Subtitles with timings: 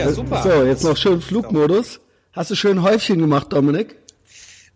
[0.00, 0.42] Ja, super.
[0.42, 2.00] So, jetzt noch schön Flugmodus.
[2.32, 3.96] Hast du schön Häufchen gemacht, Dominik?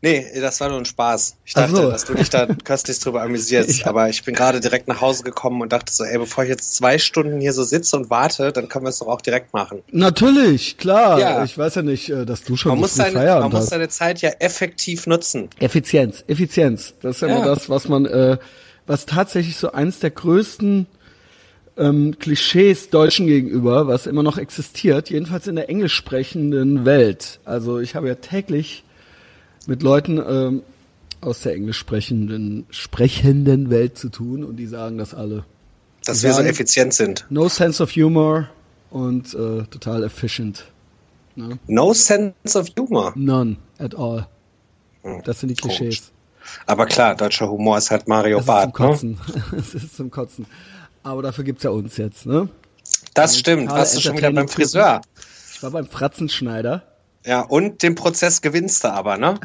[0.02, 1.36] Nee, das war nur ein Spaß.
[1.46, 1.90] Ich dachte, so.
[1.90, 3.86] dass du dich da köstlich drüber amüsierst.
[3.86, 6.74] Aber ich bin gerade direkt nach Hause gekommen und dachte so, ey, bevor ich jetzt
[6.74, 9.82] zwei Stunden hier so sitze und warte, dann können wir es doch auch direkt machen.
[9.92, 11.18] Natürlich, klar.
[11.18, 11.42] Ja.
[11.44, 13.62] Ich weiß ja nicht, äh, dass du schon Man so muss, seine, man Feierabend muss
[13.62, 13.70] hast.
[13.70, 15.48] seine Zeit ja effektiv nutzen.
[15.58, 16.92] Effizienz, Effizienz.
[17.00, 17.36] Das ist ja, Ja.
[17.36, 18.36] immer das, was man, äh,
[18.86, 20.86] was tatsächlich so eins der größten
[21.76, 27.40] ähm, Klischees Deutschen gegenüber, was immer noch existiert, jedenfalls in der englisch sprechenden Welt.
[27.44, 28.84] Also ich habe ja täglich
[29.66, 30.62] mit Leuten ähm,
[31.20, 35.44] aus der englisch sprechenden, sprechenden Welt zu tun und die sagen das alle.
[36.04, 37.26] Dass Die wir so sagen, effizient sind.
[37.30, 38.48] No sense of humor
[38.90, 40.66] und äh, total efficient.
[41.66, 43.12] No sense of humor.
[43.16, 44.28] None at all.
[45.24, 45.78] Das sind die Komisch.
[45.78, 46.10] Klischees.
[46.66, 48.66] Aber klar, deutscher Humor ist halt Mario ist zum Barth.
[48.66, 48.72] Ne?
[48.72, 49.18] Kotzen.
[49.52, 50.46] Das ist zum Kotzen.
[51.04, 52.48] Aber dafür gibt's ja uns jetzt, ne?
[53.12, 53.64] Das stimmt.
[53.64, 54.48] totale Warst du schon wieder beim.
[54.48, 55.02] Friseur?
[55.54, 56.82] Ich war beim Fratzenschneider.
[57.26, 59.38] Ja, und den Prozess gewinnst du aber, ne?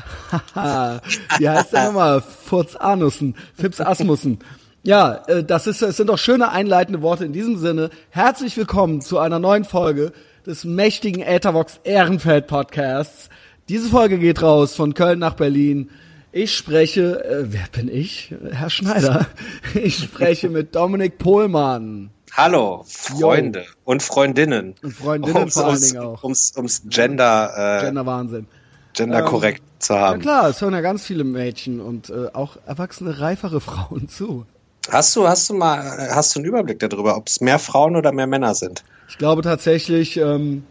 [1.37, 2.21] Wie heißt der nochmal?
[2.21, 4.39] Furz Anussen, Fips Asmussen.
[4.83, 7.89] Ja, äh, das ist, es sind doch schöne einleitende Worte in diesem Sinne.
[8.09, 10.13] Herzlich willkommen zu einer neuen Folge
[10.45, 13.29] des mächtigen Äthervox Ehrenfeld Podcasts.
[13.67, 15.89] Diese Folge geht raus von Köln nach Berlin.
[16.31, 18.33] Ich spreche, äh, wer bin ich?
[18.51, 19.25] Herr Schneider.
[19.73, 22.11] Ich spreche mit Dominik Pohlmann.
[22.33, 24.75] Hallo, Freunde und Freundinnen.
[24.83, 26.23] Und Freundinnen vor allen ums, Dingen auch.
[26.23, 28.45] Ums, ums Gender, äh, Gender Wahnsinn.
[28.93, 30.21] Gender korrekt zu Ja haben.
[30.21, 34.45] klar, es hören ja ganz viele Mädchen und äh, auch erwachsene, reifere Frauen zu.
[34.91, 38.11] Hast du, hast du mal, hast du einen Überblick darüber, ob es mehr Frauen oder
[38.11, 38.83] mehr Männer sind?
[39.07, 40.63] Ich glaube tatsächlich, ähm,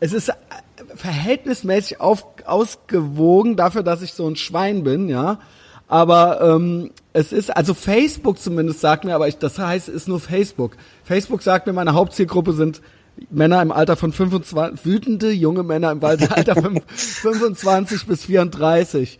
[0.00, 0.34] es ist äh,
[0.96, 5.38] verhältnismäßig auf, ausgewogen dafür, dass ich so ein Schwein bin, ja.
[5.86, 10.08] Aber ähm, es ist, also Facebook zumindest sagt mir, aber ich, das heißt, es ist
[10.08, 10.76] nur Facebook.
[11.04, 12.80] Facebook sagt mir, meine Hauptzielgruppe sind
[13.30, 19.18] Männer im Alter von 25, wütende junge Männer im Alter von 25 bis 34.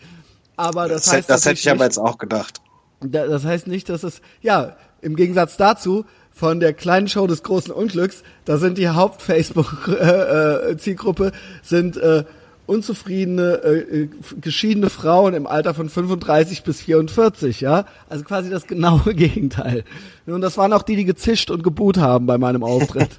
[0.56, 2.60] Aber das, Das, heißt, das hätte ich aber jetzt auch gedacht.
[3.00, 7.42] Da- Das heißt nicht, dass es, ja, im Gegensatz dazu, von der kleinen Show des
[7.44, 11.32] großen Unglücks, da sind die Haupt-Facebook-Zielgruppe,
[11.62, 12.24] sind äh,
[12.66, 14.08] unzufriedene, äh, äh,
[14.40, 17.84] geschiedene Frauen im Alter von 35 bis 44, ja.
[18.08, 19.84] Also quasi das genaue Gegenteil.
[20.26, 23.10] Und das waren auch die, die gezischt und geboot haben bei meinem Auftritt.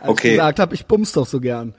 [0.00, 0.28] Als Okay.
[0.28, 1.74] ich gesagt habe, ich bums doch so gern.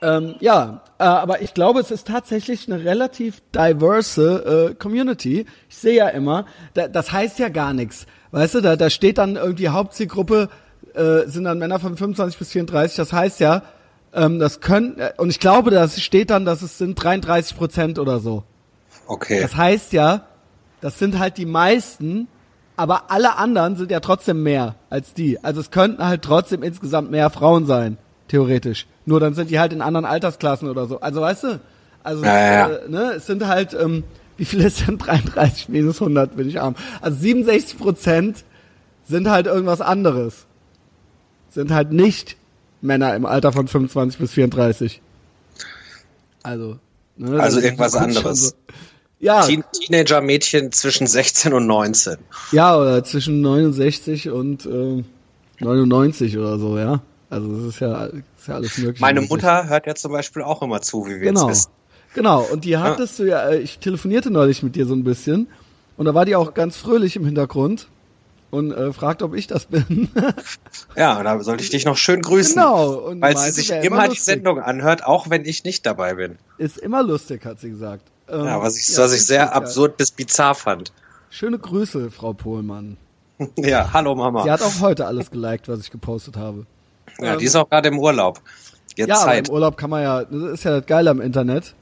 [0.00, 5.46] Ähm, ja, äh, aber ich glaube, es ist tatsächlich eine relativ diverse äh, Community.
[5.68, 8.06] Ich sehe ja immer, da, das heißt ja gar nichts.
[8.30, 10.50] Weißt du, da, da steht dann irgendwie Hauptzielgruppe,
[10.94, 12.96] äh, sind dann Männer von 25 bis 34.
[12.96, 13.62] Das heißt ja,
[14.18, 17.98] ähm, das können, äh, und ich glaube, das steht dann, dass es sind 33 Prozent
[17.98, 18.44] oder so.
[19.06, 19.40] Okay.
[19.40, 20.26] Das heißt ja,
[20.80, 22.28] das sind halt die meisten,
[22.76, 25.42] aber alle anderen sind ja trotzdem mehr als die.
[25.42, 27.96] Also es könnten halt trotzdem insgesamt mehr Frauen sein,
[28.28, 28.86] theoretisch.
[29.06, 31.00] Nur dann sind die halt in anderen Altersklassen oder so.
[31.00, 31.60] Also weißt du,
[32.04, 34.04] also Ja, ja, äh, ne, es sind halt, ähm,
[34.36, 36.76] wie viele ist denn 33 minus 100, bin ich arm.
[37.00, 38.44] Also 67 Prozent
[39.04, 40.46] sind halt irgendwas anderes.
[41.50, 42.36] Sind halt nicht
[42.80, 45.00] Männer im Alter von 25 bis 34.
[46.42, 46.78] Also,
[47.16, 48.48] ne, Also irgendwas anderes.
[48.50, 48.54] so.
[49.20, 52.18] Ja, Teen Teenager-Mädchen zwischen 16 und 19.
[52.52, 55.02] Ja, oder zwischen 69 und äh,
[55.58, 57.00] 99 oder so, ja.
[57.28, 59.00] Also das ist ja, ist ja alles möglich.
[59.00, 61.48] Meine Mutter hört ja zum Beispiel auch immer zu, wie wir Genau.
[61.48, 61.70] jetzt wissen.
[62.14, 65.48] Genau, und die hattest du ja, äh, ich telefonierte neulich mit dir so ein bisschen
[65.96, 67.88] und da war die auch ganz fröhlich im Hintergrund
[68.50, 70.08] und äh, fragte, ob ich das bin.
[70.96, 72.54] Ja, da sollte ich dich noch schön grüßen.
[72.54, 74.18] Genau, und Weil sie sich immer, immer die.
[74.18, 76.38] Sendung anhört, auch wenn ich nicht dabei bin.
[76.56, 78.02] Ist immer lustig, hat sie gesagt.
[78.28, 79.62] Ähm, Ja, was ich, ja, was ich sehr lustig, ja.
[79.62, 80.92] absurd bis bizarr fand.
[81.30, 82.96] Schöne Grüße, Frau Pohlmann.
[83.56, 84.42] Ja, hallo Mama.
[84.42, 86.66] Sie hat auch heute alles geliked, was ich gepostet habe.
[87.20, 88.40] Ja, die ist auch gerade im Urlaub.
[88.96, 89.48] Jetzt Ja, Zeit.
[89.48, 91.74] im Urlaub kann man ja, das ist ja das Geile am Internet.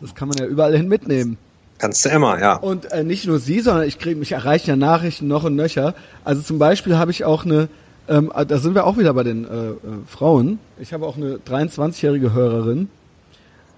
[0.00, 1.38] Das kann man ja überall hin mitnehmen.
[1.78, 2.56] Kannst du immer, ja.
[2.56, 5.94] Und äh, nicht nur sie, sondern ich kriege mich erreichen ja Nachrichten noch und nöcher.
[6.24, 7.68] Also zum Beispiel habe ich auch eine,
[8.08, 9.74] ähm, äh, da sind wir auch wieder bei den äh, äh,
[10.06, 10.58] Frauen.
[10.80, 12.88] Ich habe auch eine 23-jährige Hörerin,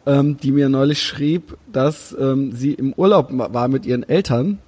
[0.06, 4.59] ähm, die mir neulich schrieb, dass ähm, sie im Urlaub war mit ihren Eltern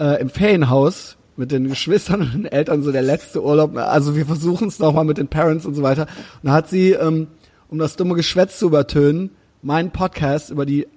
[0.00, 3.76] äh, im Ferienhaus mit den Geschwistern und den Eltern so der letzte Urlaub.
[3.76, 6.06] Also wir versuchen es nochmal mit den Parents und so weiter.
[6.42, 7.28] Und da hat sie, ähm,
[7.68, 9.30] um das dumme Geschwätz zu übertönen,
[9.62, 10.88] meinen Podcast über die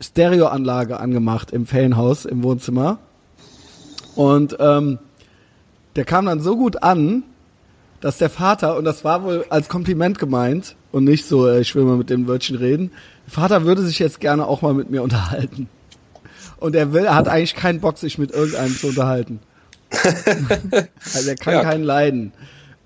[0.00, 2.98] Stereoanlage angemacht im Ferienhaus im Wohnzimmer.
[4.16, 4.98] Und ähm,
[5.96, 7.24] der kam dann so gut an,
[8.00, 11.74] dass der Vater, und das war wohl als Kompliment gemeint und nicht so, äh, ich
[11.74, 12.90] will mal mit dem Wörtchen reden,
[13.26, 15.68] der Vater würde sich jetzt gerne auch mal mit mir unterhalten.
[16.58, 19.40] Und er will, er hat eigentlich keinen Bock, sich mit irgendeinem zu unterhalten.
[21.14, 21.62] also er kann ja.
[21.62, 22.32] keinen leiden.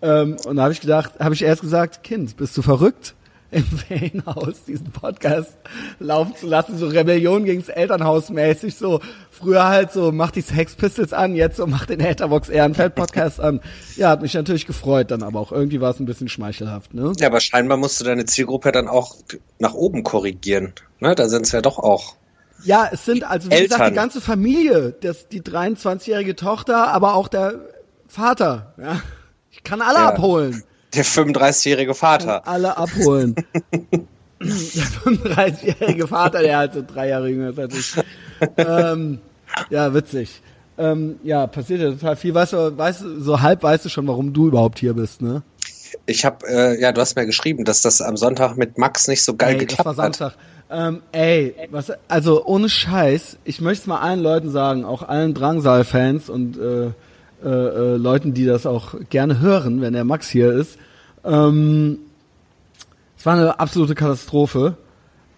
[0.02, 3.14] Ähm, und da habe ich gedacht, habe ich erst gesagt, Kind, bist du verrückt?
[3.50, 5.56] Im Ferienhaus diesen Podcast
[5.98, 9.00] laufen zu lassen, so Rebellion gegens Elternhaus mäßig, so
[9.30, 13.40] früher halt so, mach die Sex Pistols an, jetzt so, mach den Haterbox Ehrenfeld Podcast
[13.40, 13.60] an.
[13.96, 17.12] Ja, hat mich natürlich gefreut dann, aber auch irgendwie war es ein bisschen schmeichelhaft, ne?
[17.18, 19.16] Ja, aber scheinbar musst du deine Zielgruppe dann auch
[19.58, 21.14] nach oben korrigieren, ne?
[21.14, 22.16] Da sind es ja doch auch
[22.64, 23.68] ja, es sind also wie Eltern.
[23.68, 27.60] gesagt die ganze Familie, das, die 23-jährige Tochter, aber auch der
[28.08, 28.74] Vater.
[28.78, 29.00] Ja.
[29.50, 30.08] Ich kann alle ja.
[30.08, 30.64] abholen.
[30.94, 32.46] Der 35-jährige Vater.
[32.46, 33.34] Alle abholen.
[34.40, 34.48] der
[35.04, 37.94] 35-jährige Vater, der halt so drei Jahre jünger ist als ich.
[38.56, 39.18] ähm,
[39.70, 40.40] ja, witzig.
[40.78, 42.34] Ähm, ja, passiert ja total viel.
[42.34, 45.42] Weißt du, weißt so halb weißt du schon, warum du überhaupt hier bist, ne?
[46.06, 49.22] Ich habe, äh, ja, du hast mir geschrieben, dass das am Sonntag mit Max nicht
[49.22, 50.32] so geil Ey, geklappt das war Samstag.
[50.32, 50.38] hat.
[50.70, 55.34] Ähm, ey, was, also ohne Scheiß, ich möchte es mal allen Leuten sagen, auch allen
[55.34, 56.90] Drangsal-Fans und äh,
[57.44, 60.78] äh, äh, Leuten, die das auch gerne hören, wenn der Max hier ist.
[61.24, 61.98] Ähm,
[63.16, 64.76] es war eine absolute Katastrophe.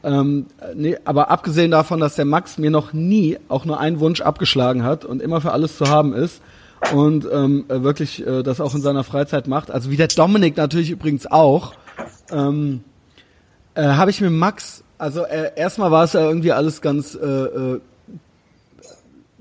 [0.02, 4.22] Ähm, nee, aber abgesehen davon, dass der Max mir noch nie auch nur einen Wunsch
[4.22, 6.40] abgeschlagen hat und immer für alles zu haben ist
[6.94, 10.90] und ähm, wirklich äh, das auch in seiner Freizeit macht, also wie der Dominik natürlich
[10.90, 11.74] übrigens auch,
[12.32, 12.82] ähm,
[13.74, 17.26] äh, habe ich mit Max also äh, erstmal war es ja irgendwie alles ganz äh,
[17.26, 17.80] äh,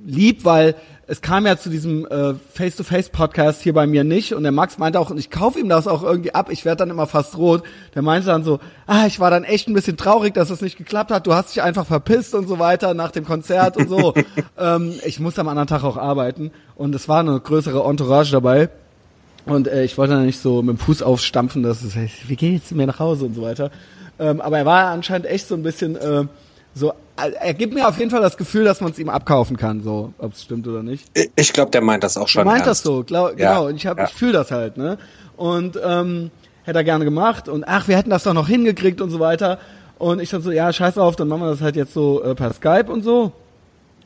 [0.05, 0.75] lieb, weil
[1.09, 4.99] es kam ja zu diesem äh, Face-to-Face-Podcast hier bei mir nicht und der Max meinte
[4.99, 7.63] auch, und ich kaufe ihm das auch irgendwie ab, ich werde dann immer fast rot.
[7.95, 10.77] Der meinte dann so, ah, ich war dann echt ein bisschen traurig, dass es nicht
[10.77, 14.13] geklappt hat, du hast dich einfach verpisst und so weiter nach dem Konzert und so.
[14.59, 18.69] ähm, ich muss am anderen Tag auch arbeiten und es war eine größere Entourage dabei.
[19.45, 22.35] Und äh, ich wollte dann nicht so mit dem Fuß aufstampfen, dass es heißt, wie
[22.35, 23.71] jetzt mehr nach Hause und so weiter.
[24.19, 26.25] Ähm, aber er war anscheinend echt so ein bisschen äh,
[26.73, 26.93] so.
[27.15, 30.13] Er gibt mir auf jeden Fall das Gefühl, dass man es ihm abkaufen kann, so
[30.19, 31.05] ob es stimmt oder nicht.
[31.35, 32.43] Ich glaube, der meint das auch schon.
[32.43, 32.69] Er meint ernst.
[32.69, 33.49] das so, glaub, ja.
[33.49, 33.67] genau.
[33.67, 34.07] Und ich habe, ja.
[34.07, 34.97] ich fühle das halt, ne?
[35.35, 36.31] Und ähm,
[36.63, 39.59] hätte er gerne gemacht und ach, wir hätten das doch noch hingekriegt und so weiter.
[39.97, 42.35] Und ich dann so, ja, scheiß auf, dann machen wir das halt jetzt so äh,
[42.35, 43.33] per Skype und so.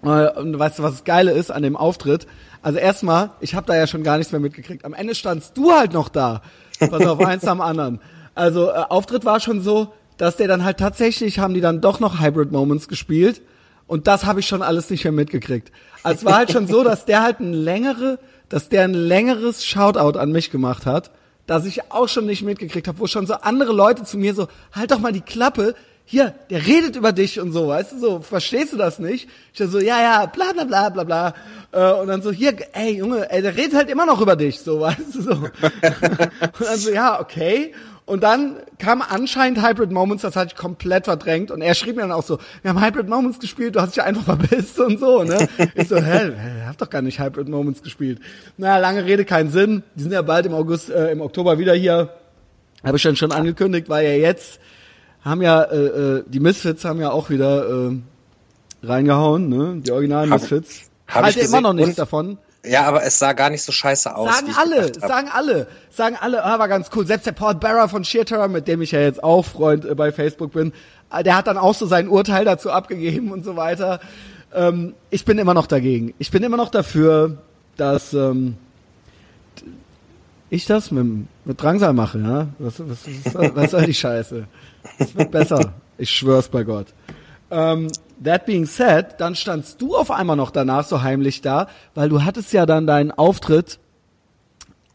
[0.04, 2.26] Äh, und weißt du, was das Geile ist an dem Auftritt?
[2.64, 4.86] Also erstmal, ich habe da ja schon gar nichts mehr mitgekriegt.
[4.86, 6.42] Am Ende standst du halt noch da.
[6.80, 8.00] Pass auf, eins am anderen.
[8.34, 9.94] Also äh, Auftritt war schon so,
[10.24, 13.42] dass der dann halt tatsächlich haben die dann doch noch Hybrid Moments gespielt
[13.88, 15.70] und das habe ich schon alles nicht mehr mitgekriegt.
[16.02, 19.66] Also es war halt schon so, dass der halt ein längere, dass der ein längeres
[19.66, 21.12] Shoutout an mich gemacht hat,
[21.46, 24.48] dass ich auch schon nicht mitgekriegt habe, wo schon so andere Leute zu mir so,
[24.72, 25.76] halt doch mal die Klappe,
[26.06, 29.28] hier, der redet über dich und so, weißt du, so, verstehst du das nicht?
[29.54, 31.34] Ich so, ja, ja, bla, bla, bla, bla, bla.
[31.74, 34.62] Äh, und dann so, hier, ey, Junge, ey, der redet halt immer noch über dich,
[34.62, 35.32] so, weißt du, so.
[35.32, 35.52] und
[36.62, 37.74] dann so, ja, okay.
[38.06, 41.52] Und dann kam anscheinend Hybrid Moments, das hatte ich komplett verdrängt.
[41.52, 44.04] Und er schrieb mir dann auch so, wir haben Hybrid Moments gespielt, du hast dich
[44.04, 45.48] einfach verpisst und so, ne?
[45.76, 48.20] Ich so, hä, ihr habt doch gar nicht Hybrid Moments gespielt.
[48.58, 49.84] Naja, lange Rede, keinen Sinn.
[49.96, 52.10] Die sind ja bald im August, äh, im Oktober wieder hier.
[52.84, 54.60] Habe ich dann schon angekündigt, weil ja jetzt
[55.22, 57.98] haben ja, äh, äh, die Misfits haben ja auch wieder äh,
[58.84, 59.82] reingehauen, ne?
[59.82, 60.90] Die originalen Misfits.
[61.08, 62.38] Hab, hab halt immer noch nichts davon.
[62.66, 64.34] Ja, aber es sah gar nicht so scheiße aus.
[64.34, 67.06] Sagen alle, sagen alle, sagen alle, ah, war ganz cool.
[67.06, 69.96] Selbst der Paul Barra von Sheer Terror, mit dem ich ja jetzt auch Freund äh,
[69.96, 70.72] bei Facebook bin,
[71.12, 74.00] äh, der hat dann auch so sein Urteil dazu abgegeben und so weiter.
[74.54, 76.14] Ähm, ich bin immer noch dagegen.
[76.20, 77.38] Ich bin immer noch dafür,
[77.76, 78.56] dass ähm,
[80.50, 81.06] ich das mit,
[81.44, 82.48] mit Drangsal mache, ja?
[82.60, 83.00] Was, was,
[83.34, 84.48] was, was soll die Scheiße?
[85.00, 85.74] Es wird besser.
[85.98, 86.88] Ich schwör's bei Gott.
[87.54, 87.92] Ähm,
[88.24, 92.24] that being said, dann standst du auf einmal noch danach so heimlich da, weil du
[92.24, 93.80] hattest ja dann deinen Auftritt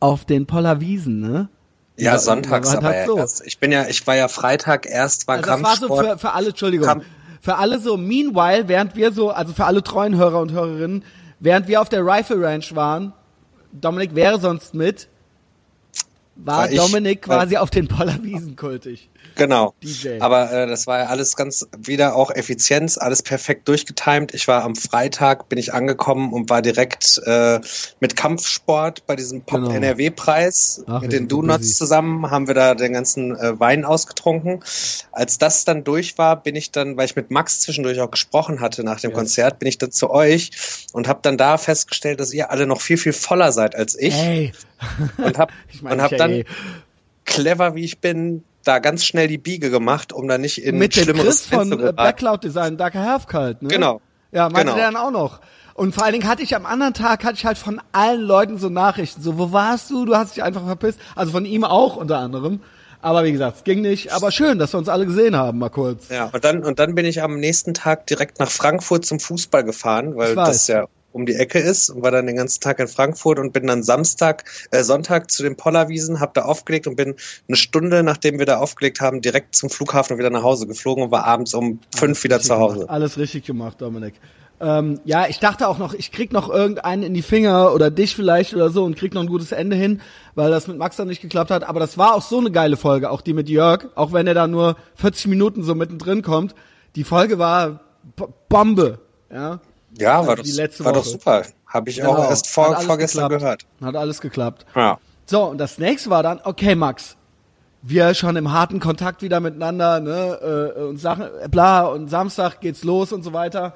[0.00, 1.48] auf den Pollerwiesen, ne?
[1.96, 3.18] Ja, ja sonntags aber so.
[3.18, 3.44] erst.
[3.46, 6.32] Ich bin ja, ich war ja Freitag erst, war also Das war so für, für
[6.32, 7.04] alle, Entschuldigung, Kramp
[7.40, 11.04] für alle so, meanwhile, während wir so, also für alle treuen Hörer und Hörerinnen,
[11.40, 13.12] während wir auf der Rifle Ranch waren,
[13.72, 15.08] Dominik wäre sonst mit,
[16.34, 19.08] war, war Dominik quasi auf den Pollerwiesen kultig.
[19.34, 19.74] Genau.
[19.82, 20.20] DJ.
[20.20, 24.34] Aber äh, das war ja alles ganz wieder auch Effizienz, alles perfekt durchgetimt.
[24.34, 27.60] Ich war am Freitag, bin ich angekommen und war direkt äh,
[28.00, 29.70] mit Kampfsport bei diesem Pop genau.
[29.70, 34.60] NRW-Preis mit den Donuts zusammen, haben wir da den ganzen äh, Wein ausgetrunken.
[35.12, 38.60] Als das dann durch war, bin ich dann, weil ich mit Max zwischendurch auch gesprochen
[38.60, 39.18] hatte nach dem yes.
[39.18, 40.50] Konzert, bin ich dann zu euch
[40.92, 44.14] und habe dann da festgestellt, dass ihr alle noch viel, viel voller seid als ich.
[44.14, 44.52] Hey.
[45.16, 46.44] Und hab, ich mein, und hab dann
[47.24, 50.94] clever wie ich bin, da ganz schnell die Biege gemacht, um da nicht in Mit
[50.94, 53.68] schlimmeres Chris von äh, Backcloud Design, Darker Halfkalt, ne?
[53.68, 54.00] Genau.
[54.30, 54.76] Ja, meinte genau.
[54.76, 55.40] der dann auch noch.
[55.74, 58.58] Und vor allen Dingen hatte ich am anderen Tag, hatte ich halt von allen Leuten
[58.58, 60.04] so Nachrichten, so, wo warst du?
[60.04, 60.98] Du hast dich einfach verpisst.
[61.14, 62.60] Also von ihm auch unter anderem.
[63.00, 64.12] Aber wie gesagt, es ging nicht.
[64.12, 66.08] Aber schön, dass wir uns alle gesehen haben, mal kurz.
[66.08, 69.62] Ja, und dann, und dann bin ich am nächsten Tag direkt nach Frankfurt zum Fußball
[69.62, 70.86] gefahren, weil das ja
[71.18, 73.82] um die Ecke ist und war dann den ganzen Tag in Frankfurt und bin dann
[73.82, 77.16] Samstag, äh, Sonntag zu den Pollerwiesen, hab da aufgelegt und bin
[77.48, 81.04] eine Stunde, nachdem wir da aufgelegt haben, direkt zum Flughafen und wieder nach Hause geflogen
[81.04, 82.80] und war abends um fünf wieder zu Hause.
[82.80, 82.90] Gemacht.
[82.90, 84.14] Alles richtig gemacht, Dominik.
[84.60, 88.16] Ähm, ja, ich dachte auch noch, ich krieg noch irgendeinen in die Finger oder dich
[88.16, 90.00] vielleicht oder so und krieg noch ein gutes Ende hin,
[90.34, 91.62] weil das mit Max dann nicht geklappt hat.
[91.62, 94.34] Aber das war auch so eine geile Folge, auch die mit Jörg, auch wenn er
[94.34, 96.54] da nur 40 Minuten so mittendrin kommt.
[96.96, 97.80] Die Folge war
[98.16, 99.60] B Bombe, ja.
[99.98, 101.42] Ja, war, also das, war doch super.
[101.66, 102.14] Habe ich genau.
[102.14, 103.42] auch erst vor, vorgestern geklappt.
[103.42, 103.66] gehört.
[103.82, 104.66] Hat alles geklappt.
[104.74, 104.98] Ja.
[105.26, 107.16] So, und das nächste war dann, okay, Max,
[107.82, 112.84] wir schon im harten Kontakt wieder miteinander, ne, äh, und Sachen, bla, und Samstag geht's
[112.84, 113.74] los und so weiter.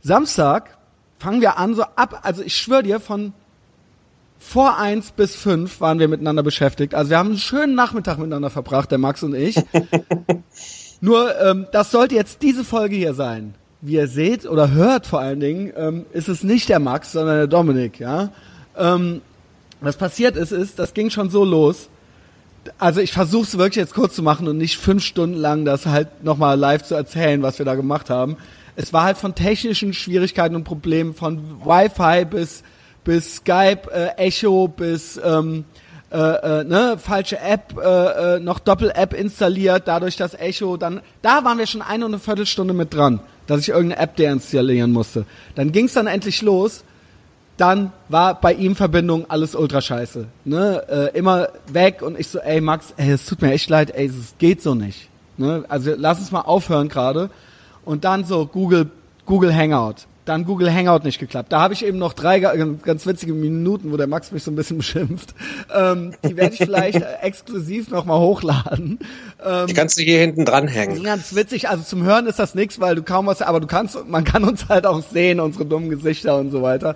[0.00, 0.76] Samstag
[1.18, 3.32] fangen wir an, so ab, also ich schwöre dir, von
[4.38, 6.94] vor eins bis fünf waren wir miteinander beschäftigt.
[6.94, 9.56] Also wir haben einen schönen Nachmittag miteinander verbracht, der Max und ich.
[11.00, 13.54] Nur, ähm, das sollte jetzt diese Folge hier sein.
[13.80, 17.36] Wie ihr seht oder hört vor allen Dingen, ähm, ist es nicht der Max, sondern
[17.36, 18.30] der Dominik, ja.
[18.76, 19.20] Ähm,
[19.80, 21.88] was passiert ist, ist, das ging schon so los.
[22.78, 25.86] Also ich versuche es wirklich jetzt kurz zu machen und nicht fünf Stunden lang das
[25.86, 28.36] halt nochmal live zu erzählen, was wir da gemacht haben
[28.78, 32.62] es war halt von technischen Schwierigkeiten und Problemen, von Wi-Fi bis,
[33.02, 35.64] bis Skype, äh, Echo bis ähm,
[36.12, 36.16] äh,
[36.60, 41.58] äh, ne, falsche App, äh, äh, noch Doppel-App installiert, dadurch das Echo, dann, da waren
[41.58, 45.26] wir schon eine und eine Viertelstunde mit dran, dass ich irgendeine App deinstallieren musste.
[45.56, 46.84] Dann ging's dann endlich los,
[47.56, 52.38] dann war bei ihm Verbindung alles ultra scheiße, ne, äh, immer weg und ich so,
[52.38, 55.92] ey Max, ey, es tut mir echt leid, ey, es geht so nicht, ne, also
[55.96, 57.30] lass uns mal aufhören gerade
[57.84, 58.90] und dann so Google,
[59.26, 60.06] Google Hangout.
[60.28, 61.50] Dann Google Hangout nicht geklappt.
[61.54, 64.56] Da habe ich eben noch drei ganz witzige Minuten, wo der Max mich so ein
[64.56, 65.34] bisschen beschimpft.
[65.74, 68.98] Ähm, die werde ich vielleicht exklusiv nochmal hochladen.
[69.42, 71.02] Ähm, die kannst du hier hinten dranhängen.
[71.02, 71.70] Ganz witzig.
[71.70, 74.44] Also zum Hören ist das nichts, weil du kaum was, aber du kannst, man kann
[74.44, 76.94] uns halt auch sehen, unsere dummen Gesichter und so weiter,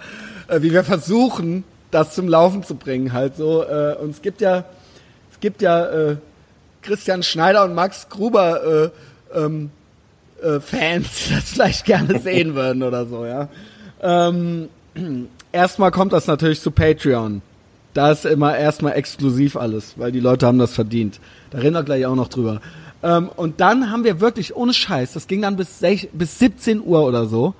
[0.48, 3.62] äh, wie wir versuchen, das zum Laufen zu bringen, halt so.
[3.62, 4.66] Äh, und es gibt ja,
[5.32, 6.16] es gibt ja äh,
[6.82, 8.90] Christian Schneider und Max Gruber
[9.34, 9.70] äh, ähm,
[10.42, 13.48] äh, Fans das vielleicht gerne sehen würden oder so, ja.
[14.02, 14.68] Ähm,
[15.52, 17.42] erstmal kommt das natürlich zu Patreon.
[17.94, 21.20] Da ist immer erstmal exklusiv alles, weil die Leute haben das verdient.
[21.50, 22.60] Da reden wir gleich auch noch drüber.
[23.02, 26.82] Ähm, und dann haben wir wirklich ohne Scheiß, das ging dann bis, 6, bis 17
[26.82, 27.54] Uhr oder so.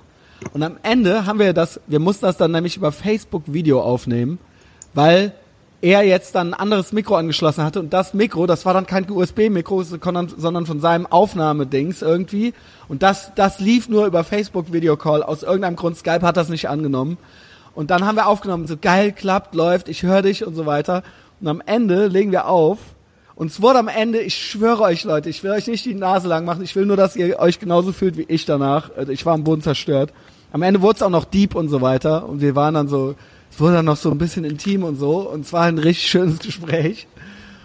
[0.52, 4.38] Und am Ende haben wir das, wir mussten das dann nämlich über Facebook Video aufnehmen,
[4.94, 5.32] weil
[5.82, 9.10] er jetzt dann ein anderes Mikro angeschlossen hatte und das Mikro, das war dann kein
[9.10, 12.54] USB-Mikro, sondern von seinem Aufnahmedings irgendwie.
[12.88, 15.24] Und das, das lief nur über Facebook Videocall.
[15.24, 17.18] Aus irgendeinem Grund, Skype hat das nicht angenommen.
[17.74, 21.02] Und dann haben wir aufgenommen, so geil, klappt, läuft, ich höre dich und so weiter.
[21.40, 22.78] Und am Ende legen wir auf.
[23.34, 26.28] Und es wurde am Ende, ich schwöre euch Leute, ich will euch nicht die Nase
[26.28, 28.90] lang machen, ich will nur, dass ihr euch genauso fühlt wie ich danach.
[29.08, 30.12] Ich war am Boden zerstört.
[30.52, 32.28] Am Ende wurde es auch noch deep und so weiter.
[32.28, 33.16] Und wir waren dann so,
[33.52, 36.08] es wurde dann noch so ein bisschen intim und so und es war ein richtig
[36.08, 37.06] schönes Gespräch.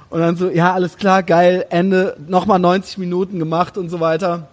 [0.09, 4.47] Und dann so, ja, alles klar, geil, Ende, nochmal 90 Minuten gemacht und so weiter,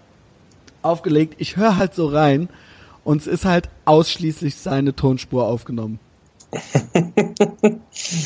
[0.82, 1.34] aufgelegt.
[1.38, 2.48] Ich höre halt so rein
[3.02, 5.98] und es ist halt ausschließlich seine Tonspur aufgenommen.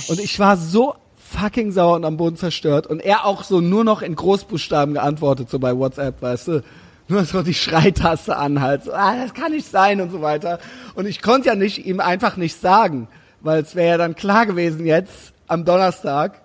[0.08, 3.84] und ich war so fucking sauer und am Boden zerstört und er auch so nur
[3.84, 6.62] noch in Großbuchstaben geantwortet, so bei WhatsApp, weißt du
[7.08, 10.58] nur so die Schreitaste an, halt so, ah, das kann nicht sein und so weiter.
[10.94, 13.08] Und ich konnte ja nicht ihm einfach nicht sagen,
[13.40, 16.42] weil es wäre ja dann klar gewesen jetzt am Donnerstag,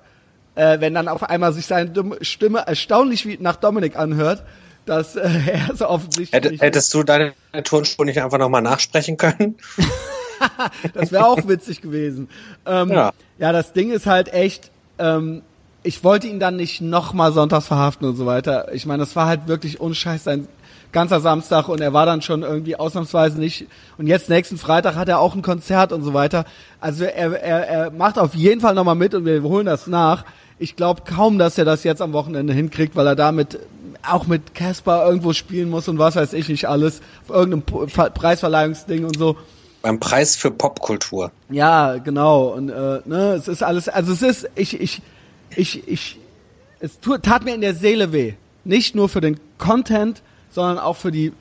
[0.55, 1.91] äh, wenn dann auf einmal sich seine
[2.21, 4.43] Stimme erstaunlich wie nach Dominik anhört,
[4.85, 6.43] dass äh, er so offensichtlich.
[6.43, 9.57] Hätt, hättest du deine Tonspur nicht einfach nochmal nachsprechen können?
[10.93, 12.29] das wäre auch witzig gewesen.
[12.65, 13.11] Ähm, ja.
[13.37, 15.41] ja, das Ding ist halt echt, ähm,
[15.83, 18.73] ich wollte ihn dann nicht nochmal sonntags verhaften und so weiter.
[18.73, 20.47] Ich meine, das war halt wirklich unscheiß sein
[20.93, 23.67] ganzer Samstag und er war dann schon irgendwie ausnahmsweise nicht.
[23.97, 26.45] Und jetzt nächsten Freitag hat er auch ein Konzert und so weiter.
[26.79, 30.23] Also er, er, er macht auf jeden Fall nochmal mit und wir holen das nach.
[30.59, 33.59] Ich glaube kaum, dass er das jetzt am Wochenende hinkriegt, weil er damit
[34.07, 37.01] auch mit Casper irgendwo spielen muss und was weiß ich nicht alles.
[37.27, 39.35] Auf irgendeinem Preisverleihungsding und so.
[39.81, 41.31] Beim Preis für Popkultur.
[41.49, 42.49] Ja, genau.
[42.49, 45.01] Und äh, ne, es ist alles, also es ist, ich, ich,
[45.55, 46.19] ich, ich,
[46.79, 48.33] es tat mir in der Seele weh.
[48.63, 51.33] Nicht nur für den Content, sondern auch für die,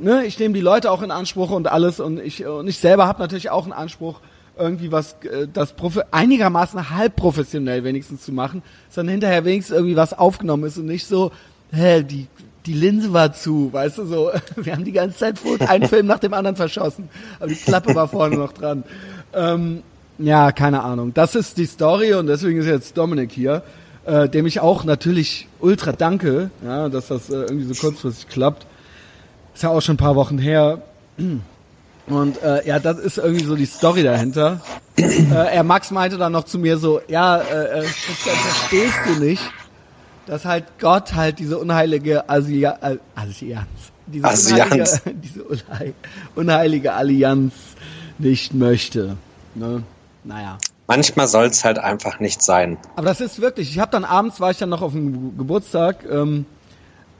[0.00, 3.06] ne, ich nehme die Leute auch in Anspruch und alles und ich, und ich selber
[3.06, 4.20] habe natürlich auch einen Anspruch,
[4.58, 9.96] irgendwie was, äh, das Profi einigermaßen halb professionell wenigstens zu machen, sondern hinterher wenigstens irgendwie
[9.96, 11.30] was aufgenommen ist und nicht so,
[11.72, 12.26] hä, die,
[12.64, 16.18] die Linse war zu, weißt du, so, wir haben die ganze Zeit einen Film nach
[16.18, 17.08] dem anderen verschossen,
[17.38, 18.84] aber die Klappe war vorne noch dran.
[19.34, 19.82] Ähm,
[20.18, 21.12] ja, keine Ahnung.
[21.14, 23.62] Das ist die Story und deswegen ist jetzt Dominik hier,
[24.06, 28.66] äh, dem ich auch natürlich ultra danke, ja, dass das äh, irgendwie so kurzfristig klappt.
[29.54, 30.82] Ist ja auch schon ein paar Wochen her.
[32.06, 34.60] Und äh, ja, das ist irgendwie so die Story dahinter.
[34.96, 39.24] äh, er Max meinte dann noch zu mir so, ja, äh, äh, Christian, verstehst du
[39.24, 39.42] nicht,
[40.26, 42.78] dass halt Gott halt diese unheilige Asia
[43.14, 43.68] Allianz,
[44.06, 45.00] diese Allianz.
[45.02, 45.44] unheilige, diese
[46.34, 47.52] unheilige Allianz
[48.18, 49.16] nicht möchte.
[49.54, 49.82] Ne?
[50.26, 50.58] Naja.
[50.88, 52.78] Manchmal soll es halt einfach nicht sein.
[52.96, 56.04] Aber das ist wirklich, ich habe dann abends, war ich dann noch auf dem Geburtstag
[56.08, 56.46] ähm,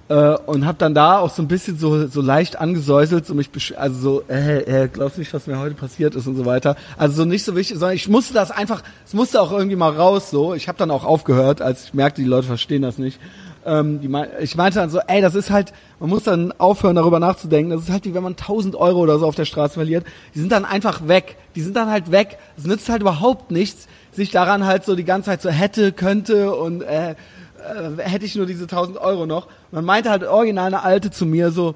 [0.08, 3.50] äh, und habe dann da auch so ein bisschen so, so leicht angesäuselt, so mich,
[3.76, 6.76] also so, äh, äh, glaubst nicht, was mir heute passiert ist und so weiter.
[6.96, 9.92] Also so nicht so wichtig, sondern ich musste das einfach, es musste auch irgendwie mal
[9.92, 10.54] raus so.
[10.54, 13.20] Ich habe dann auch aufgehört, als ich merkte, die Leute verstehen das nicht.
[13.66, 16.94] Ähm, die mein, ich meinte dann so, ey, das ist halt, man muss dann aufhören,
[16.94, 17.72] darüber nachzudenken.
[17.72, 20.06] Das ist halt wie wenn man 1000 Euro oder so auf der Straße verliert.
[20.34, 21.36] Die sind dann einfach weg.
[21.56, 22.38] Die sind dann halt weg.
[22.56, 26.54] Es nützt halt überhaupt nichts, sich daran halt so die ganze Zeit so hätte, könnte
[26.54, 27.14] und äh, äh,
[27.98, 29.48] hätte ich nur diese 1000 Euro noch.
[29.72, 31.74] Dann meinte halt original eine Alte zu mir so,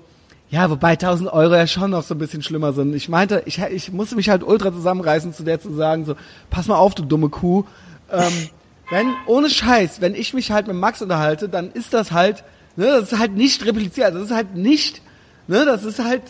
[0.48, 2.94] ja, wobei 1000 Euro ja schon noch so ein bisschen schlimmer sind.
[2.94, 6.14] Ich meinte, ich, ich musste mich halt ultra zusammenreißen, zu der zu sagen so,
[6.50, 7.64] pass mal auf, du dumme Kuh.
[8.12, 8.48] Ähm,
[8.90, 12.44] wenn, ohne Scheiß, wenn ich mich halt mit Max unterhalte, dann ist das halt,
[12.76, 15.02] ne, das ist halt nicht repliziert, das ist halt nicht,
[15.46, 16.22] ne, das ist halt,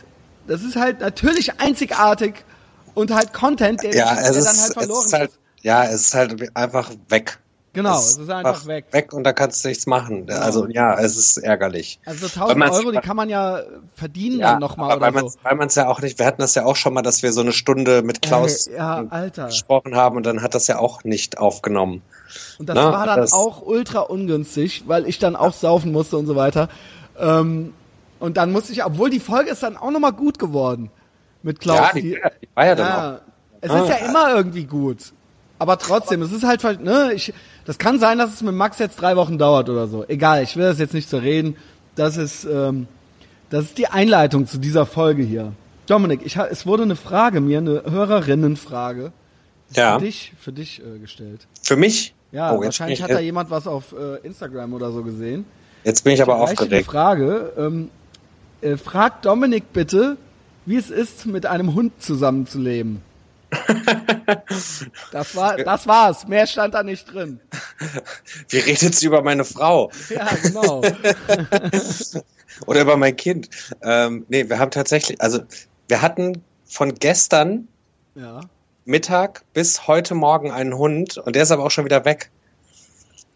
[0.47, 2.35] das ist halt natürlich einzigartig
[2.95, 5.13] und halt Content, der, ja, der es dann ist, halt verloren es ist.
[5.19, 5.39] Halt, ist.
[5.63, 7.39] Ja, es ist halt einfach weg.
[7.73, 8.87] Genau, es ist einfach weg.
[8.91, 10.27] Weg und da kannst du nichts machen.
[10.27, 10.41] Genau.
[10.41, 12.01] Also ja, es ist ärgerlich.
[12.05, 13.61] Also Weil 1000 man's- Euro, die kann man ja
[13.95, 15.33] verdienen Ja, dann nochmal weil so.
[15.45, 17.33] weil man es ja auch nicht, wir hatten das ja auch schon mal, dass wir
[17.33, 19.47] so eine Stunde mit Klaus Äh, ja, Alter.
[19.47, 22.03] gesprochen haben und dann hat das ja auch nicht aufgenommen.
[22.59, 26.17] Und das Na, war dann das- auch ultra ungünstig, weil ich dann auch saufen musste
[26.17, 26.69] und so weiter.
[27.21, 27.73] Ähm,
[28.19, 30.91] und dann musste ich, obwohl die Folge ist dann auch nochmal gut geworden.
[31.43, 31.79] Mit Klaus.
[31.79, 32.01] ja, die,
[32.43, 33.21] die war ja dann auch.
[33.61, 33.83] Es Ah.
[33.83, 35.13] ist ja immer irgendwie gut.
[35.59, 37.33] Aber trotzdem, es ist halt, ne, ich,
[37.65, 40.05] das kann sein, dass es mit Max jetzt drei Wochen dauert oder so.
[40.09, 41.57] Egal, ich will das jetzt nicht so reden.
[41.95, 42.87] Das ist, ähm,
[43.51, 45.53] das ist die Einleitung zu dieser Folge hier.
[45.87, 49.13] Dominik, ich, es wurde eine Frage mir, eine Hörerinnenfrage,
[49.75, 51.47] Ja, für dich, für dich äh, gestellt.
[51.63, 52.15] für mich.
[52.33, 55.45] Ja, Oh, wahrscheinlich hat da jemand was auf äh, Instagram oder so gesehen.
[55.83, 56.87] Jetzt bin ich aber aufgeregt.
[56.87, 57.91] Frage, ähm,
[58.61, 60.17] äh, frag Dominik bitte,
[60.67, 63.03] wie es ist, mit einem Hund zusammenzuleben.
[65.13, 66.27] das war, das war's.
[66.27, 67.41] Mehr stand da nicht drin.
[68.49, 70.83] Wie redet sie über meine Frau Ja, genau.
[72.67, 73.51] oder über mein Kind?
[73.83, 75.41] Ähm, nee, wir haben tatsächlich, also
[75.89, 77.69] wir hatten von gestern
[78.15, 78.41] ja.
[78.85, 82.31] Mittag bis heute Morgen einen Hund und der ist aber auch schon wieder weg.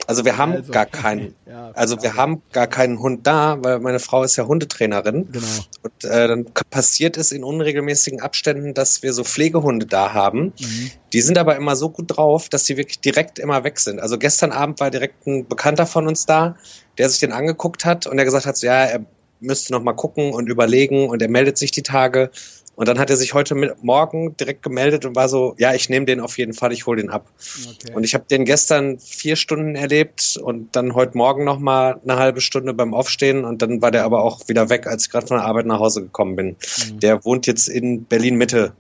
[0.07, 1.35] Also wir haben Also, gar keinen.
[1.47, 2.17] ja, also wir klar.
[2.17, 5.31] haben gar keinen Hund da, weil meine Frau ist ja Hundetrainerin.
[5.33, 5.47] Genau.
[5.83, 10.53] Und äh, dann passiert es in unregelmäßigen Abständen, dass wir so Pflegehunde da haben.
[10.59, 10.90] Mhm.
[11.12, 14.01] Die sind aber immer so gut drauf, dass die wirklich direkt immer weg sind.
[14.01, 16.57] Also gestern Abend war direkt ein Bekannter von uns da,
[16.99, 19.05] der sich den angeguckt hat und der gesagt hat, so, ja, er
[19.40, 22.31] müsste noch mal gucken und überlegen und er meldet sich die Tage.
[22.76, 25.88] Und dann hat er sich heute mit, Morgen direkt gemeldet und war so, ja, ich
[25.88, 27.26] nehme den auf jeden Fall, ich hole den ab.
[27.64, 27.94] Okay.
[27.94, 32.16] Und ich habe den gestern vier Stunden erlebt und dann heute Morgen noch mal eine
[32.16, 35.26] halbe Stunde beim Aufstehen und dann war der aber auch wieder weg, als ich gerade
[35.26, 36.46] von der Arbeit nach Hause gekommen bin.
[36.46, 37.00] Mhm.
[37.00, 38.72] Der wohnt jetzt in Berlin Mitte.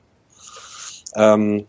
[1.14, 1.66] Ähm,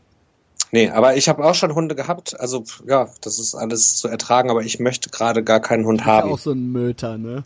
[0.71, 2.39] nee, aber ich habe auch schon Hunde gehabt.
[2.39, 6.07] Also ja, das ist alles zu ertragen, aber ich möchte gerade gar keinen Hund ist
[6.07, 6.31] ja haben.
[6.31, 7.43] auch so ein Möter, ne?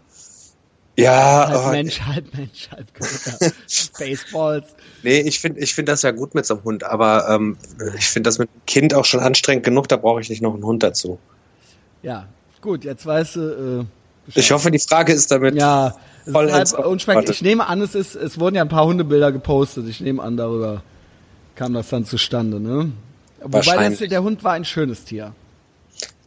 [0.99, 3.53] Ja, Halb oh, Mensch, halb Mensch, halb Köter.
[3.67, 4.67] Spaceballs.
[5.03, 7.57] nee, ich finde ich find das ja gut mit so einem Hund, aber ähm,
[7.97, 10.53] ich finde das mit einem Kind auch schon anstrengend genug, da brauche ich nicht noch
[10.53, 11.19] einen Hund dazu.
[12.01, 12.27] Ja,
[12.61, 13.85] gut, jetzt weißt du.
[14.35, 15.95] Äh, Ich hoffe, die Frage ist damit Ja,
[16.31, 16.71] Voll halb.
[16.73, 17.31] Warte.
[17.31, 19.87] Ich nehme an, es ist, es wurden ja ein paar Hundebilder gepostet.
[19.87, 20.83] Ich nehme an, darüber
[21.55, 22.91] kam das dann zustande, ne?
[23.41, 25.33] Wobei das, der Hund war ein schönes Tier.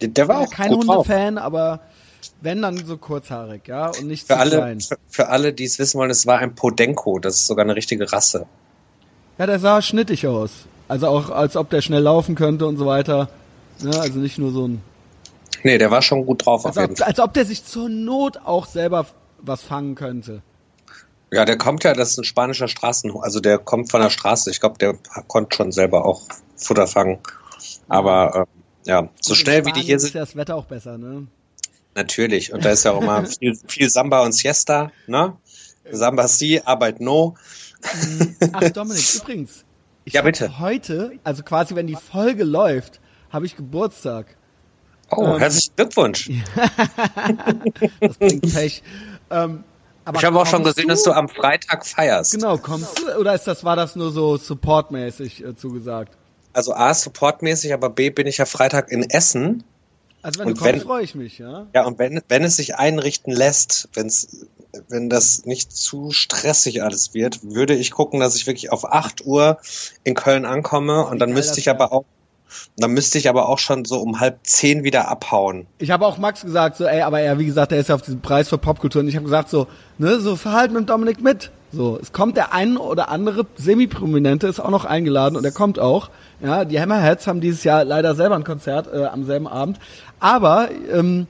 [0.00, 0.72] Der, der war Ich auch kein.
[0.72, 1.80] Hundefan, aber
[2.40, 4.80] wenn dann so kurzhaarig, ja, und nicht Für zu alle, klein.
[4.80, 7.18] für, für alle, die es wissen wollen, es war ein Podenco.
[7.18, 8.46] Das ist sogar eine richtige Rasse.
[9.38, 10.50] Ja, der sah schnittig aus.
[10.88, 13.28] Also auch, als ob der schnell laufen könnte und so weiter.
[13.80, 13.98] Ne?
[13.98, 14.82] Also nicht nur so ein.
[15.62, 17.06] Nee, der war schon gut drauf auf Als jeden ob, Fall.
[17.08, 19.06] als ob der sich zur Not auch selber
[19.38, 20.42] was fangen könnte.
[21.30, 23.24] Ja, der kommt ja, das ist ein spanischer Straßenhund.
[23.24, 24.50] Also der kommt von der Straße.
[24.50, 26.22] Ich glaube, der konnte schon selber auch
[26.56, 27.18] Futter fangen.
[27.88, 28.44] Aber ähm,
[28.84, 31.26] ja, so in schnell wie die hier ist sind, ja das Wetter auch besser, ne?
[31.94, 32.52] Natürlich.
[32.52, 35.36] Und da ist ja auch immer viel, viel Samba und Siesta, ne?
[35.90, 37.34] Samba si, Arbeit no.
[38.52, 39.64] Ach, Dominik, übrigens.
[40.04, 40.58] Ich Ja, bitte.
[40.58, 43.00] Heute, also quasi wenn die Folge läuft,
[43.30, 44.36] habe ich Geburtstag.
[45.10, 46.30] Oh, Ähm, herzlichen Glückwunsch.
[48.00, 48.82] Das bringt Pech.
[49.30, 49.64] ähm,
[50.04, 52.32] aber Ich habe auch schon gesehen, dass du am Freitag feierst.
[52.32, 53.16] Genau, kommst du?
[53.18, 56.16] Oder ist das, war das nur so supportmäßig äh, zugesagt?
[56.52, 59.62] Also A, supportmäßig, aber B, bin ich ja Freitag in Essen.
[60.22, 61.66] Also wenn Und du kommst, freue ich mich, ja.
[61.74, 64.46] Ja, und wenn, wenn es sich einrichten lässt, wenn es
[64.88, 69.26] wenn das nicht zu stressig alles wird, würde ich gucken, dass ich wirklich auf 8
[69.26, 69.58] Uhr
[70.04, 72.04] in Köln ankomme und dann müsste ich aber auch
[72.76, 75.66] dann müsste ich aber auch schon so um halb zehn wieder abhauen.
[75.78, 78.02] Ich habe auch Max gesagt, so, ey, aber er, wie gesagt, er ist ja auf
[78.02, 81.50] diesem Preis für Popkultur und ich habe gesagt, so, ne, so verhalt mit Dominik mit.
[81.72, 85.78] So, es kommt der ein oder andere Semi-Prominente, ist auch noch eingeladen und er kommt
[85.78, 86.10] auch.
[86.42, 89.78] Ja, die Hammerheads haben dieses Jahr leider selber ein Konzert äh, am selben Abend.
[90.20, 91.26] Aber ähm,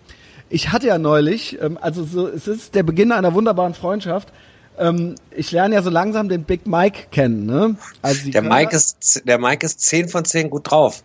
[0.51, 4.33] ich hatte ja neulich, ähm, also so, es ist der Beginn einer wunderbaren Freundschaft.
[4.79, 7.47] Ähm, ich lerne ja so langsam den Big Mike kennen.
[7.47, 7.77] Ne?
[8.01, 11.05] Also der Mike ist der Mike ist zehn von zehn gut drauf.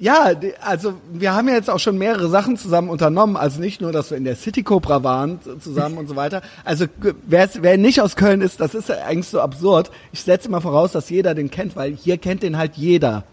[0.00, 0.32] Ja,
[0.62, 3.36] also wir haben ja jetzt auch schon mehrere Sachen zusammen unternommen.
[3.36, 6.40] Also nicht nur, dass wir in der City Cobra waren zusammen und so weiter.
[6.64, 6.86] Also
[7.26, 9.90] wer, wer nicht aus Köln ist, das ist ja eigentlich so absurd.
[10.12, 13.24] Ich setze mal voraus, dass jeder den kennt, weil hier kennt den halt jeder.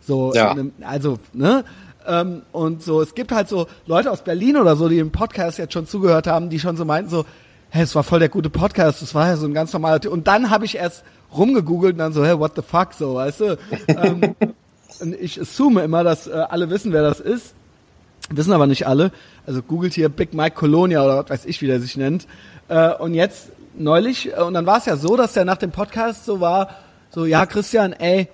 [0.00, 0.50] So, ja.
[0.50, 1.64] einem, also ne.
[2.08, 5.58] Ähm, und so, es gibt halt so Leute aus Berlin oder so, die im Podcast
[5.58, 7.24] jetzt schon zugehört haben, die schon so meinten so,
[7.70, 10.00] hey, es war voll der gute Podcast, das war ja so ein ganz normaler.
[10.10, 13.40] Und dann habe ich erst rumgegoogelt und dann so, hey, what the fuck, so, weißt
[13.40, 13.58] du.
[13.88, 14.34] ähm,
[15.20, 17.54] ich assume immer, dass äh, alle wissen, wer das ist.
[18.30, 19.12] Wissen aber nicht alle.
[19.46, 22.26] Also googelt hier Big Mike Colonia oder was weiß ich, wie der sich nennt.
[22.68, 25.70] Äh, und jetzt neulich, äh, und dann war es ja so, dass der nach dem
[25.70, 26.70] Podcast so war,
[27.10, 28.28] so, ja, Christian, ey,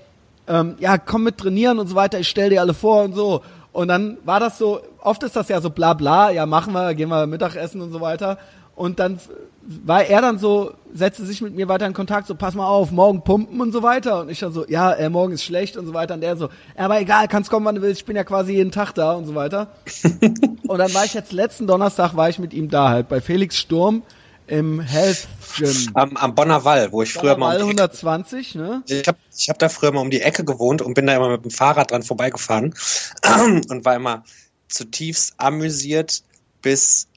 [0.49, 3.43] ähm, ja, komm mit trainieren und so weiter, ich stell dir alle vor und so.
[3.73, 6.95] Und dann war das so, oft ist das ja so bla bla, ja, machen wir,
[6.95, 8.39] gehen wir Mittagessen und so weiter.
[8.75, 9.21] Und dann
[9.65, 12.91] war er dann so, setzte sich mit mir weiter in Kontakt, so pass mal auf,
[12.91, 14.21] morgen pumpen und so weiter.
[14.21, 16.15] Und ich dann so, ja, äh, morgen ist schlecht und so weiter.
[16.15, 18.55] Und der so, ja, aber egal, kannst kommen, wann du willst, ich bin ja quasi
[18.55, 19.69] jeden Tag da und so weiter.
[20.67, 23.57] und dann war ich jetzt letzten Donnerstag, war ich mit ihm da halt, bei Felix
[23.57, 24.03] Sturm
[24.49, 25.91] im Health Gym.
[25.95, 27.55] Am, am Bonner Wall, wo ich Bonner früher mal.
[27.55, 28.83] Wall 120, ne?
[28.87, 31.31] Ich habe ich hab da früher mal um die Ecke gewohnt und bin da immer
[31.31, 32.75] mit dem Fahrrad dran vorbeigefahren
[33.69, 34.25] und war immer
[34.69, 36.23] zutiefst amüsiert
[36.61, 37.09] bis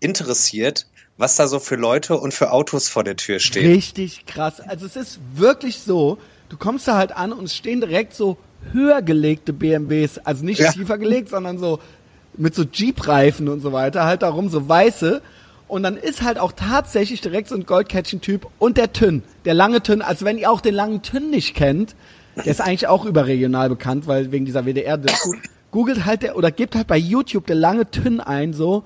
[0.00, 0.86] interessiert,
[1.16, 3.70] was da so für Leute und für Autos vor der Tür stehen.
[3.70, 4.60] Richtig krass.
[4.60, 8.38] Also es ist wirklich so, du kommst da halt an und es stehen direkt so
[8.72, 10.72] höher gelegte BMWs, also nicht ja.
[10.72, 11.78] tiefer gelegt, sondern so
[12.36, 15.22] mit so Jeep-Reifen und so weiter, halt darum so weiße.
[15.68, 19.82] Und dann ist halt auch tatsächlich direkt so ein Goldcatching-Typ und der Tünn, der lange
[19.82, 21.94] Tünn, also wenn ihr auch den langen Tünn nicht kennt,
[22.36, 24.98] der ist eigentlich auch überregional bekannt, weil wegen dieser WDR,
[25.70, 28.84] googelt halt der, oder gebt halt bei YouTube der lange Tünn ein, so,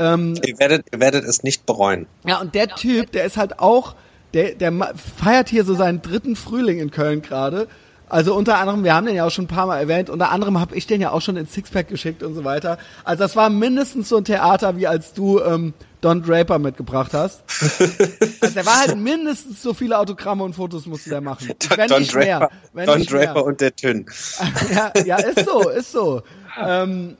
[0.00, 2.06] ähm, ihr, werdet, ihr werdet es nicht bereuen.
[2.24, 3.94] Ja, und der Typ, der ist halt auch,
[4.34, 4.72] der, der
[5.16, 7.68] feiert hier so seinen dritten Frühling in Köln gerade.
[8.08, 10.58] Also unter anderem, wir haben den ja auch schon ein paar Mal erwähnt, unter anderem
[10.58, 12.76] habe ich den ja auch schon ins Sixpack geschickt und so weiter.
[13.04, 17.42] Also das war mindestens so ein Theater, wie als du ähm, Don Draper mitgebracht hast.
[18.40, 21.50] also der war halt mindestens so viele Autogramme und Fotos musste der machen.
[21.76, 22.86] Wenn Don nicht Draper, mehr.
[22.86, 24.06] Don Draper und der Tünn.
[24.74, 26.22] ja, ja, ist so, ist so.
[26.60, 27.16] Ähm,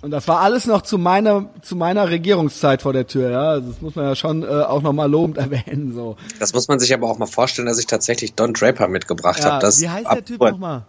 [0.00, 3.50] und das war alles noch zu meiner zu meiner Regierungszeit vor der Tür, ja.
[3.50, 5.92] Also das muss man ja schon äh, auch nochmal lobend erwähnen.
[5.94, 6.16] So.
[6.38, 9.52] Das muss man sich aber auch mal vorstellen, dass ich tatsächlich Don Draper mitgebracht ja,
[9.52, 9.66] habe.
[9.66, 10.84] Wie heißt der Typ nochmal?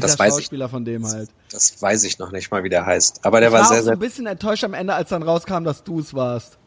[0.00, 1.30] Das weiß Schauspieler ich, von dem halt.
[1.52, 3.24] Das weiß ich noch nicht mal, wie der heißt.
[3.24, 5.22] Aber der ich war, war sehr, auch so ein bisschen enttäuscht am Ende, als dann
[5.22, 6.58] rauskam, dass du es warst.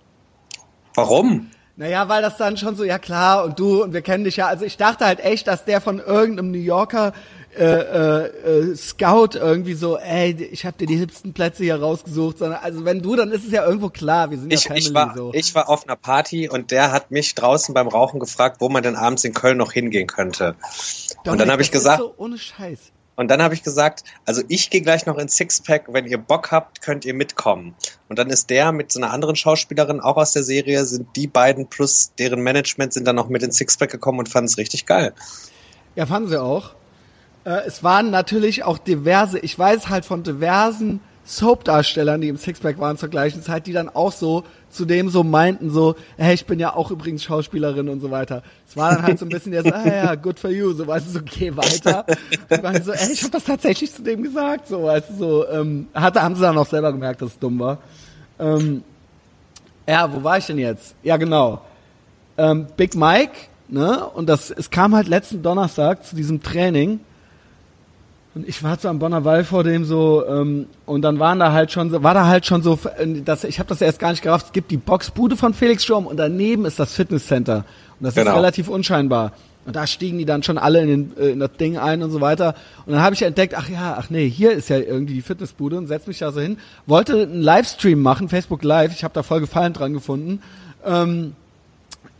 [0.96, 1.52] Warum?
[1.76, 4.48] Naja, weil das dann schon so, ja klar, und du, und wir kennen dich ja.
[4.48, 7.14] Also ich dachte halt echt, dass der von irgendeinem New Yorker
[7.60, 12.38] äh, äh, äh, Scout irgendwie so, ey, ich habe dir die hipsten Plätze hier rausgesucht,
[12.38, 14.88] sondern also wenn du, dann ist es ja irgendwo klar, wir sind ich, ja Family
[14.88, 15.32] ich war, so.
[15.34, 18.82] Ich war auf einer Party und der hat mich draußen beim Rauchen gefragt, wo man
[18.82, 20.56] denn abends in Köln noch hingehen könnte.
[21.26, 22.94] Doch, und dann habe ich gesagt, so ohne Scheiß.
[23.18, 26.52] Und dann habe ich gesagt, also ich gehe gleich noch ins Sixpack, wenn ihr Bock
[26.52, 27.76] habt, könnt ihr mitkommen.
[28.08, 31.28] Und dann ist der mit so einer anderen Schauspielerin, auch aus der Serie, sind die
[31.28, 34.86] beiden plus deren Management sind dann noch mit ins Sixpack gekommen und fanden es richtig
[34.86, 35.14] geil.
[35.96, 36.76] Ja, fanden sie auch.
[37.46, 41.00] Äh, es waren natürlich auch diverse, ich weiß halt von diversen
[41.30, 45.24] Soap-Darstellern, die im Sixpack waren zur gleichen Zeit, die dann auch so zu dem so
[45.24, 48.42] meinten, so, hey, ich bin ja auch übrigens Schauspielerin und so weiter.
[48.68, 50.88] Es war dann halt so ein bisschen der so, ah ja, good for you, so
[50.88, 52.06] weißt du, so geh weiter.
[52.50, 55.48] Und waren so, ey, ich habe das tatsächlich zu dem gesagt, so weißt du, so,
[55.50, 57.78] ähm, hatte, haben sie dann auch selber gemerkt, dass es dumm war.
[58.40, 58.84] Ähm,
[59.88, 60.96] ja, wo war ich denn jetzt?
[61.04, 61.62] Ja, genau.
[62.38, 63.34] Ähm, Big Mike,
[63.68, 64.04] ne?
[64.08, 67.02] Und das, es kam halt letzten Donnerstag zu diesem Training
[68.40, 71.52] und ich war so am Bonner Wall vor dem so, ähm, und dann waren da
[71.52, 74.12] halt schon so, war da halt schon so, äh, das, ich habe das erst gar
[74.12, 77.66] nicht gerafft, es gibt die Boxbude von Felix Sturm und daneben ist das Fitnesscenter.
[78.00, 78.32] Und das genau.
[78.32, 79.34] ist relativ unscheinbar.
[79.66, 82.12] Und da stiegen die dann schon alle in, den, äh, in das Ding ein und
[82.12, 82.56] so weiter.
[82.86, 85.78] Und dann habe ich entdeckt, ach ja, ach nee, hier ist ja irgendwie die Fitnessbude
[85.78, 86.58] und setz mich da so hin.
[86.86, 90.42] Wollte einen Livestream machen, Facebook Live, ich habe da voll Gefallen dran gefunden.
[90.86, 91.34] Ähm,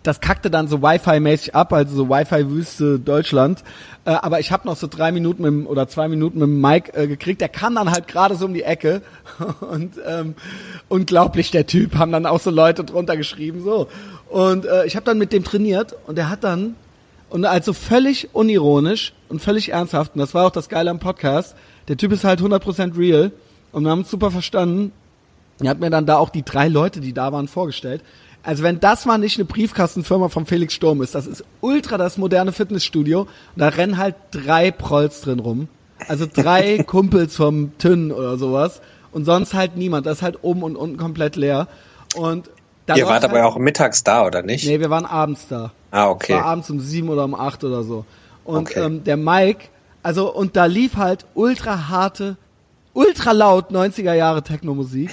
[0.04, 3.64] das kackte dann so Wi-Fi-mäßig ab, also so Wi-Fi-Wüste Deutschland.
[4.06, 6.94] Äh, aber ich habe noch so drei Minuten mit, oder zwei Minuten mit dem Mike
[6.94, 7.42] äh, gekriegt.
[7.42, 9.02] Der kam dann halt gerade so um die Ecke
[9.62, 10.36] und ähm,
[10.88, 13.88] unglaublich der Typ, haben dann auch so Leute drunter geschrieben so.
[14.30, 16.76] Und äh, ich habe dann mit dem trainiert und der hat dann
[17.30, 21.56] und also völlig unironisch und völlig ernsthaft und das war auch das Geile am Podcast.
[21.88, 23.32] Der Typ ist halt 100% real
[23.72, 24.92] und wir haben es super verstanden.
[25.62, 28.02] Er hat mir dann da auch die drei Leute, die da waren, vorgestellt.
[28.44, 32.18] Also wenn das mal nicht eine Briefkastenfirma von Felix Sturm ist, das ist ultra das
[32.18, 35.68] moderne Fitnessstudio und da rennen halt drei Prolls drin rum.
[36.08, 40.06] Also drei Kumpels vom Tünn oder sowas und sonst halt niemand.
[40.06, 41.68] Das ist halt oben und unten komplett leer.
[42.16, 42.50] Und
[42.96, 44.66] Ihr wart halt, aber auch mittags da, oder nicht?
[44.66, 45.72] Nee, wir waren abends da.
[45.92, 46.34] Ah, okay.
[46.34, 48.06] Es war abends um sieben oder um acht oder so.
[48.46, 48.84] Und okay.
[48.84, 49.66] ähm, der Mike,
[50.02, 52.38] also und da lief halt ultra harte,
[52.94, 55.10] ultra laut 90er Jahre Techno-Musik.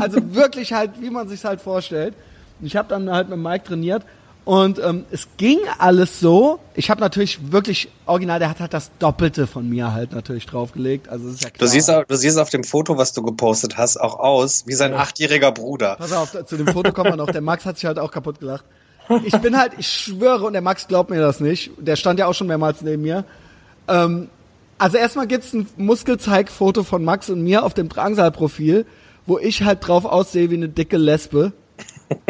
[0.00, 2.14] Also wirklich halt, wie man sich halt vorstellt.
[2.60, 4.04] Ich habe dann halt mit Mike trainiert
[4.44, 6.58] und ähm, es ging alles so.
[6.74, 11.08] Ich habe natürlich wirklich original, der hat halt das Doppelte von mir halt natürlich draufgelegt.
[11.08, 11.66] Also ist ja klar.
[11.66, 14.92] Du siehst, du siehst auf dem Foto, was du gepostet hast, auch aus wie sein
[14.92, 14.98] ja.
[14.98, 15.96] achtjähriger Bruder.
[15.96, 17.30] Pass auf, zu dem Foto kommt man noch.
[17.30, 18.64] Der Max hat sich halt auch kaputt gelacht.
[19.24, 21.70] Ich bin halt, ich schwöre, und der Max glaubt mir das nicht.
[21.78, 23.24] Der stand ja auch schon mehrmals neben mir.
[23.88, 24.28] Ähm,
[24.78, 28.86] also erstmal gibt's ein Muskelzeigfoto von Max und mir auf dem Drangsal-Profil,
[29.26, 31.52] wo ich halt drauf aussehe wie eine dicke Lesbe.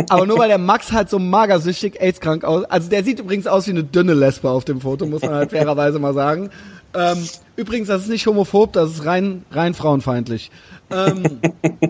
[0.08, 2.64] Aber nur weil der Max halt so magersüchtig, AIDS-krank aus.
[2.64, 5.50] Also der sieht übrigens aus wie eine dünne Lesbe auf dem Foto, muss man halt
[5.52, 6.50] fairerweise mal sagen.
[6.94, 10.50] Ähm, übrigens, das ist nicht homophob, das ist rein, rein frauenfeindlich.
[10.90, 11.40] Ähm,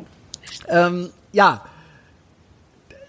[0.69, 1.62] ähm, ja.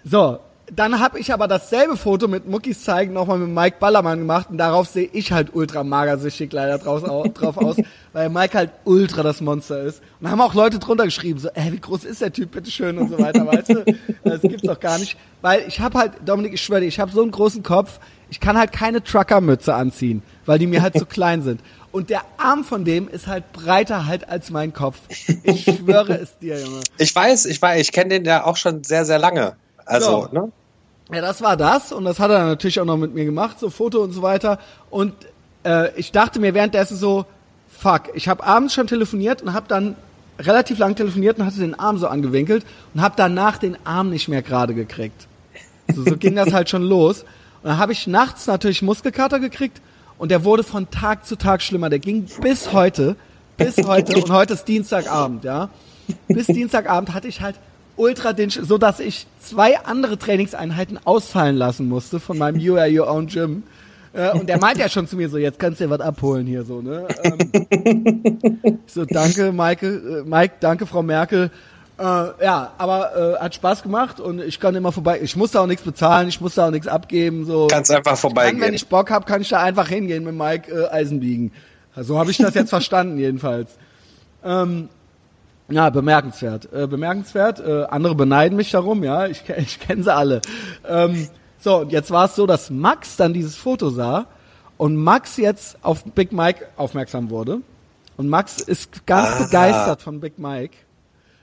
[0.04, 0.38] So,
[0.76, 4.58] dann habe ich aber dasselbe Foto mit Muckis zeigen nochmal mit Mike Ballermann gemacht und
[4.58, 7.02] darauf sehe ich halt ultra magersüchtig leider draus,
[7.34, 7.76] drauf aus,
[8.12, 10.02] weil Mike halt ultra das Monster ist.
[10.20, 13.10] Und haben auch Leute drunter geschrieben, so, ey, wie groß ist der Typ, bitteschön und
[13.10, 13.84] so weiter, weißt du?
[14.24, 15.16] Das gibt's doch gar nicht.
[15.42, 18.40] Weil ich habe halt, Dominik, ich schwöre dir, ich habe so einen großen Kopf, ich
[18.40, 21.60] kann halt keine Truckermütze anziehen, weil die mir halt zu klein sind.
[21.92, 24.98] Und der Arm von dem ist halt breiter halt als mein Kopf.
[25.44, 26.80] Ich schwöre es dir, Junge.
[26.98, 29.54] Ich weiß, ich weiß, ich kenne den ja auch schon sehr, sehr lange.
[29.86, 30.28] Also, so.
[30.32, 30.52] ne?
[31.12, 33.68] Ja, das war das und das hat er natürlich auch noch mit mir gemacht, so
[33.68, 34.58] Foto und so weiter.
[34.90, 35.12] Und
[35.64, 37.26] äh, ich dachte mir währenddessen so,
[37.68, 39.96] fuck, ich habe abends schon telefoniert und habe dann
[40.38, 42.64] relativ lang telefoniert und hatte den Arm so angewinkelt
[42.94, 45.26] und habe danach den Arm nicht mehr gerade gekriegt.
[45.94, 47.22] So, so ging das halt schon los.
[47.62, 49.80] Und dann habe ich nachts natürlich Muskelkater gekriegt
[50.18, 51.90] und der wurde von Tag zu Tag schlimmer.
[51.90, 53.16] Der ging bis heute,
[53.56, 55.68] bis heute und heute ist Dienstagabend, ja.
[56.28, 57.56] Bis Dienstagabend hatte ich halt
[57.96, 62.90] ultra den, so dass ich zwei andere Trainingseinheiten ausfallen lassen musste von meinem You Are
[62.90, 63.62] Your Own Gym.
[64.12, 66.46] Äh, und der meint ja schon zu mir so, jetzt kannst du dir was abholen
[66.46, 67.06] hier so, ne?
[67.24, 71.50] Ähm, so, danke, Maike, äh, Mike, danke, Frau Merkel.
[71.98, 75.20] Äh, ja, aber äh, hat Spaß gemacht und ich kann immer vorbei.
[75.22, 77.44] Ich muss da auch nichts bezahlen, ich muss da auch nichts abgeben.
[77.44, 77.68] So.
[77.68, 78.58] Kannst einfach vorbeigehen.
[78.58, 81.52] Kann, wenn ich Bock habe, kann ich da einfach hingehen mit Mike äh, Eisenbiegen.
[81.96, 83.70] So habe ich das jetzt verstanden jedenfalls.
[84.44, 84.88] Ähm,
[85.74, 86.72] ja, bemerkenswert.
[86.72, 87.58] Äh, bemerkenswert.
[87.58, 90.40] Äh, andere beneiden mich darum, ja, ich, ich kenne sie alle.
[90.88, 94.26] Ähm, so, und jetzt war es so, dass Max dann dieses Foto sah
[94.76, 97.58] und Max jetzt auf Big Mike aufmerksam wurde.
[98.16, 99.44] Und Max ist ganz Aha.
[99.44, 100.76] begeistert von Big Mike.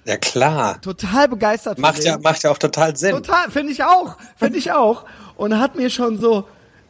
[0.06, 0.80] Ja klar.
[0.82, 1.78] Total begeistert.
[1.78, 3.12] Macht ja, macht ja auch total Sinn.
[3.12, 5.06] Total, finde ich auch, finde ich auch.
[5.36, 6.46] Und hat mir schon so,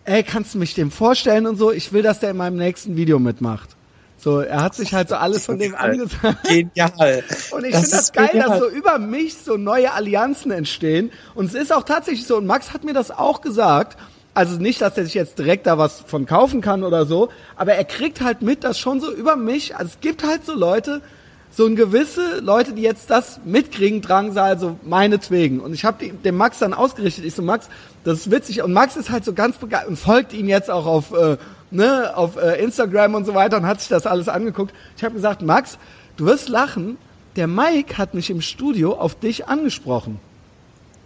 [0.05, 1.71] ey, kannst du mich dem vorstellen und so?
[1.71, 3.75] Ich will, dass der in meinem nächsten Video mitmacht.
[4.23, 6.43] So, er hat sich halt so alles von dem angesagt.
[6.43, 7.23] Genial.
[7.49, 8.49] Und ich finde das geil, genial.
[8.49, 11.11] dass so über mich so neue Allianzen entstehen.
[11.33, 13.97] Und es ist auch tatsächlich so, und Max hat mir das auch gesagt.
[14.35, 17.73] Also nicht, dass er sich jetzt direkt da was von kaufen kann oder so, aber
[17.73, 21.01] er kriegt halt mit, dass schon so über mich, also es gibt halt so Leute,
[21.49, 25.59] so ein gewisse Leute, die jetzt das mitkriegen, Drangsal, so meinetwegen.
[25.59, 27.25] Und ich habe dem Max dann ausgerichtet.
[27.25, 27.67] Ich so, Max,
[28.05, 28.61] das ist witzig.
[28.61, 31.35] Und Max ist halt so ganz begeistert und folgt ihm jetzt auch auf äh,
[31.71, 34.73] ne, auf äh, Instagram und so weiter und hat sich das alles angeguckt.
[34.97, 35.77] Ich habe gesagt, Max,
[36.17, 36.97] du wirst lachen.
[37.35, 40.19] Der Mike hat mich im Studio auf dich angesprochen.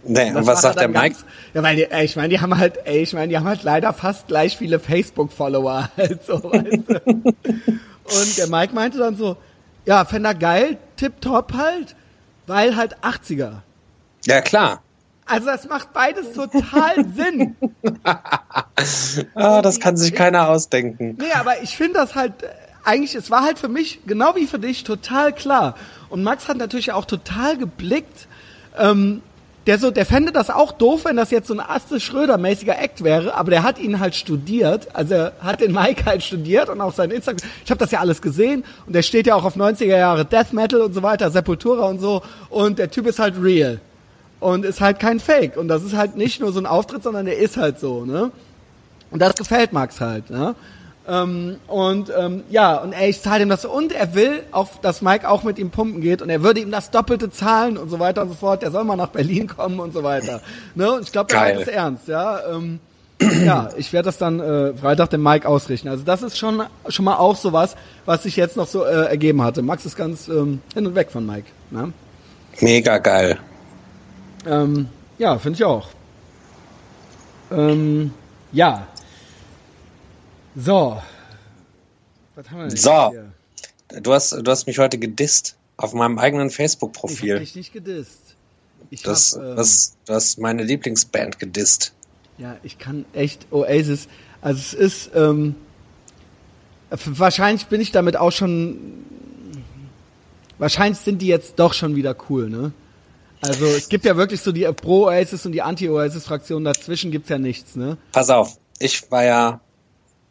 [0.08, 1.16] Nee, und was sagt der Mike?
[1.16, 1.24] Ganz,
[1.54, 3.62] ja, weil die, ey, ich meine, die haben halt, ey, ich meine, die haben halt
[3.62, 7.34] leider fast gleich viele Facebook-Follower halt so, weißt du?
[8.04, 9.36] Und der Mike meinte dann so,
[9.84, 11.96] ja, fänd er geil, tipptopp halt,
[12.46, 13.62] weil halt 80er.
[14.26, 14.82] Ja, klar.
[15.26, 17.56] Also das macht beides total Sinn.
[19.34, 21.16] ah, das kann sich keiner ausdenken.
[21.20, 22.32] Nee, aber ich finde das halt,
[22.84, 25.74] eigentlich, es war halt für mich, genau wie für dich, total klar.
[26.08, 28.28] Und Max hat natürlich auch total geblickt,
[28.78, 29.22] ähm,
[29.66, 33.02] der so, der fände das auch doof, wenn das jetzt so ein Aste Schröder-mäßiger Act
[33.02, 36.80] wäre, aber der hat ihn halt studiert, also er hat den Mike halt studiert und
[36.80, 39.56] auch sein Instagram, ich habe das ja alles gesehen und der steht ja auch auf
[39.56, 43.34] 90er Jahre Death Metal und so weiter, Sepultura und so und der Typ ist halt
[43.42, 43.80] real.
[44.40, 45.56] Und ist halt kein Fake.
[45.56, 48.30] Und das ist halt nicht nur so ein Auftritt, sondern er ist halt so, ne?
[49.10, 50.54] Und das gefällt Max halt, ne?
[51.08, 55.02] Ähm, und ähm, ja, und ey, ich zahle ihm das und er will auch, dass
[55.02, 58.00] Mike auch mit ihm pumpen geht und er würde ihm das Doppelte zahlen und so
[58.00, 58.62] weiter und so fort.
[58.62, 60.40] Der soll mal nach Berlin kommen und so weiter.
[60.74, 60.90] Ne?
[60.92, 62.40] Und ich glaube, der meint es ernst, ja.
[62.50, 62.80] Ähm,
[63.44, 65.88] ja, ich werde das dann äh, Freitag dem Mike ausrichten.
[65.88, 69.42] Also das ist schon schon mal auch sowas, was sich jetzt noch so äh, ergeben
[69.42, 69.62] hatte.
[69.62, 71.46] Max ist ganz ähm, hin und weg von Mike.
[71.70, 71.92] Ne?
[72.60, 73.38] Mega geil.
[74.46, 75.88] Ähm, ja, finde ich auch.
[77.50, 78.12] Ähm,
[78.52, 78.86] ja,
[80.54, 81.00] so.
[82.34, 83.10] Was haben wir denn so.
[83.10, 83.32] Hier?
[84.02, 87.26] Du hast, du hast mich heute gedisst auf meinem eigenen Facebook-Profil.
[87.26, 88.36] Ich hab dich nicht gedisst.
[88.90, 91.92] Ich das, hab, ähm, das, du hast meine Lieblingsband gedisst.
[92.38, 94.08] Ja, ich kann echt Oasis.
[94.40, 95.54] Also es ist, ähm,
[96.90, 98.78] wahrscheinlich bin ich damit auch schon,
[100.58, 102.72] wahrscheinlich sind die jetzt doch schon wieder cool, ne?
[103.48, 107.76] Also es gibt ja wirklich so die Pro-Oasis und die Anti-Oasis-Fraktion, dazwischen gibt's ja nichts,
[107.76, 107.98] ne?
[108.12, 109.60] Pass auf, ich war ja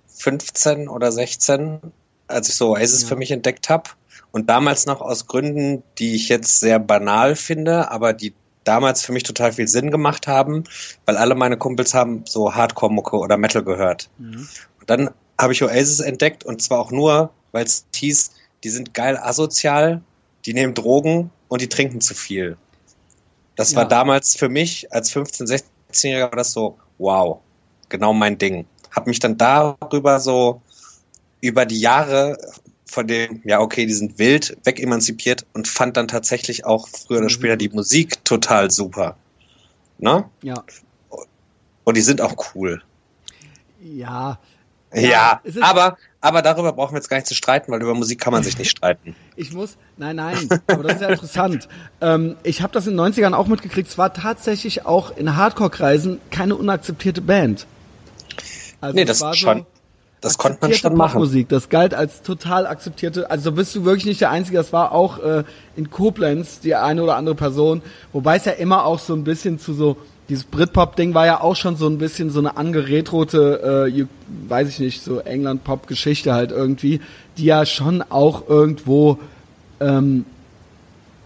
[0.07, 1.79] 15 oder 16,
[2.27, 3.07] als ich so Oasis ja.
[3.07, 3.91] für mich entdeckt habe.
[4.31, 8.33] Und damals noch aus Gründen, die ich jetzt sehr banal finde, aber die
[8.65, 10.65] damals für mich total viel Sinn gemacht haben,
[11.05, 14.09] weil alle meine Kumpels haben so Hardcore-Mucke oder Metal gehört.
[14.17, 14.47] Mhm.
[14.79, 18.31] Und dann habe ich Oasis entdeckt und zwar auch nur, weil es hieß,
[18.63, 20.01] die sind geil asozial,
[20.45, 22.57] die nehmen Drogen und die trinken zu viel.
[23.55, 23.77] Das ja.
[23.77, 27.39] war damals für mich als 15-, 16-Jähriger das so, wow,
[27.89, 28.65] genau mein Ding
[28.95, 30.61] habe mich dann darüber so
[31.41, 32.37] über die Jahre
[32.85, 37.29] von dem, ja, okay, die sind wild, wegemanzipiert und fand dann tatsächlich auch früher oder
[37.29, 39.17] später die Musik total super.
[39.97, 40.25] Ne?
[40.41, 40.63] Ja.
[41.83, 42.81] Und die sind auch cool.
[43.81, 44.39] Ja.
[44.93, 48.19] Ja, ja aber, aber darüber brauchen wir jetzt gar nicht zu streiten, weil über Musik
[48.19, 49.15] kann man sich nicht streiten.
[49.35, 51.69] Ich muss, nein, nein, aber das ist ja interessant.
[52.01, 53.87] ähm, ich habe das in den 90ern auch mitgekriegt.
[53.87, 57.67] Es war tatsächlich auch in Hardcore-Kreisen keine unakzeptierte Band.
[58.81, 59.59] Also nee, das war schon.
[59.59, 59.65] So
[60.21, 61.19] das konnte man schon machen.
[61.19, 63.29] Musik, das galt als total akzeptierte.
[63.29, 64.57] Also bist du wirklich nicht der Einzige.
[64.57, 65.43] Das war auch äh,
[65.75, 67.83] in Koblenz die eine oder andere Person.
[68.11, 69.97] Wobei es ja immer auch so ein bisschen zu so
[70.29, 74.05] dieses Britpop-Ding war ja auch schon so ein bisschen so eine angeretrote, äh,
[74.49, 76.99] weiß ich nicht, so England-Pop-Geschichte halt irgendwie,
[77.37, 79.19] die ja schon auch irgendwo
[79.79, 80.25] ähm,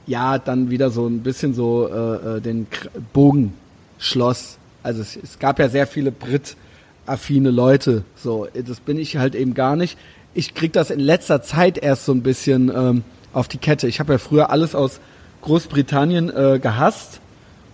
[0.05, 2.67] ja dann wieder so ein bisschen so äh, äh den
[3.13, 3.53] Bogen
[3.99, 4.57] schloss.
[4.83, 6.57] Also es, es gab ja sehr viele Brit-
[7.05, 8.03] affine Leute.
[8.15, 9.97] So, das bin ich halt eben gar nicht.
[10.33, 13.87] Ich krieg das in letzter Zeit erst so ein bisschen ähm, auf die Kette.
[13.87, 14.99] Ich habe ja früher alles aus
[15.41, 17.19] Großbritannien äh, gehasst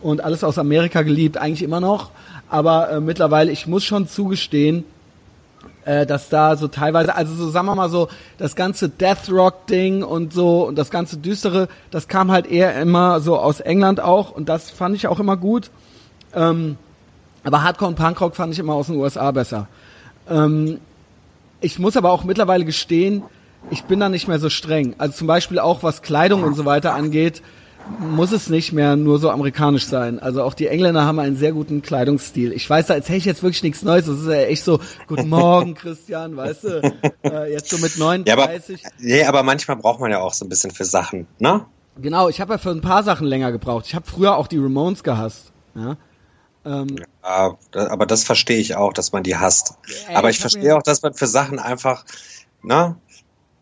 [0.06, 2.12] und alles aus Amerika geliebt, eigentlich immer noch.
[2.48, 4.84] Aber äh, mittlerweile, ich muss schon zugestehen,
[5.84, 9.65] äh, dass da so teilweise, also so sagen wir mal so, das ganze Death Rock
[9.65, 14.00] Ding und so und das ganze düstere, das kam halt eher immer so aus England
[14.00, 15.72] auch und das fand ich auch immer gut.
[16.36, 16.78] Ähm,
[17.44, 19.68] aber Hardcore und Punkrock fand ich immer aus den USA besser.
[20.30, 20.80] Ähm,
[21.62, 23.24] ich muss aber auch mittlerweile gestehen,
[23.72, 24.94] ich bin da nicht mehr so streng.
[25.00, 27.41] Also zum Beispiel auch was Kleidung und so weiter angeht,
[28.00, 30.19] muss es nicht mehr nur so amerikanisch sein.
[30.19, 32.52] Also auch die Engländer haben einen sehr guten Kleidungsstil.
[32.52, 34.06] Ich weiß, da erzähle ich jetzt wirklich nichts Neues.
[34.06, 36.93] Das ist ja echt so, guten Morgen, Christian, weißt du,
[37.24, 38.82] äh, jetzt so mit 39.
[38.82, 41.65] Ja, aber, nee, aber manchmal braucht man ja auch so ein bisschen für Sachen, ne?
[41.98, 43.86] Genau, ich habe ja für ein paar Sachen länger gebraucht.
[43.88, 45.54] Ich habe früher auch die Ramones gehasst.
[45.76, 45.95] Ja?
[46.65, 49.76] Ähm, ja, aber das verstehe ich auch, dass man die hasst.
[50.10, 52.04] Ey, aber ich, ich verstehe auch, dass man für Sachen einfach,
[52.63, 52.98] ne,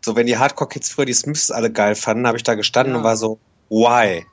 [0.04, 2.98] so wenn die Hardcore-Kids früher die Smiths alle geil fanden, habe ich da gestanden ja.
[2.98, 3.38] und war so,
[3.74, 4.24] why?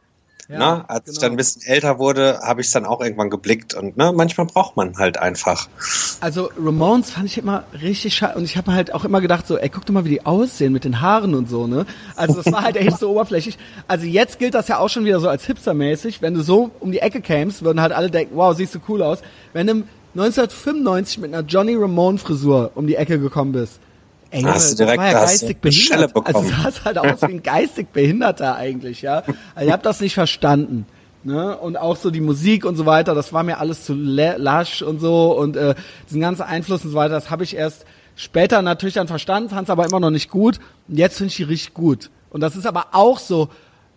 [0.51, 0.89] Ja, ne?
[0.89, 1.13] Als genau.
[1.13, 4.11] ich dann ein bisschen älter wurde, habe ich es dann auch irgendwann geblickt und ne,
[4.13, 5.69] manchmal braucht man halt einfach.
[6.19, 9.57] Also Ramones fand ich immer richtig schade und ich habe halt auch immer gedacht so,
[9.57, 11.85] ey, guck doch mal, wie die aussehen mit den Haaren und so, ne?
[12.17, 13.57] Also das war halt echt so oberflächlich.
[13.87, 16.91] Also jetzt gilt das ja auch schon wieder so als hipstermäßig, wenn du so um
[16.91, 19.19] die Ecke kämst, würden halt alle denken, wow, siehst du cool aus.
[19.53, 19.73] Wenn du
[20.15, 23.79] 1995 mit einer Johnny Ramone Frisur um die Ecke gekommen bist,
[24.31, 26.15] Ey, hast du direkt war ja geistig behindert.
[26.25, 29.23] Also sah halt aus wie ein geistig Behinderter eigentlich, ja.
[29.55, 30.85] Also ich habe das nicht verstanden.
[31.23, 31.55] Ne?
[31.57, 34.99] Und auch so die Musik und so weiter, das war mir alles zu lasch und
[34.99, 35.75] so und äh,
[36.07, 39.67] diesen ganzen Einfluss und so weiter, das habe ich erst später natürlich dann verstanden, fand
[39.67, 40.59] es aber immer noch nicht gut.
[40.87, 42.09] Und jetzt finde ich die richtig gut.
[42.29, 43.49] Und das ist aber auch so,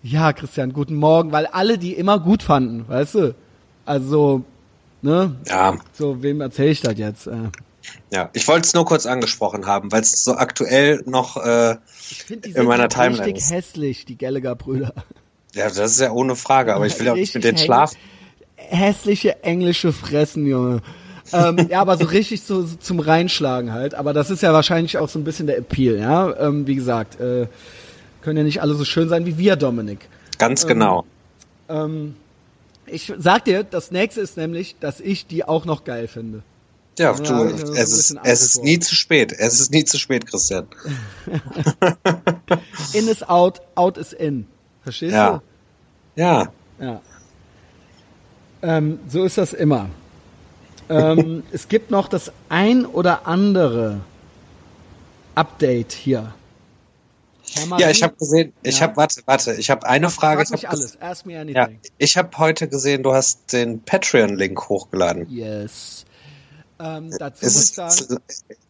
[0.03, 3.35] ja, Christian, guten Morgen, weil alle die immer gut fanden, weißt du?
[3.87, 4.45] Also,
[5.01, 5.37] ne?
[5.47, 5.77] Ja.
[5.93, 7.27] So, wem erzähle ich das jetzt?
[7.27, 7.51] Äh.
[8.11, 11.77] Ja, ich wollte es nur kurz angesprochen haben, weil es so aktuell noch äh,
[12.29, 13.53] in meiner Timeline richtig ist.
[13.53, 14.95] hässlich, die Gallagher-Brüder.
[15.55, 17.97] Ja, das ist ja ohne Frage, aber ich will auch nicht mit denen schlafen.
[18.57, 20.83] Hässliche englische Fressen, Junge.
[21.33, 23.95] ähm, ja, aber so richtig so, so, zum Reinschlagen halt.
[23.95, 26.37] Aber das ist ja wahrscheinlich auch so ein bisschen der Appeal, ja.
[26.39, 27.47] Ähm, wie gesagt, äh,
[28.23, 30.09] können ja nicht alle so schön sein wie wir, Dominik.
[30.39, 31.05] Ganz genau.
[31.69, 32.17] Ähm,
[32.87, 36.43] ich sag dir, das nächste ist nämlich, dass ich die auch noch geil finde.
[36.99, 39.33] Ja, ja du, es ist, es ist nie zu spät.
[39.33, 40.67] Es ist nie zu spät, Christian.
[42.93, 44.47] in is out, out is in.
[44.83, 45.43] Verstehst ja.
[46.15, 46.21] du?
[46.21, 46.53] Ja.
[46.79, 47.01] Ja.
[48.63, 49.89] Ähm, so ist das immer.
[50.89, 54.01] ähm, es gibt noch das ein oder andere
[55.35, 56.35] Update hier.
[57.79, 58.83] Ja, ich habe gesehen, ich ja.
[58.83, 60.45] habe, warte, warte, ich habe eine Frage.
[60.45, 61.55] Frag mich alles, ask me anything.
[61.57, 61.69] Ja,
[61.99, 65.29] ich habe heute gesehen, du hast den Patreon-Link hochgeladen.
[65.31, 66.05] Yes.
[66.81, 68.21] Ähm, dazu ist, muss ich sagen,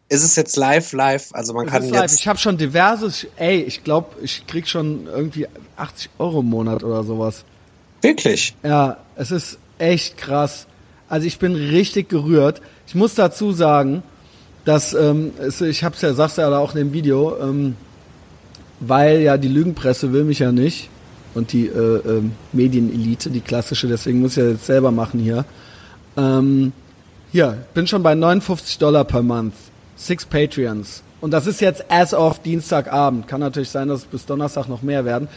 [0.07, 1.29] ist es jetzt live, live?
[1.33, 2.19] Also man kann jetzt.
[2.19, 5.47] Ich habe schon diverses, ey, ich glaube, ich krieg schon irgendwie
[5.77, 7.43] 80 Euro im Monat oder sowas.
[8.01, 8.55] Wirklich?
[8.63, 10.67] Ja, es ist echt krass.
[11.09, 12.61] Also ich bin richtig gerührt.
[12.87, 14.03] Ich muss dazu sagen,
[14.63, 17.75] dass ähm, es, ich hab's ja, sag's ja auch in dem Video, ähm,
[18.79, 20.89] weil ja die Lügenpresse will mich ja nicht
[21.33, 22.21] und die äh, äh,
[22.53, 25.45] Medienelite, die klassische, deswegen muss ich ja jetzt selber machen hier.
[26.17, 26.73] Ähm,
[27.35, 29.55] hier, bin schon bei 59 Dollar per Month.
[29.97, 31.03] Six Patreons.
[31.19, 33.27] Und das ist jetzt as of Dienstagabend.
[33.27, 35.27] Kann natürlich sein, dass es bis Donnerstag noch mehr werden.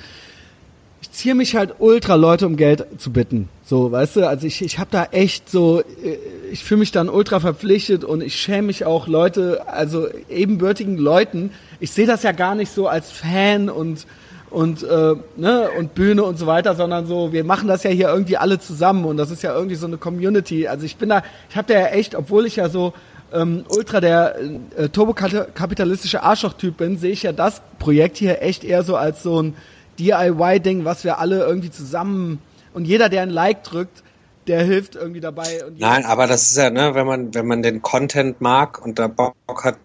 [1.01, 3.49] Ich ziehe mich halt ultra Leute um Geld zu bitten.
[3.65, 6.19] So, weißt du, also ich, ich habe da echt so, äh,
[6.53, 11.51] ich fühle mich dann ultra verpflichtet und ich schäme mich auch Leute, also ebenbürtigen Leuten.
[11.81, 14.07] Ich sehe das ja gar nicht so als Fan und
[14.51, 18.09] und äh, ne und Bühne und so weiter, sondern so wir machen das ja hier
[18.09, 20.69] irgendwie alle zusammen und das ist ja irgendwie so eine Community.
[20.69, 22.93] Also ich bin da, ich habe da ja echt, obwohl ich ja so
[23.33, 24.37] ähm, ultra der
[24.77, 29.43] äh, turbokapitalistische Arschloch-Typ bin, sehe ich ja das Projekt hier echt eher so als so
[29.43, 29.55] ein
[29.99, 32.41] DIY-Ding, was wir alle irgendwie zusammen
[32.73, 34.03] und jeder, der ein Like drückt,
[34.47, 35.63] der hilft irgendwie dabei.
[35.77, 39.09] Nein, aber das ist ja, ne, wenn man, wenn man den Content mag und da
[39.09, 39.35] Bock
[39.65, 39.77] hat,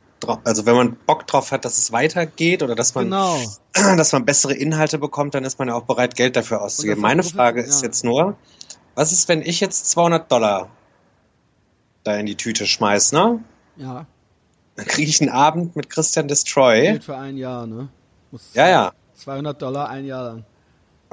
[0.44, 3.38] also wenn man Bock drauf hat, dass es weitergeht oder dass man, genau.
[3.74, 7.02] dass man bessere Inhalte bekommt, dann ist man ja auch bereit, Geld dafür auszugeben.
[7.02, 7.88] Meine Frage ist ja.
[7.88, 8.36] jetzt nur,
[8.96, 10.70] was ist, wenn ich jetzt 200 Dollar
[12.04, 13.44] da in die Tüte schmeiß, ne?
[13.78, 14.06] Ja.
[14.76, 16.94] Dann kriege ich einen Abend mit Christian Destroy.
[16.94, 17.90] Geht für ein Jahr, ne?
[18.32, 18.92] Muss ja, ja.
[19.16, 20.46] 200 Dollar ein Jahr lang.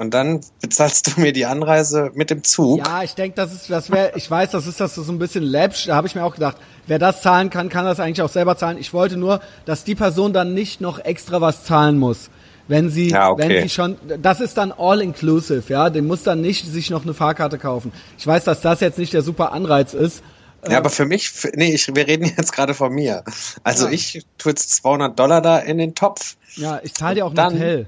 [0.01, 2.79] Und dann bezahlst du mir die Anreise mit dem Zug.
[2.79, 5.43] Ja, ich denke, das ist, das wäre, ich weiß, das ist das so ein bisschen
[5.43, 5.85] läppsch.
[5.85, 8.57] Da habe ich mir auch gedacht, wer das zahlen kann, kann das eigentlich auch selber
[8.57, 8.79] zahlen.
[8.79, 12.31] Ich wollte nur, dass die Person dann nicht noch extra was zahlen muss.
[12.67, 13.47] Wenn sie, ja, okay.
[13.47, 15.91] wenn sie schon, das ist dann all inclusive, ja.
[15.91, 17.91] Den muss dann nicht sich noch eine Fahrkarte kaufen.
[18.17, 20.23] Ich weiß, dass das jetzt nicht der super Anreiz ist.
[20.67, 23.23] Ja, aber für mich, für, nee, ich, wir reden jetzt gerade von mir.
[23.63, 23.91] Also ja.
[23.91, 26.37] ich tue jetzt 200 Dollar da in den Topf.
[26.55, 27.87] Ja, ich zahle dir auch ein dann, Hotel.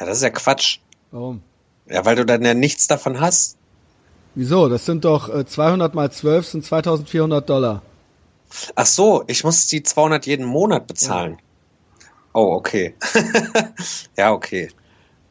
[0.00, 0.78] Ja, das ist ja Quatsch.
[1.10, 1.42] Warum?
[1.86, 3.56] Ja, weil du dann ja nichts davon hast.
[4.34, 4.68] Wieso?
[4.68, 7.82] Das sind doch äh, 200 mal 12 sind 2400 Dollar.
[8.74, 11.32] Ach so, ich muss die 200 jeden Monat bezahlen.
[11.32, 11.38] Ja.
[12.32, 12.94] Oh, okay.
[14.16, 14.70] ja, okay.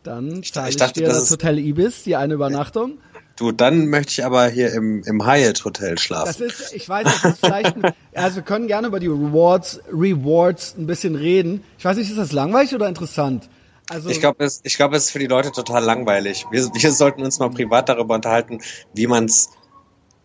[0.04, 3.00] Dann zahle ich, ich, dachte, dir das, das Hotel Ibis, die eine Übernachtung.
[3.38, 6.28] Du, dann möchte ich aber hier im, im Hyatt Hotel schlafen.
[6.28, 9.80] Das ist, ich weiß, das ist vielleicht, ein, also wir können gerne über die Rewards,
[9.92, 11.64] Rewards ein bisschen reden.
[11.78, 13.50] Ich weiß nicht, ist das langweilig oder interessant?
[13.90, 16.46] Also ich glaube, es, ich glaube, es ist für die Leute total langweilig.
[16.52, 18.60] Wir, wir sollten uns mal privat darüber unterhalten,
[18.94, 19.50] wie man es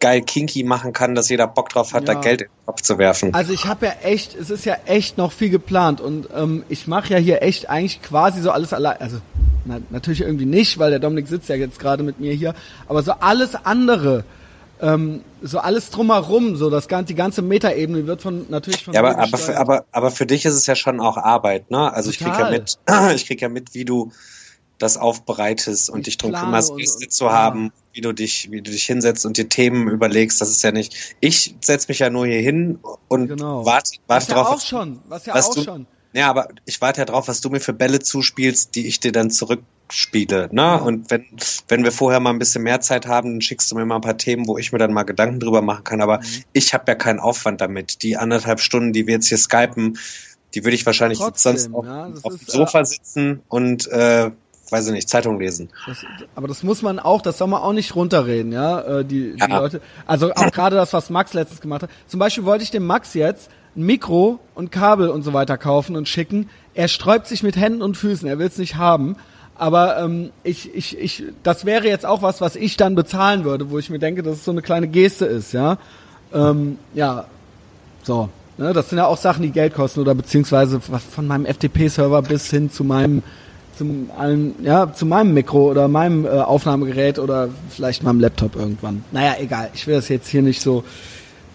[0.01, 2.15] geil kinky machen kann, dass jeder Bock drauf hat, ja.
[2.15, 3.33] da Geld in den Kopf zu werfen.
[3.33, 6.87] Also ich habe ja echt, es ist ja echt noch viel geplant und ähm, ich
[6.87, 9.01] mache ja hier echt eigentlich quasi so alles allein.
[9.01, 9.21] Also
[9.65, 12.55] na, natürlich irgendwie nicht, weil der Dominik sitzt ja jetzt gerade mit mir hier,
[12.87, 14.25] aber so alles andere
[14.85, 19.01] ähm, so alles drumherum, so das ganze, die ganze Metaebene wird von natürlich von ja,
[19.01, 21.91] aber, aber, für, aber, aber für dich ist es ja schon auch Arbeit, ne?
[21.93, 22.28] Also Total.
[22.28, 24.12] ich krieg ja mit, ich krieg ja mit, wie du
[24.78, 28.70] das aufbereitest und ich dich drum kümmerst, Gäste zu haben, wie du dich, wie du
[28.70, 30.41] dich hinsetzt und dir Themen überlegst.
[30.41, 31.16] Das ist ja nicht.
[31.20, 32.78] Ich setz mich ja nur hier hin
[33.09, 33.64] und genau.
[33.64, 34.49] warte, warte was drauf.
[34.49, 35.87] Ja auch schon, was ja was auch du, schon.
[36.15, 39.11] Ja, aber ich warte ja drauf, was du mir für Bälle zuspielst, die ich dir
[39.11, 40.49] dann zurückspiele.
[40.53, 40.81] Ne?
[40.81, 41.25] Und wenn,
[41.67, 44.01] wenn wir vorher mal ein bisschen mehr Zeit haben, dann schickst du mir mal ein
[44.01, 46.01] paar Themen, wo ich mir dann mal Gedanken drüber machen kann.
[46.01, 46.45] Aber mhm.
[46.53, 48.05] ich habe ja keinen Aufwand damit.
[48.05, 49.99] Die anderthalb Stunden, die wir jetzt hier skypen,
[50.55, 54.31] die würde ich wahrscheinlich Trotzdem, sonst auf, ja, auf dem Sofa äh, sitzen und äh,
[54.71, 55.71] weiß ich nicht, Zeitung lesen.
[55.85, 55.99] Das,
[56.37, 59.39] aber das muss man auch, das soll man auch nicht runterreden, ja, äh, die, die
[59.41, 59.59] ja.
[59.59, 59.81] Leute.
[60.07, 61.91] Also auch gerade das, was Max letztens gemacht hat.
[62.07, 65.97] Zum Beispiel wollte ich dem Max jetzt ein Mikro und Kabel und so weiter kaufen
[65.97, 66.49] und schicken.
[66.75, 69.16] Er sträubt sich mit Händen und Füßen, er will es nicht haben.
[69.57, 73.70] Aber ähm, ich, ich, ich, das wäre jetzt auch was, was ich dann bezahlen würde,
[73.70, 75.79] wo ich mir denke, dass es so eine kleine Geste ist, ja.
[76.33, 77.27] Ähm, ja,
[78.03, 78.29] so.
[78.57, 82.51] Ne, das sind ja auch Sachen, die Geld kosten oder beziehungsweise von meinem FTP-Server bis
[82.51, 83.22] hin zu meinem
[83.77, 89.05] zum allen, ja, zu meinem Mikro oder meinem äh, Aufnahmegerät oder vielleicht meinem Laptop irgendwann.
[89.11, 89.70] Naja, egal.
[89.75, 90.85] Ich will das jetzt hier nicht so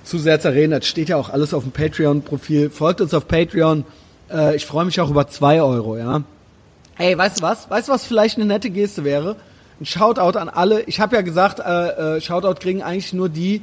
[0.10, 0.72] zu sehr zerreden.
[0.72, 2.70] Das steht ja auch alles auf dem Patreon-Profil.
[2.70, 3.86] Folgt uns auf Patreon.
[4.32, 6.24] Äh, ich freue mich auch über zwei Euro, ja.
[6.96, 7.70] Hey, weißt du was?
[7.70, 9.38] Weißt du, was vielleicht eine nette Geste wäre?
[9.80, 10.84] ein Shoutout an alle.
[10.84, 13.62] Ich habe ja gesagt, äh, äh, Shoutout kriegen eigentlich nur die,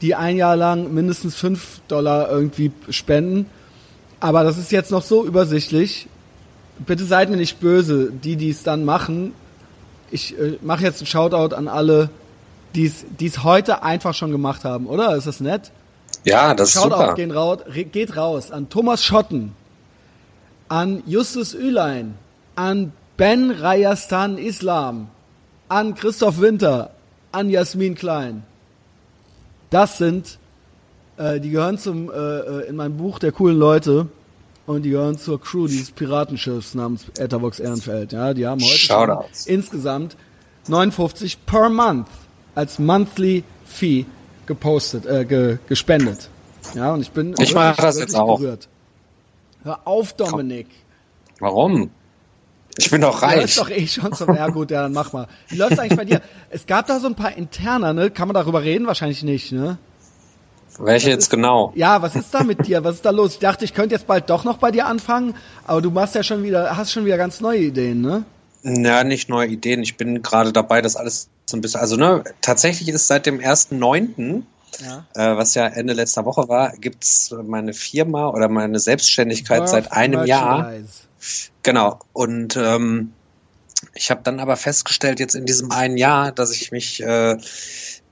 [0.00, 3.46] die ein Jahr lang mindestens fünf Dollar irgendwie spenden.
[4.20, 6.08] Aber das ist jetzt noch so übersichtlich.
[6.84, 9.32] Bitte seid mir nicht böse, die, die es dann machen.
[10.10, 12.10] Ich äh, mache jetzt einen Shoutout an alle,
[12.74, 15.16] die es heute einfach schon gemacht haben, oder?
[15.16, 15.70] Ist das nett?
[16.24, 17.14] Ja, das Shoutout ist super.
[17.14, 17.58] Gehen raus,
[17.92, 19.52] geht raus an Thomas Schotten,
[20.68, 22.14] an Justus Ülein,
[22.56, 25.08] an Ben Rayastan Islam,
[25.68, 26.90] an Christoph Winter,
[27.32, 28.42] an Jasmin Klein.
[29.70, 30.38] Das sind,
[31.16, 34.08] äh, die gehören zum, äh, äh, in meinem Buch der coolen Leute
[34.66, 38.12] und die gehören zur Crew dieses Piratenschiffs namens Etherbox Ehrenfeld.
[38.12, 40.16] Ja, die haben heute insgesamt
[40.68, 42.08] 59 per month
[42.54, 44.06] als monthly fee
[44.46, 46.28] gepostet, äh, ge, gespendet.
[46.74, 48.38] Ja, und ich bin ich mache das jetzt auch.
[48.38, 48.68] Gerührt.
[49.62, 50.68] Hör auf, Dominik.
[51.40, 51.90] Warum?
[52.76, 53.44] Ich bin doch reich.
[53.44, 55.28] Ist doch eh schon zum, ja gut, ja, dann mach mal.
[55.48, 56.20] Wie läuft's eigentlich bei dir?
[56.50, 58.10] Es gab da so ein paar Interner, ne?
[58.10, 58.86] Kann man darüber reden?
[58.86, 59.78] Wahrscheinlich nicht, ne?
[60.78, 61.72] Welche was jetzt ist, genau?
[61.76, 62.82] Ja, was ist da mit dir?
[62.82, 63.34] Was ist da los?
[63.34, 65.34] Ich dachte, ich könnte jetzt bald doch noch bei dir anfangen,
[65.66, 68.24] aber du machst ja schon wieder, hast schon wieder ganz neue Ideen, ne?
[68.64, 69.82] Ja, nicht neue Ideen.
[69.82, 73.38] Ich bin gerade dabei, das alles so ein bisschen, also ne, tatsächlich ist seit dem
[73.40, 74.42] 1.9.,
[74.80, 75.06] ja.
[75.14, 79.92] Äh, was ja Ende letzter Woche war, gibt's meine Firma oder meine Selbstständigkeit Birth seit
[79.92, 80.72] einem Jahr.
[81.62, 82.00] Genau.
[82.12, 83.12] Und ähm,
[83.94, 87.36] ich habe dann aber festgestellt, jetzt in diesem einen Jahr, dass ich mich, äh,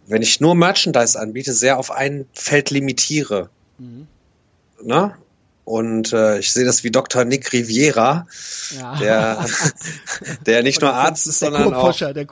[0.06, 3.50] wenn ich nur Merchandise anbiete, sehr auf ein Feld limitiere.
[3.78, 4.06] Mhm.
[4.82, 5.16] Ne?
[5.64, 7.24] Und äh, ich sehe das wie Dr.
[7.24, 8.26] Nick Riviera,
[8.76, 8.96] ja.
[8.96, 9.46] der,
[10.46, 12.26] der nicht nur Arzt ist, sondern auch, der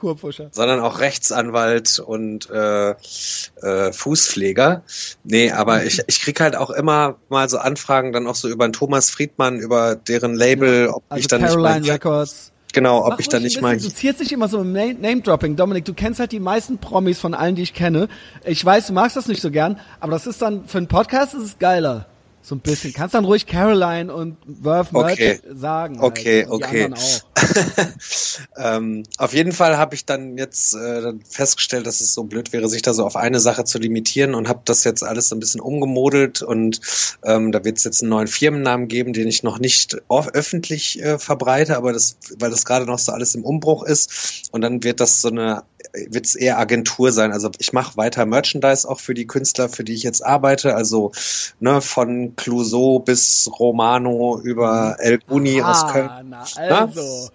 [0.51, 4.83] sondern auch Rechtsanwalt und äh, äh, Fußpfleger.
[5.23, 8.67] Nee, aber ich, ich krieg halt auch immer mal so Anfragen dann auch so über
[8.67, 12.51] den Thomas Friedmann, über deren Label, ob also ich dann Caroline nicht mal, Records.
[12.73, 13.77] Genau, ob Mach ich dann nicht mal.
[13.77, 15.55] Du ziehst dich immer so im Name-Dropping.
[15.55, 18.07] Dominik, du kennst halt die meisten Promis von allen, die ich kenne.
[18.45, 21.33] Ich weiß, du magst das nicht so gern, aber das ist dann, für einen Podcast
[21.33, 22.07] ist es geiler.
[22.43, 22.93] So ein bisschen.
[22.93, 25.39] Kannst dann ruhig Caroline und Worth okay.
[25.53, 25.99] sagen.
[25.99, 26.89] Okay, okay.
[28.57, 32.67] ähm, auf jeden Fall habe ich dann jetzt äh, festgestellt, dass es so blöd wäre,
[32.67, 35.39] sich da so auf eine Sache zu limitieren und habe das jetzt alles so ein
[35.39, 36.81] bisschen umgemodelt und
[37.23, 41.19] ähm, da wird es jetzt einen neuen Firmennamen geben, den ich noch nicht öffentlich äh,
[41.19, 44.99] verbreite, aber das, weil das gerade noch so alles im Umbruch ist und dann wird
[44.99, 45.63] das so eine
[45.93, 47.31] wird es eher Agentur sein.
[47.31, 50.75] Also ich mache weiter Merchandise auch für die Künstler, für die ich jetzt arbeite.
[50.75, 51.11] Also
[51.59, 56.09] ne, von Clouseau bis Romano über El Guni ah, aus Köln.
[56.29, 57.29] Na also.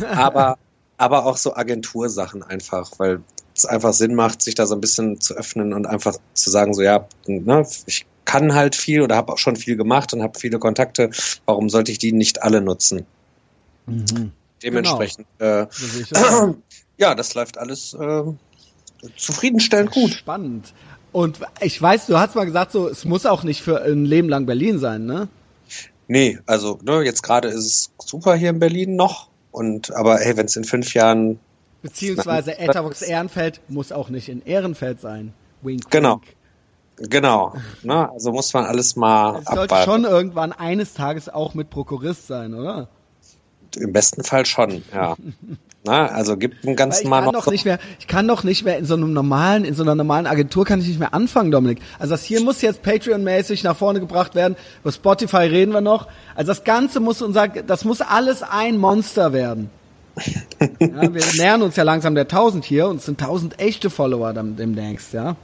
[0.00, 0.08] Ne?
[0.16, 0.58] aber,
[0.96, 3.20] aber auch so Agentursachen einfach, weil
[3.54, 6.74] es einfach Sinn macht, sich da so ein bisschen zu öffnen und einfach zu sagen,
[6.74, 10.38] so ja, ne, ich kann halt viel oder habe auch schon viel gemacht und habe
[10.38, 11.10] viele Kontakte.
[11.44, 13.06] Warum sollte ich die nicht alle nutzen?
[13.86, 14.32] Mhm.
[14.62, 15.62] Dementsprechend genau.
[15.62, 16.54] äh,
[16.98, 18.22] ja, das läuft alles äh,
[19.16, 20.12] zufriedenstellend gut.
[20.12, 20.72] Spannend.
[21.12, 24.28] Und ich weiß, du hast mal gesagt, so es muss auch nicht für ein Leben
[24.28, 25.28] lang Berlin sein, ne?
[26.08, 29.28] Nee, also ne, jetzt gerade ist es super hier in Berlin noch.
[29.50, 31.38] Und aber hey, wenn es in fünf Jahren
[31.82, 35.34] beziehungsweise Etherbox Ehrenfeld muss auch nicht in Ehrenfeld sein.
[35.60, 36.20] Wink, genau.
[36.96, 37.10] Wink.
[37.10, 37.54] Genau.
[37.82, 39.40] Ne, also muss man alles mal.
[39.40, 42.88] Es sollte schon irgendwann eines Tages auch mit Prokurist sein, oder?
[43.76, 45.16] Im besten Fall schon, ja.
[45.84, 47.32] Na, also gibt einen ganzen Mal noch.
[47.32, 49.96] Doch nicht mehr, ich kann doch nicht mehr in so einem normalen, in so einer
[49.96, 51.80] normalen Agentur kann ich nicht mehr anfangen, Dominik.
[51.98, 54.54] Also das hier muss jetzt Patreon-mäßig nach vorne gebracht werden.
[54.82, 56.06] Über Spotify reden wir noch.
[56.36, 59.70] Also das Ganze muss unser, das muss alles ein Monster werden.
[60.78, 64.32] ja, wir nähern uns ja langsam der 1000 hier und es sind 1000 echte Follower
[64.32, 65.34] dann demnächst, ja.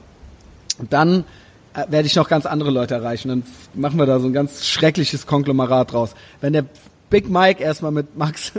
[0.77, 1.25] Und dann
[1.73, 3.27] äh, werde ich noch ganz andere Leute erreichen.
[3.27, 6.11] Dann machen wir da so ein ganz schreckliches Konglomerat draus.
[6.39, 6.63] Wenn der
[7.09, 8.53] Big Mike erstmal mit Max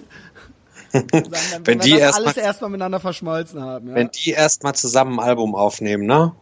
[0.92, 3.88] wenn, wenn die erst alles erstmal miteinander verschmolzen haben.
[3.88, 3.94] Ja?
[3.94, 6.32] Wenn die erstmal zusammen ein Album aufnehmen, ne?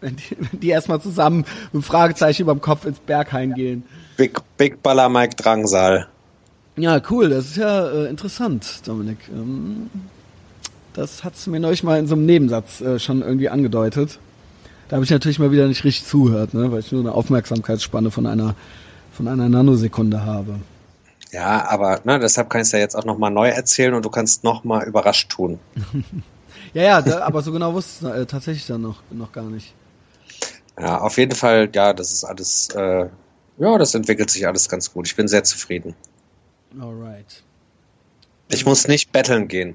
[0.00, 3.84] Wenn die, wenn die erstmal zusammen mit Fragezeichen über dem Kopf ins Berghain gehen.
[4.16, 6.08] Big, Big Baller Mike Drangsal.
[6.76, 9.18] Ja, cool, das ist ja äh, interessant, Dominik.
[9.30, 9.90] Ähm,
[10.92, 14.18] das hat's mir neulich mal in so einem Nebensatz äh, schon irgendwie angedeutet.
[14.88, 18.10] Da habe ich natürlich mal wieder nicht richtig zuhört, ne, weil ich nur eine Aufmerksamkeitsspanne
[18.10, 18.54] von einer
[19.12, 20.56] von einer Nanosekunde habe.
[21.34, 24.08] Ja, aber ne, deshalb kann ich es ja jetzt auch nochmal neu erzählen und du
[24.08, 25.58] kannst nochmal überrascht tun.
[26.74, 29.74] ja, ja, da, aber so genau wusste es äh, tatsächlich dann noch, noch gar nicht.
[30.78, 33.08] Ja, auf jeden Fall, ja, das ist alles, äh,
[33.58, 35.08] ja, das entwickelt sich alles ganz gut.
[35.08, 35.96] Ich bin sehr zufrieden.
[36.80, 37.42] Alright.
[38.46, 39.74] Ich muss nicht betteln gehen.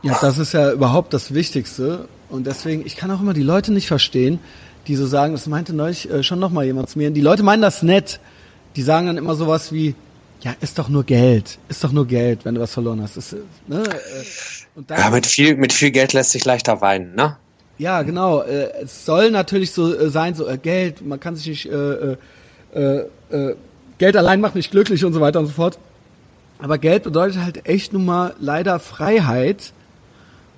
[0.00, 2.08] Ja, das ist ja überhaupt das Wichtigste.
[2.30, 4.38] Und deswegen, ich kann auch immer die Leute nicht verstehen,
[4.86, 7.10] die so sagen, das meinte neulich äh, schon nochmal jemand zu mir.
[7.10, 8.20] Die Leute meinen das nett.
[8.74, 9.94] Die sagen dann immer sowas wie,
[10.42, 11.58] ja, ist doch nur Geld.
[11.68, 13.16] Ist doch nur Geld, wenn du was verloren hast.
[13.16, 13.36] Ist,
[13.68, 13.82] ne?
[13.84, 17.36] Äh, ja, mit viel, mit viel Geld lässt sich leichter weinen, ne?
[17.78, 18.42] Ja, genau.
[18.42, 22.16] Äh, es soll natürlich so äh, sein, so Geld, man kann sich nicht, äh,
[22.74, 23.56] äh, äh,
[23.98, 25.78] Geld allein macht nicht glücklich und so weiter und so fort.
[26.58, 29.72] Aber Geld bedeutet halt echt nun mal leider Freiheit.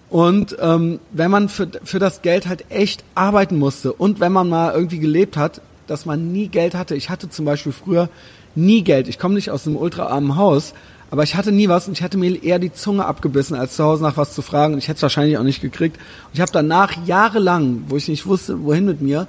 [0.09, 4.49] Und ähm, wenn man für, für das Geld halt echt arbeiten musste und wenn man
[4.49, 6.95] mal irgendwie gelebt hat, dass man nie Geld hatte.
[6.95, 8.09] Ich hatte zum Beispiel früher
[8.55, 9.09] nie Geld.
[9.09, 10.75] Ich komme nicht aus einem ultraarmen Haus,
[11.11, 13.85] aber ich hatte nie was und ich hatte mir eher die Zunge abgebissen, als zu
[13.85, 14.75] Hause nach was zu fragen.
[14.75, 15.97] Und ich hätte es wahrscheinlich auch nicht gekriegt.
[15.97, 19.29] Und ich habe danach jahrelang, wo ich nicht wusste, wohin mit mir,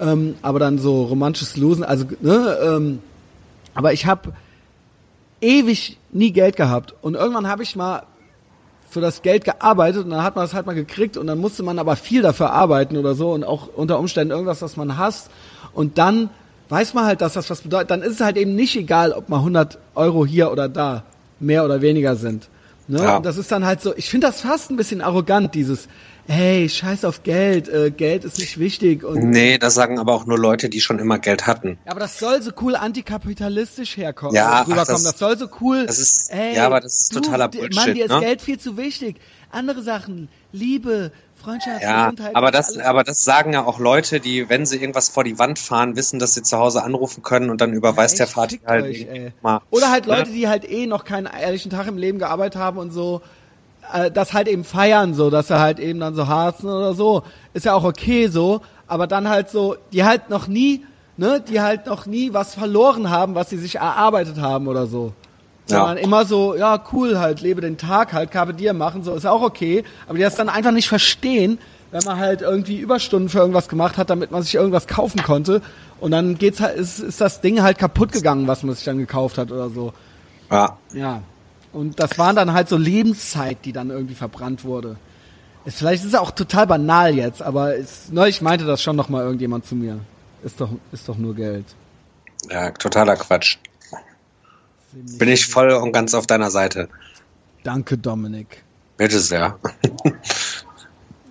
[0.00, 3.00] ähm, aber dann so romantisches Losen, also ne, ähm,
[3.74, 4.32] aber ich habe
[5.40, 6.94] ewig nie Geld gehabt.
[7.02, 8.04] Und irgendwann habe ich mal
[8.88, 11.62] für das Geld gearbeitet und dann hat man das halt mal gekriegt und dann musste
[11.62, 15.30] man aber viel dafür arbeiten oder so und auch unter Umständen irgendwas, was man hasst.
[15.74, 16.30] Und dann
[16.68, 17.90] weiß man halt, dass das was bedeutet.
[17.90, 21.04] Dann ist es halt eben nicht egal, ob mal 100 Euro hier oder da
[21.40, 22.48] mehr oder weniger sind.
[22.88, 23.02] Ne?
[23.02, 23.16] Ja.
[23.16, 25.88] Und das ist dann halt so, ich finde das fast ein bisschen arrogant, dieses,
[26.28, 29.02] hey, scheiß auf Geld, äh, Geld ist nicht wichtig.
[29.02, 31.78] Und nee, das sagen aber auch nur Leute, die schon immer Geld hatten.
[31.86, 34.80] Aber das soll so cool antikapitalistisch herkommen, ja, rüberkommen.
[34.80, 35.86] Ach, das, das, soll so cool.
[35.86, 37.74] Das ist, hey, ja, aber das ist totaler du, Bullshit.
[37.74, 38.20] Mann, dir ist ne?
[38.20, 39.16] Geld viel zu wichtig.
[39.50, 41.12] Andere Sachen, Liebe,
[41.46, 42.34] Freundschaft, ja, Gesundheit.
[42.34, 45.60] aber das, aber das sagen ja auch Leute, die, wenn sie irgendwas vor die Wand
[45.60, 48.84] fahren, wissen, dass sie zu Hause anrufen können und dann überweist ja, der Vater halt
[48.84, 49.06] euch,
[49.42, 49.60] mal.
[49.70, 52.90] Oder halt Leute, die halt eh noch keinen ehrlichen Tag im Leben gearbeitet haben und
[52.90, 53.22] so
[53.92, 57.22] äh, das halt eben feiern, so, dass er halt eben dann so harzen oder so.
[57.54, 60.84] Ist ja auch okay so, aber dann halt so, die halt noch nie,
[61.16, 65.12] ne, die halt noch nie was verloren haben, was sie sich erarbeitet haben oder so.
[65.68, 65.78] Ja.
[65.78, 69.24] Sondern immer so, ja, cool halt, lebe den Tag halt, Carpe Diem machen, so, ist
[69.24, 69.84] ja auch okay.
[70.06, 71.58] Aber die das dann einfach nicht verstehen,
[71.90, 75.62] wenn man halt irgendwie Überstunden für irgendwas gemacht hat, damit man sich irgendwas kaufen konnte.
[76.00, 78.98] Und dann geht's halt, ist, ist das Ding halt kaputt gegangen, was man sich dann
[78.98, 79.92] gekauft hat oder so.
[80.50, 80.76] Ja.
[80.92, 81.22] Ja.
[81.72, 84.96] Und das waren dann halt so Lebenszeit, die dann irgendwie verbrannt wurde.
[85.64, 89.08] Ist, vielleicht ist es auch total banal jetzt, aber ist, neulich meinte das schon noch
[89.08, 89.98] mal irgendjemand zu mir.
[90.44, 91.66] Ist doch, ist doch nur Geld.
[92.50, 93.58] Ja, totaler Quatsch.
[95.18, 96.88] Bin ich voll und ganz auf deiner Seite.
[97.64, 98.62] Danke, Dominik.
[98.96, 99.58] Bitte sehr.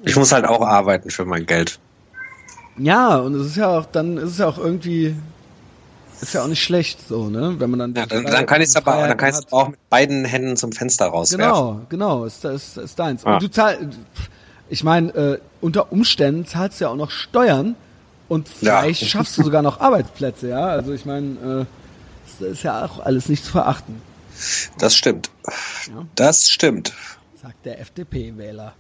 [0.04, 1.80] ich muss halt auch arbeiten für mein Geld.
[2.78, 5.16] Ja, und es ist ja auch, dann ist es ja auch irgendwie
[6.22, 7.56] ist ja auch nicht schlecht, so, ne?
[7.60, 7.96] Wenn man dann.
[7.96, 11.08] Ja, dann, dann kann ich es aber, dann kann auch mit beiden Händen zum Fenster
[11.08, 11.46] rauswerfen.
[11.46, 13.24] Genau, genau, ist, ist, ist deins.
[13.24, 13.34] Ja.
[13.34, 14.00] Und du zahlst,
[14.70, 17.76] ich meine, äh, unter Umständen zahlst du ja auch noch Steuern
[18.28, 19.08] und vielleicht ja.
[19.08, 20.66] schaffst du sogar noch Arbeitsplätze, ja?
[20.66, 21.28] Also ich meine,
[21.62, 21.66] äh,
[22.40, 24.02] das ist ja auch alles nicht zu verachten.
[24.78, 25.30] Das stimmt.
[25.88, 26.06] Ja.
[26.16, 26.94] Das stimmt.
[27.42, 28.74] Sagt der FDP-Wähler.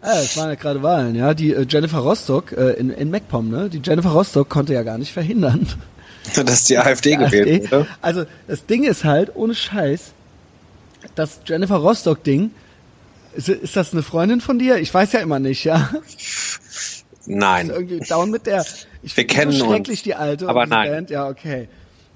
[0.00, 1.34] ah, es waren ja gerade Wahlen, ja.
[1.34, 3.68] Die äh, Jennifer Rostock äh, in, in MacPom, ne?
[3.68, 5.66] Die Jennifer Rostock konnte ja gar nicht verhindern,
[6.44, 7.70] Dass die AfD die gewählt AfD.
[7.70, 7.86] wurde.
[8.00, 10.12] Also das Ding ist halt, ohne Scheiß,
[11.14, 12.50] das Jennifer Rostock-Ding,
[13.34, 14.76] ist, ist, das eine Freundin von dir?
[14.76, 15.90] Ich weiß ja immer nicht, ja.
[17.26, 17.68] Nein.
[17.70, 18.64] Ist irgendwie down mit der.
[19.02, 20.02] Ich Wir kennen so schrecklich uns.
[20.02, 20.48] die alte.
[20.48, 20.90] Aber nein.
[20.90, 21.10] Band.
[21.10, 21.68] Ja, okay.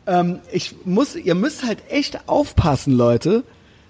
[0.07, 3.45] Ähm, ich muss, ihr müsst halt echt aufpassen, Leute,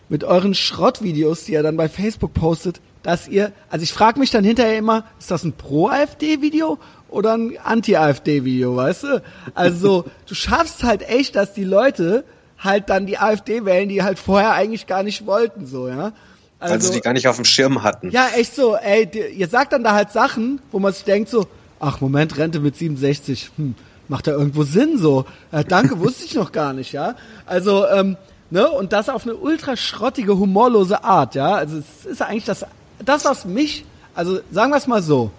[0.09, 4.31] mit euren Schrottvideos, die ihr dann bei Facebook postet, dass ihr, also ich frage mich
[4.31, 9.23] dann hinterher immer, ist das ein Pro-AfD-Video oder ein Anti-AfD-Video, weißt du?
[9.55, 12.25] Also du schaffst halt echt, dass die Leute
[12.59, 16.13] halt dann die AfD wählen, die halt vorher eigentlich gar nicht wollten, so, ja.
[16.59, 18.11] Also, also die gar nicht auf dem Schirm hatten.
[18.11, 21.29] Ja, echt so, ey, die, ihr sagt dann da halt Sachen, wo man sich denkt
[21.29, 21.47] so,
[21.79, 23.75] ach Moment, Rente mit 67, hm,
[24.09, 25.25] macht da irgendwo Sinn so.
[25.53, 27.15] Ja, danke, wusste ich noch gar nicht, ja.
[27.45, 28.17] Also, ähm,
[28.51, 31.55] ne, und das auf eine ultra schrottige, humorlose Art, ja.
[31.55, 32.65] Also es ist eigentlich das,
[33.05, 33.85] das, was mich,
[34.15, 35.31] also sagen wir es mal so,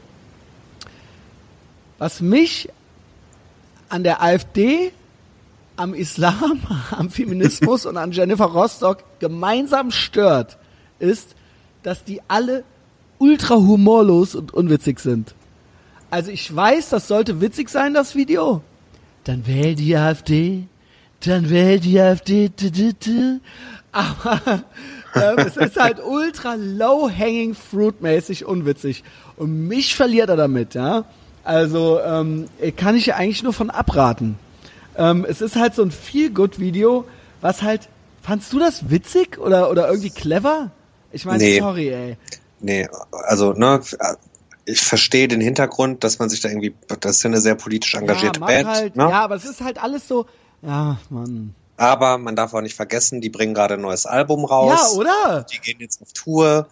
[1.97, 2.69] was mich
[3.89, 4.91] an der AfD,
[5.75, 6.61] am Islam,
[6.91, 10.57] am Feminismus und an Jennifer Rostock gemeinsam stört,
[10.99, 11.35] ist,
[11.83, 12.63] dass die alle
[13.19, 15.33] ultra humorlos und unwitzig sind.
[16.09, 18.61] Also ich weiß, das sollte witzig sein, das Video.
[19.23, 20.63] Dann wähl die AfD,
[21.25, 22.49] dann wähl die AfD.
[23.91, 24.41] Aber
[25.15, 29.03] ähm, es ist halt ultra low-hanging fruit-mäßig unwitzig.
[29.35, 31.05] Und mich verliert er damit, ja.
[31.43, 34.37] Also ähm, kann ich ja eigentlich nur von abraten.
[34.97, 37.05] Ähm, es ist halt so ein Feel-Good-Video,
[37.41, 37.89] was halt,
[38.21, 40.71] fandst du das witzig oder, oder irgendwie clever?
[41.11, 41.59] Ich meine, nee.
[41.59, 42.17] sorry, ey.
[42.59, 43.79] Nee, also, ne,
[44.67, 47.95] ich verstehe den Hintergrund, dass man sich da irgendwie, das ist ja eine sehr politisch
[47.95, 48.67] engagierte ja, Band.
[48.67, 49.03] Halt, ne?
[49.03, 50.25] Ja, aber es ist halt alles so,
[50.61, 51.55] ja, Mann.
[51.77, 54.91] Aber man darf auch nicht vergessen, die bringen gerade ein neues Album raus.
[54.91, 55.45] Ja, oder?
[55.51, 56.67] Die gehen jetzt auf Tour.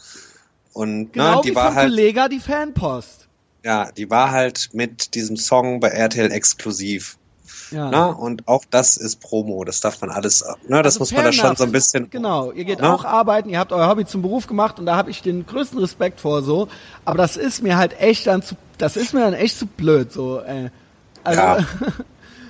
[0.74, 1.90] Und ne, genau ne, die wie war von halt.
[1.90, 3.28] Kollega die Fanpost.
[3.64, 7.18] Ja, die war halt mit diesem Song bei RTL exklusiv.
[7.72, 7.90] Ja.
[7.90, 11.26] Na, und auch das ist Promo, das darf man alles, ne, das also muss man
[11.26, 12.10] da schon so ein bisschen.
[12.10, 12.94] Genau, ihr geht na?
[12.94, 15.80] auch arbeiten, ihr habt euer Hobby zum Beruf gemacht und da habe ich den größten
[15.80, 16.68] Respekt vor so.
[17.06, 20.12] Aber das ist mir halt echt dann zu, das ist mir dann echt zu blöd
[20.12, 20.40] so.
[20.40, 20.70] Äh.
[21.24, 21.58] Also, ja.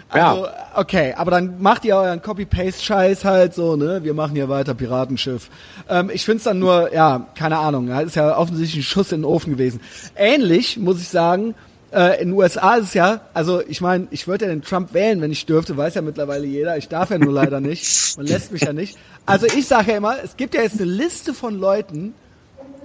[0.08, 0.54] Also, ja.
[0.76, 4.04] okay, aber dann macht ihr euren Copy-Paste-Scheiß halt so, ne?
[4.04, 5.50] Wir machen hier weiter Piratenschiff.
[5.90, 9.26] Ähm, ich find's dann nur, ja, keine Ahnung, ist ja offensichtlich ein Schuss in den
[9.26, 9.82] Ofen gewesen.
[10.16, 11.56] Ähnlich, muss ich sagen,
[11.96, 14.94] äh, in den USA ist es ja, also ich meine, ich würde ja den Trump
[14.94, 16.78] wählen, wenn ich dürfte, weiß ja mittlerweile jeder.
[16.78, 17.88] Ich darf ja nur leider nicht.
[18.18, 18.98] Man lässt mich ja nicht.
[19.26, 22.14] Also ich sage ja immer, es gibt ja jetzt eine Liste von Leuten,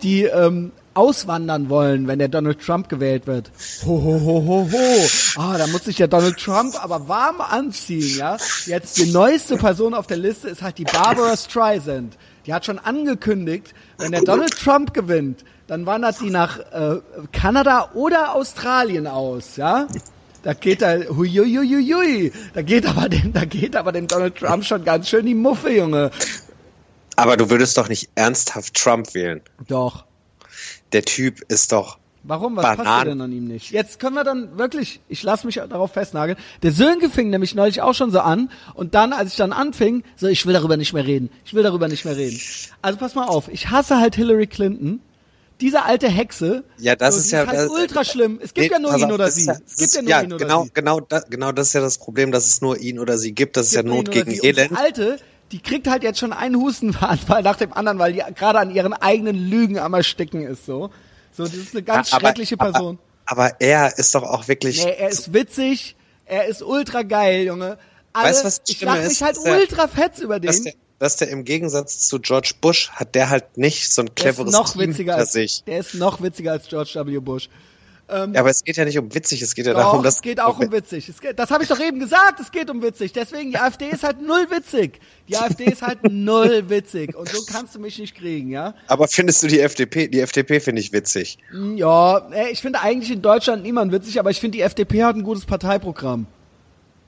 [0.02, 3.50] die ähm, auswandern wollen, wenn der Donald Trump gewählt wird.
[3.84, 5.40] Ho, ho, ho, ho, ho.
[5.40, 8.36] Ah, da muss sich der Donald Trump aber warm anziehen, ja.
[8.66, 12.16] Jetzt die neueste Person auf der Liste ist halt die Barbara Streisand.
[12.50, 16.96] Die hat schon angekündigt, wenn der Donald Trump gewinnt, dann wandert die nach äh,
[17.30, 19.86] Kanada oder Australien aus, ja.
[20.42, 24.84] Da geht er, huiuiuiui, da geht aber dem, da geht aber dem Donald Trump schon
[24.84, 26.10] ganz schön die Muffe, Junge.
[27.14, 29.42] Aber du würdest doch nicht ernsthaft Trump wählen.
[29.68, 30.04] Doch
[30.90, 31.99] der Typ ist doch.
[32.22, 32.56] Warum?
[32.56, 32.86] Was Bananen.
[32.86, 33.70] passt denn an ihm nicht?
[33.70, 36.38] Jetzt können wir dann wirklich, ich lasse mich darauf festnageln.
[36.62, 40.04] Der Sönke fing nämlich neulich auch schon so an und dann, als ich dann anfing,
[40.16, 41.30] so, ich will darüber nicht mehr reden.
[41.44, 42.38] Ich will darüber nicht mehr reden.
[42.82, 45.00] Also pass mal auf, ich hasse halt Hillary Clinton.
[45.60, 46.64] Diese alte Hexe.
[46.78, 48.38] Ja, das so, ist ja ist halt ultra schlimm.
[48.42, 49.48] Es gibt nee, ja nur ihn oder sie.
[49.48, 50.70] es gibt ja nur ja, ihn oder genau, sie.
[50.72, 53.56] Genau, das, genau das ist ja das Problem, dass es nur ihn oder sie gibt.
[53.56, 54.70] Das es ist ja Not gegen Elend.
[54.70, 55.18] Die alte,
[55.52, 58.94] die kriegt halt jetzt schon einen Hustenanfall nach dem anderen, weil die gerade an ihren
[58.94, 60.90] eigenen Lügen am Ersticken ist so.
[61.32, 62.98] So, das ist eine ganz aber, schreckliche Person.
[63.26, 64.84] Aber, aber, er ist doch auch wirklich.
[64.84, 67.78] Nee, er ist witzig, er ist ultra geil, Junge.
[68.12, 70.48] Alle, weißt, was ich lach mich halt ultra fett über den.
[70.48, 74.14] Dass der, dass der im Gegensatz zu George Bush hat der halt nicht so ein
[74.14, 75.64] cleveres der ist noch Team witziger als, sich.
[75.64, 77.18] Der ist noch witziger als George W.
[77.18, 77.48] Bush.
[78.10, 80.16] Ähm, ja, aber es geht ja nicht um witzig, es geht ja doch, darum, dass...
[80.16, 81.08] es geht auch um witzig.
[81.08, 83.12] Es geht, das habe ich doch eben gesagt, es geht um witzig.
[83.12, 85.00] Deswegen, die AfD ist halt null witzig.
[85.28, 87.14] Die AfD ist halt null witzig.
[87.16, 88.74] Und so kannst du mich nicht kriegen, ja?
[88.88, 91.38] Aber findest du die FDP, die FDP finde ich witzig.
[91.50, 95.16] Hm, ja, ich finde eigentlich in Deutschland niemand witzig, aber ich finde, die FDP hat
[95.16, 96.26] ein gutes Parteiprogramm.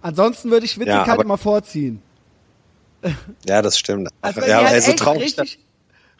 [0.00, 2.02] Ansonsten würde ich Witzigkeit ja, immer vorziehen.
[3.46, 4.08] Ja, das stimmt.
[4.20, 5.22] Also, ja, halt also traurig.
[5.22, 5.58] Richtig,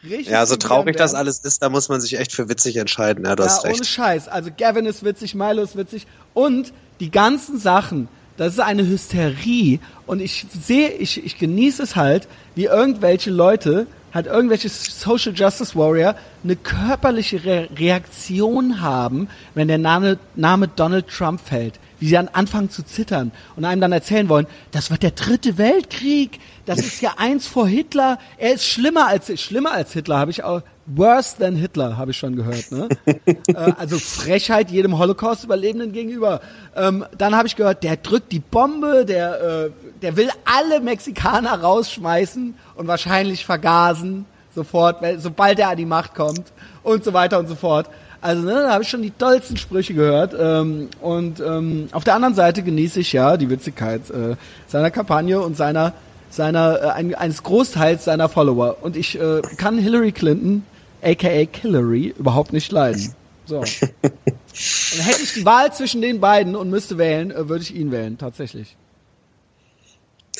[0.03, 3.25] Richtig ja, so traurig das alles ist, da muss man sich echt für witzig entscheiden.
[3.25, 3.75] Ja, du ja, hast recht.
[3.75, 4.27] ohne Scheiß.
[4.27, 9.79] Also Gavin ist witzig, Milo ist witzig und die ganzen Sachen, das ist eine Hysterie
[10.05, 15.75] und ich sehe, ich, ich genieße es halt, wie irgendwelche Leute, halt irgendwelche Social Justice
[15.75, 22.27] Warrior eine körperliche Re Reaktion haben, wenn der Name, Name Donald Trump fällt sie dann
[22.27, 27.01] anfangen zu zittern und einem dann erzählen wollen, das wird der dritte Weltkrieg, das ist
[27.01, 31.37] ja eins vor Hitler, er ist schlimmer als schlimmer als Hitler, habe ich auch worse
[31.37, 32.89] than Hitler, habe ich schon gehört, ne?
[33.25, 36.41] äh, also Frechheit jedem Holocaust-Überlebenden gegenüber.
[36.75, 39.69] Ähm, dann habe ich gehört, der drückt die Bombe, der äh,
[40.03, 46.51] der will alle Mexikaner rausschmeißen und wahrscheinlich vergasen sofort, sobald er an die Macht kommt
[46.83, 47.89] und so weiter und so fort.
[48.23, 50.33] Also ne, da habe ich schon die tollsten Sprüche gehört.
[50.39, 55.41] Ähm, und ähm, auf der anderen Seite genieße ich ja die Witzigkeit äh, seiner Kampagne
[55.41, 55.93] und seiner
[56.29, 58.77] seiner äh, ein, eines Großteils seiner Follower.
[58.81, 60.63] Und ich äh, kann Hillary Clinton,
[61.03, 63.13] aka Hillary, überhaupt nicht leiden.
[63.45, 63.57] So.
[63.61, 67.91] Und hätte ich die Wahl zwischen den beiden und müsste wählen, äh, würde ich ihn
[67.91, 68.77] wählen, tatsächlich.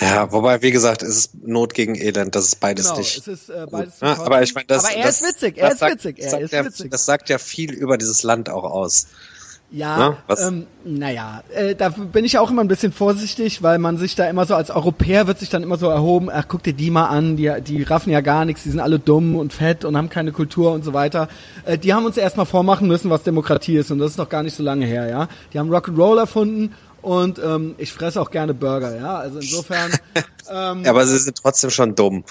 [0.03, 3.17] Ja, wobei, wie gesagt, es ist Not gegen Elend, das ist beides genau, nicht.
[3.19, 5.71] Es ist, äh, beides ja, aber ich meine, das, aber er das, ist witzig, er
[5.71, 6.91] ist sagt, witzig, er ist ja, witzig.
[6.91, 9.07] Das sagt ja viel über dieses Land auch aus.
[9.71, 13.97] Ja, Na, ähm, naja, äh, da bin ich auch immer ein bisschen vorsichtig, weil man
[13.97, 16.73] sich da immer so als Europäer wird sich dann immer so erhoben, ach guck dir
[16.73, 19.83] die mal an, die, die raffen ja gar nichts, die sind alle dumm und fett
[19.83, 21.27] und haben keine Kultur und so weiter.
[21.65, 24.43] Äh, die haben uns erstmal vormachen müssen, was Demokratie ist und das ist noch gar
[24.43, 25.27] nicht so lange her, ja.
[25.53, 29.17] Die haben Rock'n'Roll erfunden und ähm, ich fresse auch gerne Burger, ja.
[29.17, 29.91] Also insofern.
[30.49, 32.23] ähm, ja, aber sie sind trotzdem schon dumm.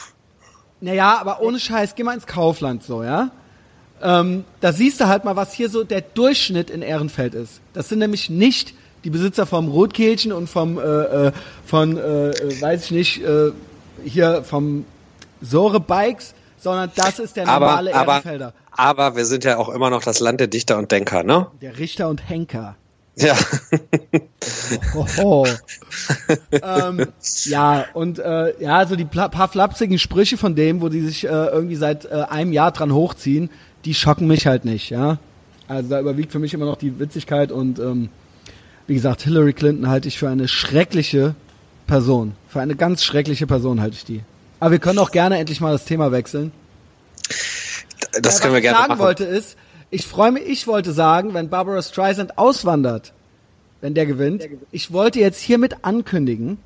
[0.80, 3.30] Naja, aber ohne Scheiß, geh mal ins Kaufland so, ja.
[4.02, 7.60] Ähm, da siehst du halt mal, was hier so der Durchschnitt in Ehrenfeld ist.
[7.72, 11.32] Das sind nämlich nicht die Besitzer vom Rotkehlchen und vom, äh, äh,
[11.66, 13.52] von, äh, äh, weiß ich nicht, äh,
[14.04, 14.84] hier vom
[15.40, 18.54] Sore Bikes, sondern das ist der normale aber, Ehrenfelder.
[18.70, 21.48] Aber, aber wir sind ja auch immer noch das Land der Dichter und Denker, ne?
[21.60, 22.76] Der Richter und Henker.
[23.16, 23.36] Ja.
[24.96, 25.46] oh,
[26.50, 27.06] ähm,
[27.44, 31.28] ja, und äh, ja, so die paar flapsigen Sprüche von dem, wo die sich äh,
[31.28, 33.50] irgendwie seit äh, einem Jahr dran hochziehen,
[33.84, 35.18] die schocken mich halt nicht, ja.
[35.68, 38.08] Also da überwiegt für mich immer noch die Witzigkeit und ähm,
[38.86, 41.34] wie gesagt, Hillary Clinton halte ich für eine schreckliche
[41.86, 42.34] Person.
[42.48, 44.22] Für eine ganz schreckliche Person halte ich die.
[44.60, 46.52] Aber wir können auch gerne endlich mal das Thema wechseln.
[48.20, 48.90] Das ja, können wir gerne machen.
[48.90, 49.56] Was ich sagen wollte ist,
[49.92, 53.12] ich freue mich, ich wollte sagen, wenn Barbara Streisand auswandert,
[53.82, 54.48] wenn der gewinnt.
[54.70, 56.56] Ich wollte jetzt hiermit ankündigen,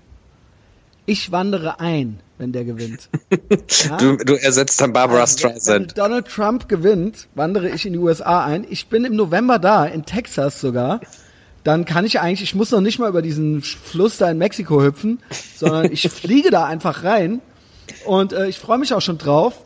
[1.06, 3.08] ich wandere ein, wenn der gewinnt.
[3.88, 3.96] Ja?
[3.96, 5.88] Du, du ersetzt dann Barbara also, Streisand.
[5.88, 8.64] Wenn Donald Trump gewinnt, wandere ich in die USA ein.
[8.70, 11.00] Ich bin im November da, in Texas sogar.
[11.64, 14.82] Dann kann ich eigentlich, ich muss noch nicht mal über diesen Fluss da in Mexiko
[14.82, 15.20] hüpfen,
[15.56, 17.40] sondern ich fliege da einfach rein.
[18.04, 19.65] Und äh, ich freue mich auch schon drauf.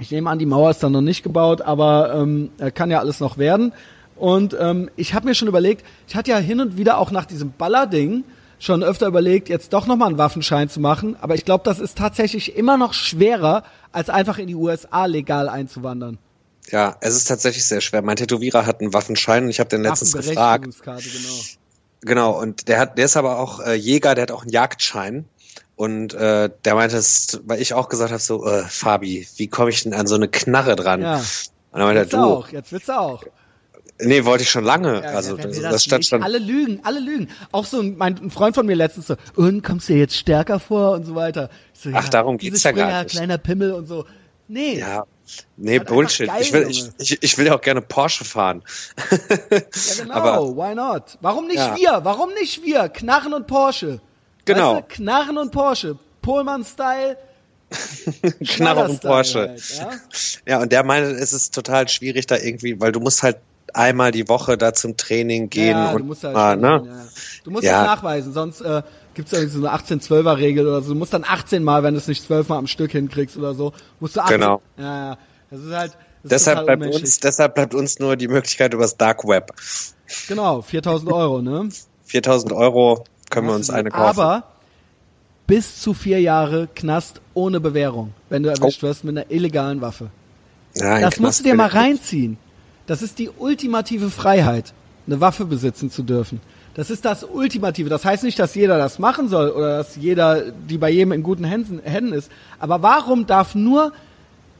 [0.00, 3.20] Ich nehme an, die Mauer ist dann noch nicht gebaut, aber ähm, kann ja alles
[3.20, 3.72] noch werden.
[4.16, 7.24] Und ähm, ich habe mir schon überlegt, ich hatte ja hin und wieder auch nach
[7.24, 8.24] diesem Ballerding
[8.58, 11.16] schon öfter überlegt, jetzt doch nochmal einen Waffenschein zu machen.
[11.20, 15.48] Aber ich glaube, das ist tatsächlich immer noch schwerer, als einfach in die USA legal
[15.48, 16.18] einzuwandern.
[16.70, 18.02] Ja, es ist tatsächlich sehr schwer.
[18.02, 20.68] Mein Tätowierer hat einen Waffenschein und ich habe den letztens gefragt.
[20.84, 21.00] Genau.
[22.02, 25.24] genau, und der hat, der ist aber auch äh, Jäger, der hat auch einen Jagdschein.
[25.78, 29.70] Und äh, der meinte es, weil ich auch gesagt habe, so, äh, Fabi, wie komme
[29.70, 31.02] ich denn an so eine Knarre dran?
[31.02, 31.18] Ja.
[31.18, 31.24] Und
[31.70, 33.22] dann meinte er, du, auch, jetzt wird's auch.
[34.00, 34.94] Nee, wollte ich schon lange.
[35.04, 36.24] Ja, also das, das, stand schon.
[36.24, 37.28] Alle lügen, alle lügen.
[37.52, 40.58] Auch so ein, mein ein Freund von mir letztens so, und kommst du jetzt stärker
[40.58, 41.48] vor und so weiter.
[41.74, 43.14] So, Ach, ja, darum geht's ja gar nicht.
[43.14, 44.04] kleiner Pimmel und so.
[44.48, 44.80] Nee.
[44.80, 45.04] Ja.
[45.56, 46.26] Nee, Bullshit.
[46.26, 48.64] Geil, ich, will, ich, ich, ich will ja auch gerne Porsche fahren.
[49.12, 49.60] ja,
[50.02, 50.12] genau.
[50.12, 51.18] Aber, why not?
[51.20, 51.76] Warum nicht ja.
[51.76, 52.00] wir?
[52.02, 52.88] Warum nicht wir?
[52.88, 54.00] Knarren und Porsche.
[54.48, 54.76] Genau.
[54.76, 55.98] Weißt du, Knarren und Porsche.
[56.22, 57.16] Pohlmann-Style.
[58.46, 59.48] Knarren und Porsche.
[59.48, 59.90] Halt, ja?
[60.46, 63.38] ja, und der meinte, es ist total schwierig da irgendwie, weil du musst halt
[63.74, 65.76] einmal die Woche da zum Training gehen.
[65.76, 66.82] Ja, und, du musst, halt ah, ne?
[66.86, 67.06] ja.
[67.44, 67.84] du musst ja.
[67.84, 68.82] das nachweisen, sonst äh,
[69.14, 70.94] gibt es so eine 18-12er-Regel oder so.
[70.94, 73.54] Du musst dann 18 Mal, wenn du es nicht 12 Mal am Stück hinkriegst oder
[73.54, 74.40] so, musst du 18.
[74.40, 74.62] Genau.
[74.78, 75.18] Ja, ja.
[75.50, 75.92] Das ist halt.
[76.22, 79.52] Das deshalb, ist bleibt uns, deshalb bleibt uns nur die Möglichkeit übers Dark Web.
[80.26, 81.68] Genau, 4000 Euro, ne?
[82.06, 84.20] 4000 Euro können wir uns eine kaufen.
[84.20, 84.44] Aber
[85.46, 88.86] bis zu vier Jahre Knast ohne Bewährung, wenn du erwischt oh.
[88.86, 90.10] wirst mit einer illegalen Waffe.
[90.74, 92.36] Ja, das musst du dir mal reinziehen.
[92.86, 94.72] Das ist die ultimative Freiheit,
[95.06, 96.40] eine Waffe besitzen zu dürfen.
[96.74, 97.88] Das ist das Ultimative.
[97.88, 101.22] Das heißt nicht, dass jeder das machen soll oder dass jeder, die bei jedem in
[101.22, 102.30] guten Händen, Händen ist.
[102.60, 103.92] Aber warum darf nur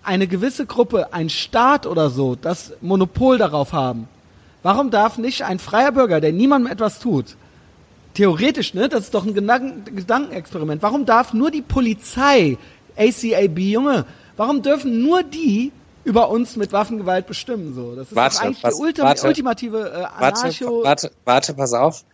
[0.02, 4.08] eine gewisse Gruppe, ein Staat oder so, das Monopol darauf haben?
[4.62, 7.36] Warum darf nicht ein freier Bürger, der niemandem etwas tut,
[8.18, 12.58] theoretisch, ne, das ist doch ein Gedanken Gedankenexperiment, warum darf nur die Polizei,
[12.96, 14.06] ACAB, Junge,
[14.36, 15.70] warum dürfen nur die
[16.02, 17.74] über uns mit Waffengewalt bestimmen.
[17.74, 20.82] So, das ist warte, eigentlich was, die Ultim warte, ultimative äh, Anarcho.
[20.82, 22.04] Warte, warte, warte, pass auf.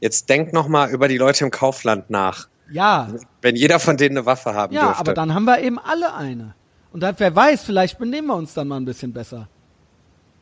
[0.00, 2.48] Jetzt denk noch mal über die Leute im Kaufland nach.
[2.72, 3.08] Ja.
[3.40, 4.96] Wenn jeder von denen eine Waffe haben ja, dürfte.
[4.96, 6.54] Ja, aber dann haben wir eben alle eine.
[6.92, 9.46] Und dann, wer weiß, vielleicht benehmen wir uns dann mal ein bisschen besser.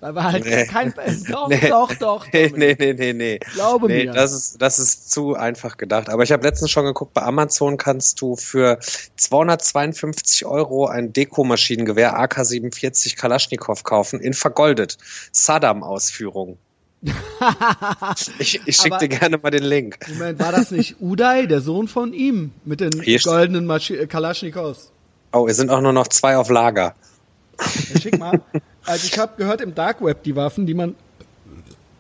[0.01, 0.67] Weil wir halt nee.
[0.67, 0.95] kein
[1.31, 1.69] doch, nee.
[1.69, 2.33] doch, doch, doch.
[2.33, 3.39] Nee, nee, nee, nee, nee.
[3.53, 4.13] Glaube nee, mir.
[4.13, 6.09] Das ist, das ist zu einfach gedacht.
[6.09, 8.79] Aber ich habe letztens schon geguckt, bei Amazon kannst du für
[9.17, 14.97] 252 Euro ein Dekomaschinengewehr AK-47 Kalaschnikow kaufen, in vergoldet.
[15.33, 16.57] Saddam-Ausführung.
[18.39, 19.99] ich ich schicke dir gerne mal den Link.
[20.09, 24.91] Moment, war das nicht Uday, der Sohn von ihm, mit den Hier goldenen Maschi Kalaschnikows?
[25.33, 26.95] Oh, es sind auch nur noch zwei auf Lager.
[27.59, 28.41] Ja, schick mal.
[28.87, 30.95] Also ich habe gehört im Dark Web die Waffen, die man,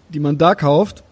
[0.08, 1.02] die man da kauft,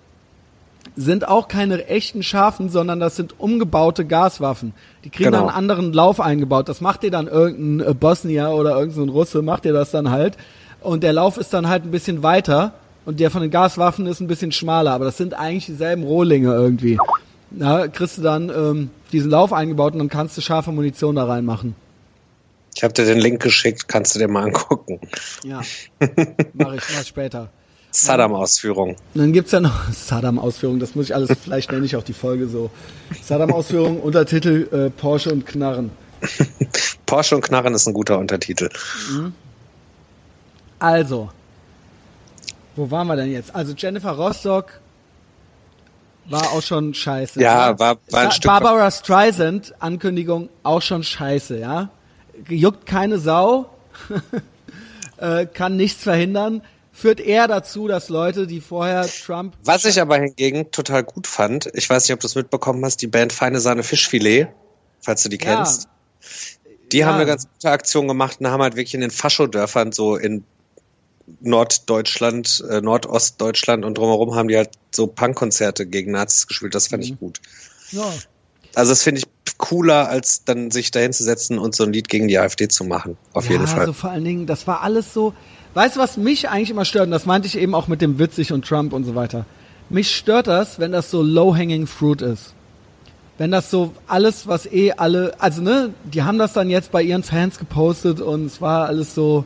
[0.96, 4.74] sind auch keine echten scharfen, sondern das sind umgebaute Gaswaffen.
[5.04, 5.46] Die kriegen genau.
[5.46, 6.68] dann einen anderen Lauf eingebaut.
[6.68, 10.36] Das macht dir dann irgendein äh, Bosnier oder irgendein Russe, macht dir das dann halt.
[10.80, 12.72] Und der Lauf ist dann halt ein bisschen weiter
[13.04, 16.52] und der von den Gaswaffen ist ein bisschen schmaler, aber das sind eigentlich dieselben Rohlinge
[16.52, 16.98] irgendwie.
[17.50, 21.24] Na, kriegst du dann ähm, diesen Lauf eingebaut und dann kannst du scharfe Munition da
[21.24, 21.74] reinmachen.
[22.78, 25.00] Ich habe dir den Link geschickt, kannst du dir mal angucken.
[25.42, 25.62] Ja,
[26.54, 27.50] mache ich mal später.
[27.90, 28.94] Saddam-Ausführung.
[29.14, 32.46] Dann gibt's ja noch Saddam-Ausführung, das muss ich alles, vielleicht nenne ich auch die Folge
[32.46, 32.70] so.
[33.20, 35.90] Saddam-Ausführung, Untertitel äh, Porsche und Knarren.
[37.04, 38.68] Porsche und Knarren ist ein guter Untertitel.
[39.10, 39.32] Mhm.
[40.78, 41.30] Also,
[42.76, 43.52] wo waren wir denn jetzt?
[43.56, 44.80] Also Jennifer Rostock
[46.26, 47.42] war auch schon scheiße.
[47.42, 51.90] Ja, war, war ein Stück Barbara Streisand Ankündigung auch schon scheiße, ja
[52.48, 53.70] juckt keine Sau,
[55.18, 56.62] äh, kann nichts verhindern,
[56.92, 59.54] führt eher dazu, dass Leute, die vorher Trump.
[59.64, 63.02] Was ich aber hingegen total gut fand, ich weiß nicht, ob du es mitbekommen hast,
[63.02, 64.48] die Band Feine Sahne Fischfilet,
[65.00, 65.84] falls du die kennst.
[65.84, 65.90] Ja.
[66.92, 67.06] Die ja.
[67.06, 70.44] haben eine ganz gute Aktion gemacht und haben halt wirklich in den Faschodörfern so in
[71.40, 76.74] Norddeutschland, äh, Nordostdeutschland und drumherum haben die halt so Punkkonzerte gegen Nazis gespielt.
[76.74, 77.12] Das fand mhm.
[77.12, 77.40] ich gut.
[77.92, 78.12] Ja.
[78.74, 79.26] Also das finde ich
[79.58, 82.84] cooler, als dann sich dahin zu setzen und so ein Lied gegen die AfD zu
[82.84, 83.16] machen.
[83.32, 83.80] Auf ja, jeden Fall.
[83.80, 85.34] Also vor allen Dingen, das war alles so.
[85.74, 87.06] Weißt du, was mich eigentlich immer stört?
[87.06, 89.44] Und das meinte ich eben auch mit dem Witzig und Trump und so weiter.
[89.90, 92.54] Mich stört das, wenn das so low-hanging fruit ist.
[93.36, 97.02] Wenn das so alles, was eh alle, also ne, die haben das dann jetzt bei
[97.02, 99.44] ihren Fans gepostet und es war alles so,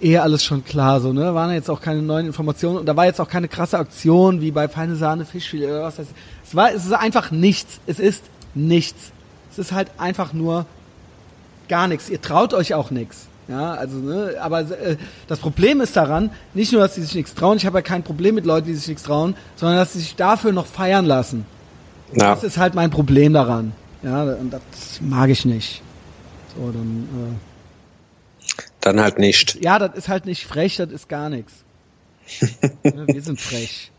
[0.00, 1.34] eh alles schon klar, so, ne?
[1.34, 4.50] Waren jetzt auch keine neuen Informationen und da war jetzt auch keine krasse Aktion wie
[4.50, 6.48] bei Feine Sahne Fischfilet oder was weiß ich.
[6.48, 7.80] Es war, es ist einfach nichts.
[7.86, 9.12] Es ist nichts.
[9.54, 10.66] Es ist halt einfach nur
[11.68, 12.10] gar nichts.
[12.10, 13.28] Ihr traut euch auch nichts.
[13.46, 14.96] Ja, also, ne, aber äh,
[15.28, 18.02] das Problem ist daran, nicht nur, dass sie sich nichts trauen, ich habe ja kein
[18.02, 21.44] Problem mit Leuten, die sich nichts trauen, sondern dass sie sich dafür noch feiern lassen.
[22.12, 22.34] Ja.
[22.34, 23.72] Das ist halt mein Problem daran.
[24.02, 24.62] Ja, und das
[25.00, 25.82] mag ich nicht.
[26.56, 29.62] So, dann, äh, dann halt nicht.
[29.62, 31.52] Ja, das ist halt nicht frech, das ist gar nichts.
[32.82, 33.90] Wir sind frech.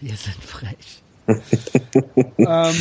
[0.00, 1.02] Wir sind frech.
[2.38, 2.74] ähm,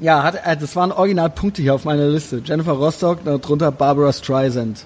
[0.00, 2.42] ja, hat, äh, das waren Originalpunkte hier auf meiner Liste.
[2.44, 4.84] Jennifer Rostock, darunter Barbara Streisand.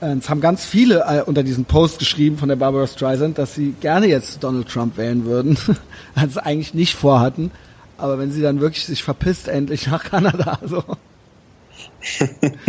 [0.00, 3.54] Äh, es haben ganz viele äh, unter diesen Post geschrieben von der Barbara Streisand, dass
[3.54, 5.58] sie gerne jetzt Donald Trump wählen würden,
[6.14, 7.50] als sie eigentlich nicht vorhatten.
[7.98, 10.84] Aber wenn sie dann wirklich sich verpisst endlich nach Kanada, so,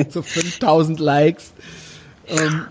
[0.10, 1.54] so 5000 Likes.
[2.28, 2.66] Ähm,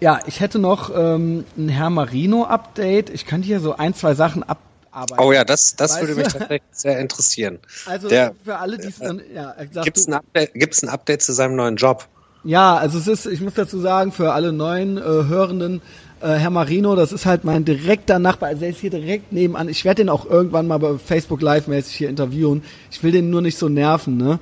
[0.00, 3.10] ja, ich hätte noch ähm, ein Herr Marino Update.
[3.10, 4.58] Ich könnte hier so ein, zwei Sachen ab
[4.90, 5.22] arbeiten.
[5.22, 7.58] Oh ja, das, das würde mich tatsächlich sehr interessieren.
[7.86, 11.32] Also Der, für alle, die es dann, ja, Gibt es ein, Update, ein Update zu
[11.32, 12.06] seinem neuen Job?
[12.42, 15.82] Ja, also es ist, ich muss dazu sagen, für alle neuen äh, Hörenden,
[16.20, 19.68] äh, Herr Marino, das ist halt mein direkter Nachbar, also er ist hier direkt nebenan.
[19.68, 22.62] Ich werde den auch irgendwann mal bei Facebook Live-mäßig hier interviewen.
[22.90, 24.38] Ich will den nur nicht so nerven, ne?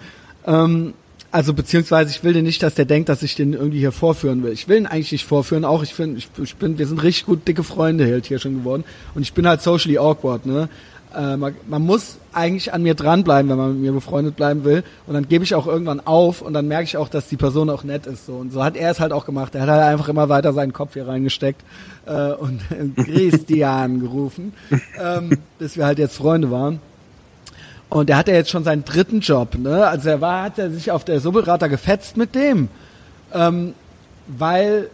[0.47, 0.95] Ähm,
[1.31, 4.43] also beziehungsweise ich will den nicht, dass der denkt, dass ich den irgendwie hier vorführen
[4.43, 4.53] will.
[4.53, 7.27] Ich will ihn eigentlich nicht vorführen, auch ich finde, ich, ich, bin, wir sind richtig
[7.27, 10.69] gut dicke Freunde halt hier schon geworden und ich bin halt socially awkward, ne?
[11.15, 14.85] Äh, man, man, muss eigentlich an mir dranbleiben, wenn man mit mir befreundet bleiben will.
[15.07, 17.71] Und dann gebe ich auch irgendwann auf und dann merke ich auch, dass die Person
[17.71, 18.27] auch nett ist.
[18.27, 18.35] So.
[18.35, 19.55] Und so hat er es halt auch gemacht.
[19.55, 21.63] Er hat halt einfach immer weiter seinen Kopf hier reingesteckt
[22.05, 22.61] äh, und
[22.97, 24.53] Christian gerufen,
[25.03, 26.81] ähm, bis wir halt jetzt Freunde waren.
[27.91, 29.87] Und der hat ja jetzt schon seinen dritten Job, ne?
[29.87, 32.69] Also er war, hat er sich auf der Subberater gefetzt mit dem.
[33.33, 33.75] Ähm,
[34.27, 34.91] weil,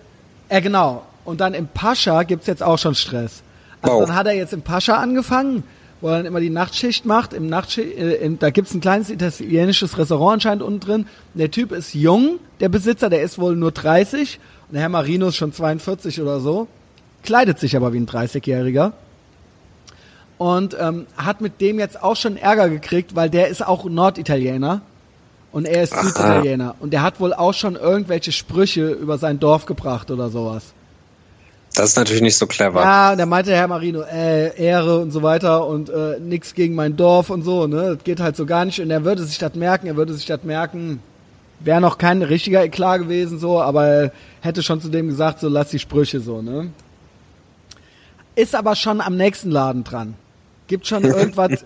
[0.48, 1.02] er genau.
[1.24, 3.42] Und dann im Pascha gibt's jetzt auch schon Stress.
[3.82, 4.06] Also wow.
[4.06, 5.64] dann hat er jetzt im Pascha angefangen,
[6.00, 7.32] wo er dann immer die Nachtschicht macht.
[7.32, 11.06] Im Nachtschicht, äh, in, da gibt's ein kleines italienisches Restaurant anscheinend unten drin.
[11.34, 14.38] Der Typ ist jung, der Besitzer, der ist wohl nur 30.
[14.68, 16.68] Und der Herr Marino ist schon 42 oder so.
[17.24, 18.92] Kleidet sich aber wie ein 30-Jähriger
[20.44, 24.82] und ähm, hat mit dem jetzt auch schon Ärger gekriegt, weil der ist auch Norditaliener
[25.52, 26.02] und er ist Aha.
[26.02, 30.74] Süditaliener und der hat wohl auch schon irgendwelche Sprüche über sein Dorf gebracht oder sowas.
[31.72, 32.82] Das ist natürlich nicht so clever.
[32.82, 36.94] Ja, der meinte Herr Marino, äh, Ehre und so weiter und äh, nix gegen mein
[36.94, 37.94] Dorf und so, ne?
[37.94, 40.26] Das geht halt so gar nicht und er würde sich das merken, er würde sich
[40.26, 41.00] das merken.
[41.60, 45.48] Wäre noch kein richtiger Eklat gewesen so, aber er hätte schon zu dem gesagt, so
[45.48, 46.68] lass die Sprüche so, ne?
[48.34, 50.16] Ist aber schon am nächsten Laden dran
[50.66, 51.64] gibt schon irgendwas,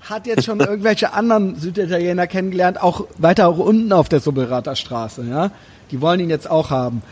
[0.00, 5.24] hat jetzt schon irgendwelche anderen Süditaliener kennengelernt, auch weiter auch unten auf der Sobelrater Straße,
[5.28, 5.50] ja.
[5.90, 7.02] Die wollen ihn jetzt auch haben.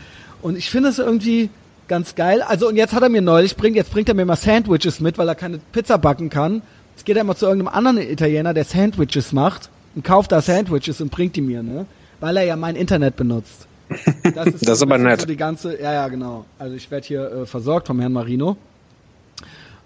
[0.41, 1.49] Und ich finde es irgendwie
[1.87, 2.41] ganz geil.
[2.41, 5.17] Also, und jetzt hat er mir neulich, bringt, jetzt bringt er mir mal Sandwiches mit,
[5.17, 6.61] weil er keine Pizza backen kann.
[6.95, 11.01] Jetzt geht er mal zu irgendeinem anderen Italiener, der Sandwiches macht und kauft da Sandwiches
[11.01, 11.85] und bringt die mir, ne?
[12.19, 13.67] Weil er ja mein Internet benutzt.
[13.89, 15.21] Das ist, das ist aber nett.
[15.21, 16.45] So die ganze, ja, ja, genau.
[16.57, 18.57] Also ich werde hier äh, versorgt vom Herrn Marino.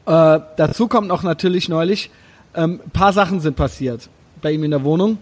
[0.10, 2.10] Äh, dazu kommt noch natürlich neulich,
[2.56, 4.10] ähm, paar Sachen sind passiert
[4.42, 5.20] bei ihm in der Wohnung.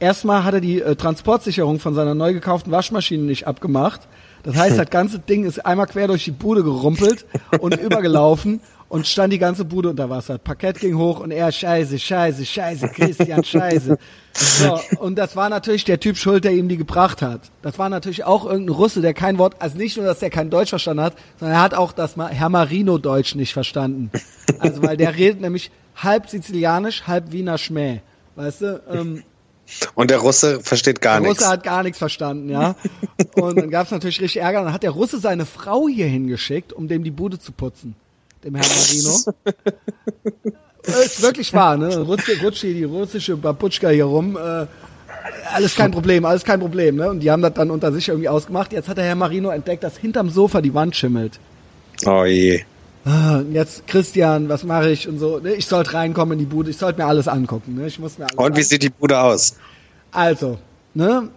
[0.00, 4.08] Erstmal hat er die äh, Transportsicherung von seiner neu gekauften Waschmaschine nicht abgemacht.
[4.42, 7.26] Das heißt, das ganze Ding ist einmal quer durch die Bude gerumpelt
[7.60, 10.38] und übergelaufen und stand die ganze Bude unter Wasser.
[10.38, 13.98] Parkett ging hoch und er scheiße, scheiße, scheiße, Christian, scheiße.
[14.32, 17.40] So, und das war natürlich der Typ schuld, der ihm die gebracht hat.
[17.62, 20.50] Das war natürlich auch irgendein Russe, der kein Wort, also nicht nur, dass der kein
[20.50, 24.10] Deutsch verstanden hat, sondern er hat auch das Herr Marino Deutsch nicht verstanden.
[24.58, 28.00] Also, weil der redet nämlich halb sizilianisch, halb Wiener Schmäh.
[28.36, 28.82] Weißt du?
[28.90, 29.24] Ähm,
[29.94, 31.38] und der Russe versteht gar nichts.
[31.38, 32.76] Der Russe hat gar nichts verstanden, ja.
[33.34, 34.62] Und dann gab es natürlich richtig Ärger.
[34.62, 37.96] Dann hat der Russe seine Frau hier hingeschickt, um dem die Bude zu putzen
[38.44, 39.10] dem Herrn Marino.
[41.04, 41.98] ist wirklich wahr, ne?
[41.98, 44.36] Rutscht, rutscht die russische Babutschka hier rum.
[44.36, 44.66] Äh,
[45.52, 47.10] alles kein Problem, alles kein Problem, ne?
[47.10, 48.72] Und die haben das dann unter sich irgendwie ausgemacht.
[48.72, 51.38] Jetzt hat der Herr Marino entdeckt, dass hinterm Sofa die Wand schimmelt.
[52.04, 52.62] Oh je.
[53.04, 55.38] Ah, jetzt, Christian, was mache ich und so.
[55.38, 55.54] Ne?
[55.54, 57.76] Ich sollte reinkommen in die Bude, ich sollte mir alles angucken.
[57.76, 57.86] Ne?
[57.86, 58.64] Ich muss mir alles und wie angucken.
[58.64, 59.56] sieht die Bude aus?
[60.10, 60.58] Also,
[60.94, 61.28] ne?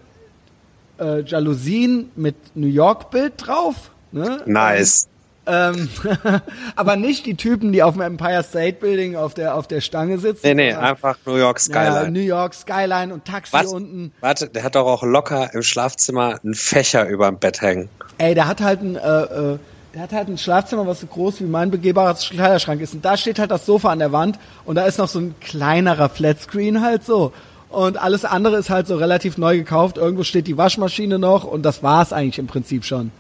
[1.00, 3.92] Äh, Jalousien mit New York-Bild drauf.
[4.12, 4.42] Ne?
[4.48, 5.08] Nice.
[5.50, 5.90] Ähm,
[6.76, 10.20] aber nicht die Typen, die auf dem Empire State Building auf der, auf der Stange
[10.20, 10.42] sitzen.
[10.44, 12.04] Nee, nee, einfach New York Skyline.
[12.04, 13.74] Ja, New York Skyline und Taxi Was?
[13.74, 14.12] unten.
[14.22, 17.90] Warte, der hat doch auch locker im Schlafzimmer einen Fächer über dem Bett hängen.
[18.20, 19.58] Ey, der hat halt ein, äh, äh,
[19.96, 22.94] der hat halt ein Schlafzimmer, was so groß wie mein begehbarer Kleiderschrank ist.
[22.94, 25.34] Und da steht halt das Sofa an der Wand und da ist noch so ein
[25.42, 27.34] kleinerer Flatscreen halt so.
[27.70, 29.98] Und alles andere ist halt so relativ neu gekauft.
[29.98, 33.12] Irgendwo steht die Waschmaschine noch und das war's eigentlich im Prinzip schon.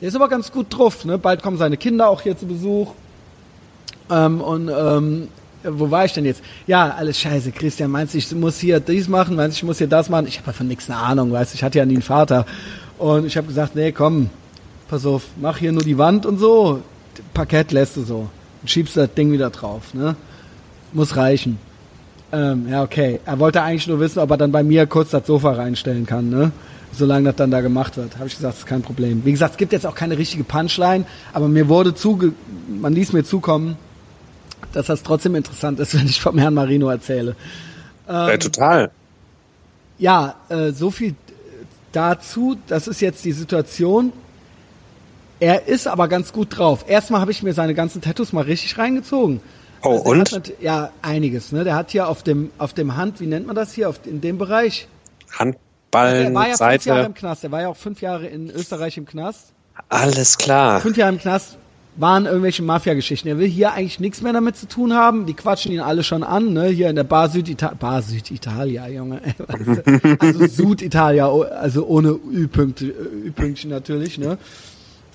[0.00, 1.04] Der ist aber ganz gut drauf.
[1.04, 1.18] Ne?
[1.18, 2.92] Bald kommen seine Kinder auch hier zu Besuch.
[4.10, 5.28] Ähm, und ähm,
[5.64, 6.42] wo war ich denn jetzt?
[6.66, 7.52] Ja, alles scheiße.
[7.52, 9.36] Christian, meinst du, ich muss hier dies machen?
[9.36, 10.26] Meinst du, ich muss hier das machen?
[10.26, 11.56] Ich habe von nichts eine Ahnung, weißt du?
[11.56, 12.44] Ich hatte ja nie einen Vater.
[12.98, 14.30] Und ich habe gesagt, nee, komm,
[14.88, 16.82] pass auf, mach hier nur die Wand und so.
[17.32, 18.28] Parkett lässt du so.
[18.62, 20.16] Und schiebst das Ding wieder drauf, ne?
[20.92, 21.58] Muss reichen.
[22.32, 23.20] Ähm, ja, okay.
[23.24, 26.28] Er wollte eigentlich nur wissen, ob er dann bei mir kurz das Sofa reinstellen kann,
[26.28, 26.52] ne?
[26.96, 28.16] Solange das dann da gemacht wird.
[28.16, 29.24] Habe ich gesagt, das ist kein Problem.
[29.24, 32.32] Wie gesagt, es gibt jetzt auch keine richtige Punchline, aber mir wurde zuge
[32.68, 33.76] man ließ mir zukommen,
[34.72, 37.36] dass das trotzdem interessant ist, wenn ich vom Herrn Marino erzähle.
[38.08, 38.90] Ähm, ja, total.
[39.98, 41.14] Ja, äh, so viel
[41.92, 42.56] dazu.
[42.66, 44.12] Das ist jetzt die Situation.
[45.40, 46.84] Er ist aber ganz gut drauf.
[46.88, 49.40] Erstmal habe ich mir seine ganzen Tattoos mal richtig reingezogen.
[49.82, 50.32] Oh, also und?
[50.32, 51.52] Hat, ja, einiges.
[51.52, 51.64] Ne?
[51.64, 54.20] Der hat hier auf dem, auf dem Hand, wie nennt man das hier, auf, in
[54.20, 54.88] dem Bereich?
[55.94, 56.82] Handballen, also er war ja Seite.
[56.82, 57.44] fünf Jahre im Knast.
[57.44, 59.52] Er war ja auch fünf Jahre in Österreich im Knast.
[59.88, 60.80] Alles klar.
[60.80, 61.58] Fünf Jahre im Knast
[61.96, 63.28] waren irgendwelche Mafia-Geschichten.
[63.28, 65.26] Er will hier eigentlich nichts mehr damit zu tun haben.
[65.26, 66.66] Die quatschen ihn alle schon an, ne?
[66.66, 69.20] Hier in der Bar Süditalia, Bar Süditalia, Junge.
[70.18, 74.38] also Süditalia, also ohne Ü-Pünktchen natürlich, ne?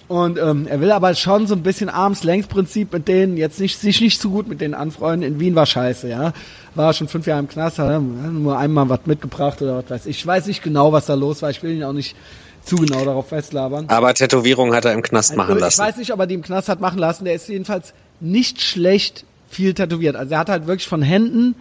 [0.09, 4.01] Und ähm, er will aber schon so ein bisschen Arms-Length-Prinzip mit denen, jetzt nicht, sich
[4.01, 5.21] nicht zu gut mit denen anfreunden.
[5.21, 6.33] In Wien war scheiße, ja.
[6.73, 10.17] War schon fünf Jahre im Knast, hat nur einmal was mitgebracht oder was weiß ich.
[10.17, 11.51] Ich weiß nicht genau, was da los war.
[11.51, 12.15] Ich will ihn auch nicht
[12.63, 13.85] zu genau darauf festlabern.
[13.87, 15.79] Aber Tätowierung hat er im Knast machen also, lassen.
[15.79, 17.25] Ich weiß nicht, ob er die im Knast hat machen lassen.
[17.25, 20.15] Der ist jedenfalls nicht schlecht viel tätowiert.
[20.15, 21.53] Also er hat halt wirklich von Händen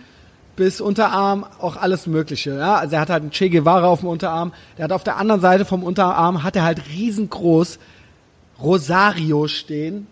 [0.56, 2.56] bis Unterarm auch alles Mögliche.
[2.56, 2.76] Ja?
[2.76, 4.54] Also er hat halt einen Che Guevara auf dem Unterarm.
[4.78, 7.78] Der hat auf der anderen Seite vom Unterarm hat er halt riesengroß
[8.60, 10.06] Rosario stehen.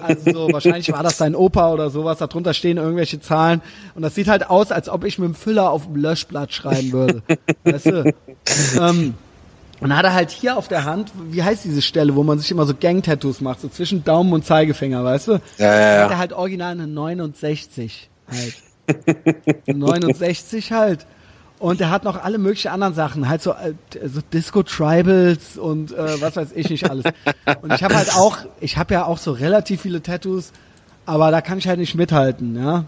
[0.00, 2.18] Also so, wahrscheinlich war das sein Opa oder sowas.
[2.18, 3.62] Darunter stehen irgendwelche Zahlen.
[3.94, 6.92] Und das sieht halt aus, als ob ich mit dem Füller auf dem Löschblatt schreiben
[6.92, 7.22] würde.
[7.64, 8.14] weißt du?
[8.80, 9.14] Ähm,
[9.80, 12.38] und dann hat er halt hier auf der Hand, wie heißt diese Stelle, wo man
[12.38, 15.32] sich immer so Gang-Tattoos macht, so zwischen Daumen und Zeigefinger, weißt du?
[15.32, 16.04] Ja, ja, ja.
[16.04, 18.54] Hat er halt original eine 69 halt.
[19.66, 21.06] 69 halt.
[21.60, 25.92] Und er hat noch alle möglichen anderen Sachen, halt so, äh, so Disco Tribals und
[25.92, 27.04] äh, was weiß ich nicht alles.
[27.60, 30.52] Und ich habe halt auch, ich habe ja auch so relativ viele Tattoos,
[31.04, 32.86] aber da kann ich halt nicht mithalten, ja.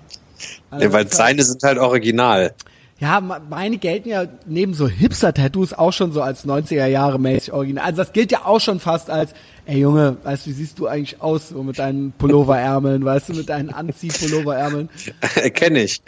[0.70, 2.54] Also ja weil seine sind halt original.
[2.98, 7.84] Ja, meine gelten ja neben so Hipster-Tattoos auch schon so als 90er Jahre mäßig original.
[7.84, 9.34] Also das gilt ja auch schon fast als,
[9.66, 13.34] ey Junge, weißt du, wie siehst du eigentlich aus so mit deinen Pulloverärmeln, weißt du,
[13.34, 14.88] mit deinen Anziehpulloverärmeln?
[15.52, 16.00] Kenn ich.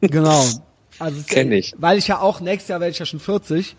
[0.00, 0.42] Genau.
[0.98, 1.74] Also kenn ich.
[1.78, 3.76] Weil ich ja auch nächstes Jahr werde ich ja schon 40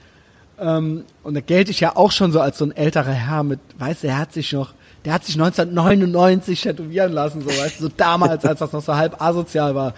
[0.60, 3.60] ähm, und da gelte ich ja auch schon so als so ein älterer Herr mit,
[3.78, 4.74] weißt du, er hat sich noch,
[5.06, 8.96] der hat sich 1999 tätowieren lassen, so weißt du, so damals, als das noch so
[8.96, 9.94] halb asozial war.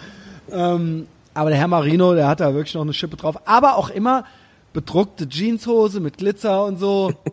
[0.51, 3.36] Ähm, aber der Herr Marino, der hat da wirklich noch eine Schippe drauf.
[3.45, 4.26] Aber auch immer
[4.74, 7.13] bedruckte Jeanshose mit Glitzer und so.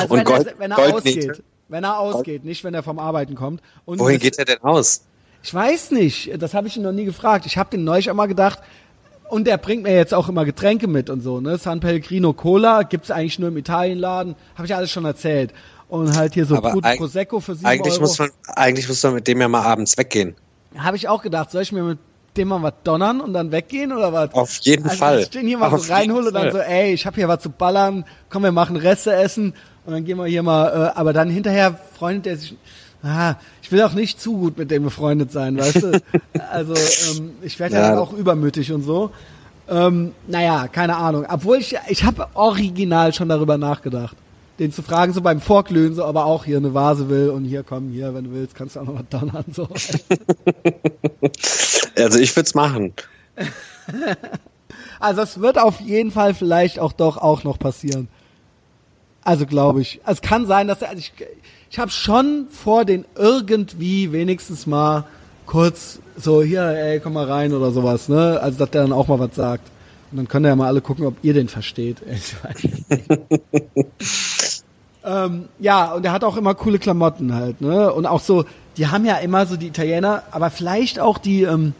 [0.00, 1.28] Also und wenn, Gold, er, wenn er Gold ausgeht.
[1.28, 1.42] nicht.
[1.68, 3.62] Wenn er ausgeht, nicht wenn er vom Arbeiten kommt.
[3.84, 5.04] Und Wohin geht er denn aus?
[5.44, 6.42] Ich weiß nicht.
[6.42, 7.46] Das habe ich ihn noch nie gefragt.
[7.46, 8.58] Ich habe den neulich einmal gedacht.
[9.32, 11.40] Und der bringt mir jetzt auch immer Getränke mit und so.
[11.40, 11.56] Ne?
[11.56, 14.34] San Pellegrino Cola gibt's eigentlich nur im Italienladen.
[14.56, 15.54] Habe ich alles schon erzählt.
[15.88, 18.02] Und halt hier so Aber eig- Prosecco für 7 Eigentlich Euro.
[18.02, 20.34] muss man, eigentlich muss man mit dem ja mal abends weggehen.
[20.76, 21.98] Habe ich auch gedacht, soll ich mir mit
[22.36, 24.34] dem mal was donnern und dann weggehen oder was?
[24.34, 25.14] Auf jeden also, Fall.
[25.16, 27.28] Dass ich den hier mal Auf so reinhole und dann so, ey, ich habe hier
[27.28, 29.54] was zu ballern, komm, wir machen Reste essen
[29.86, 32.54] und dann gehen wir hier mal, äh, aber dann hinterher freundet er sich,
[33.02, 36.02] ah, ich will auch nicht zu gut mit dem befreundet sein, weißt du?
[36.50, 37.82] also ähm, ich werde ja.
[37.82, 37.88] Ja.
[37.90, 39.10] dann auch übermütig und so.
[39.68, 41.26] Ähm, naja, keine Ahnung.
[41.28, 44.16] Obwohl ich, ich habe original schon darüber nachgedacht.
[44.58, 47.62] Den zu fragen, so beim Vorglühen, so, aber auch hier eine Vase will und hier,
[47.62, 49.68] komm, hier, wenn du willst, kannst du auch noch was donnern, so.
[49.68, 50.04] weißt
[51.96, 52.02] du?
[52.02, 52.92] Also ich würde es machen.
[55.00, 58.06] Also es wird auf jeden Fall vielleicht auch doch auch noch passieren.
[59.22, 60.00] Also glaube ich.
[60.06, 61.12] Es kann sein, dass er, also ich,
[61.72, 65.04] ich habe schon vor, den irgendwie wenigstens mal
[65.46, 68.38] kurz so hier, ey, komm mal rein oder sowas, ne?
[68.42, 69.70] Also dass der dann auch mal was sagt.
[70.10, 72.02] Und dann können ja mal alle gucken, ob ihr den versteht.
[74.02, 74.62] Ich
[75.04, 77.92] ähm, ja, und er hat auch immer coole Klamotten halt, ne?
[77.92, 78.44] Und auch so,
[78.76, 81.72] die haben ja immer so die Italiener, aber vielleicht auch die, ähm,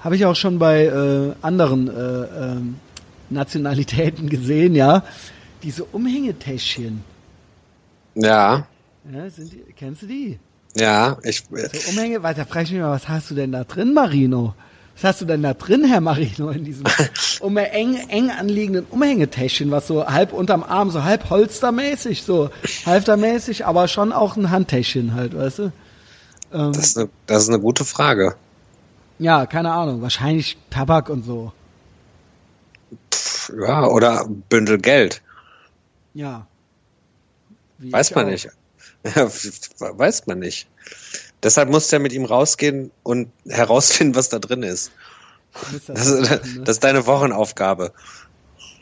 [0.00, 2.76] habe ich auch schon bei äh, anderen äh, ähm,
[3.30, 5.02] Nationalitäten gesehen, ja.
[5.62, 7.02] Diese Umhängetäschchen.
[8.14, 8.66] Ja,
[9.12, 10.38] Ja, die, kennst du die?
[10.76, 13.92] ja, ich, So Umhänge, weiter frage ich mich mal, was hast du denn da drin,
[13.92, 14.54] Marino?
[14.94, 16.84] Was hast du denn da drin, Herr Marino, in diesem
[17.40, 22.50] um eng, eng anliegenden Umhängetäschchen, was so halb unterm Arm, so halb holstermäßig, so
[22.86, 25.72] halftermäßig, aber schon auch ein Handtäschchen halt, weißt du?
[26.52, 28.36] Ähm, das ist, eine, das ist eine gute Frage.
[29.18, 31.52] ja, keine Ahnung, wahrscheinlich Tabak und so.
[33.58, 35.22] Ja, oder Bündel Geld.
[36.14, 36.46] Ja.
[37.78, 38.30] Wie weiß man auch.
[38.30, 38.50] nicht.
[39.04, 39.28] Ja,
[39.78, 40.68] weiß man nicht.
[41.42, 44.92] Deshalb musst du ja mit ihm rausgehen und herausfinden, was da drin ist.
[45.72, 46.62] Das, das, machen, ne?
[46.64, 47.92] das ist deine Wochenaufgabe.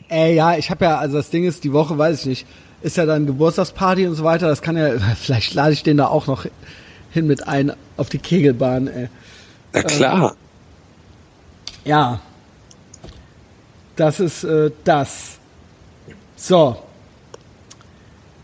[0.09, 2.47] Äh, ja, ich habe ja, also das Ding ist, die Woche weiß ich nicht,
[2.81, 4.47] ist ja dann Geburtstagsparty und so weiter.
[4.47, 4.91] Das kann ja,
[5.21, 6.45] vielleicht lade ich den da auch noch
[7.11, 8.87] hin mit ein auf die Kegelbahn.
[8.87, 9.09] Ey.
[9.73, 10.35] Na klar.
[11.83, 12.21] Äh, ja.
[13.95, 15.37] Das ist äh, das.
[16.35, 16.81] So.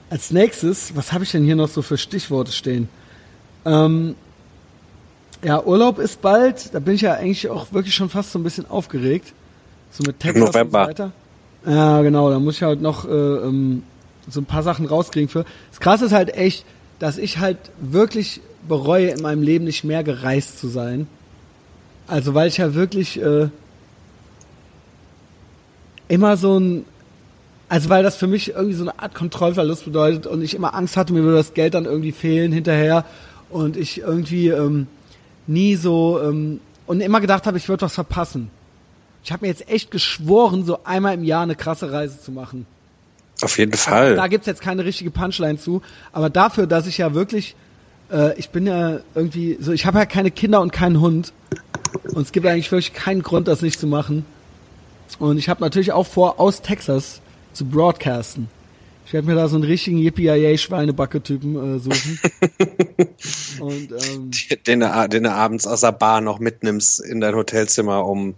[0.10, 2.90] Als nächstes, was habe ich denn hier noch so für Stichworte stehen?
[3.66, 4.16] Ähm,
[5.44, 6.74] ja, Urlaub ist bald.
[6.74, 9.34] Da bin ich ja eigentlich auch wirklich schon fast so ein bisschen aufgeregt.
[9.92, 10.80] So mit Texas November.
[10.82, 11.12] und so weiter.
[11.66, 12.30] Ja, genau.
[12.30, 13.84] Da muss ich halt noch äh, ähm,
[14.30, 15.46] so ein paar Sachen rauskriegen für.
[15.72, 16.66] Das Krasse ist halt echt,
[17.00, 21.08] dass ich halt wirklich bereue, in meinem Leben nicht mehr gereist zu sein.
[22.08, 23.50] Also weil ich ja wirklich äh,
[26.08, 26.86] immer so ein,
[27.68, 30.98] also weil das für mich irgendwie so eine Art Kontrollverlust bedeutet und ich immer Angst
[30.98, 33.06] hatte, mir würde das Geld dann irgendwie fehlen hinterher
[33.50, 34.88] und ich irgendwie ähm,
[35.48, 38.52] nie so ähm, und immer gedacht habe, ich würde was verpassen.
[39.24, 42.68] Ich habe mir jetzt echt geschworen, so einmal im Jahr eine krasse Reise zu machen.
[43.42, 44.04] Auf jeden Fall.
[44.04, 45.82] Also, da gibt's jetzt keine richtige Punchline zu,
[46.14, 47.56] aber dafür, dass ich ja wirklich,
[48.12, 51.34] äh, ich bin ja irgendwie so, ich habe ja keine Kinder und keinen Hund
[52.14, 54.26] und es gibt eigentlich wirklich keinen Grund, das nicht zu machen.
[55.18, 57.22] Und ich habe natürlich auch vor, aus Texas
[57.56, 58.50] zu broadcasten.
[59.06, 62.20] Ich werde mir da so einen richtigen Yippie-Schweinebacke-Typen äh, suchen.
[63.60, 64.32] Und, ähm,
[64.66, 68.34] den, du, den du abends aus der Bar noch mitnimmst in dein Hotelzimmer um.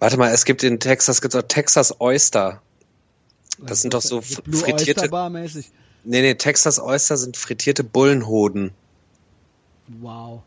[0.00, 2.60] Warte mal, es gibt in Texas gibt's auch Texas Oyster.
[3.58, 5.08] Das sind doch so frittierte.
[5.30, 5.70] mäßig.
[6.02, 8.72] Nee, nee, Texas Oyster sind frittierte Bullenhoden.
[10.00, 10.42] Wow.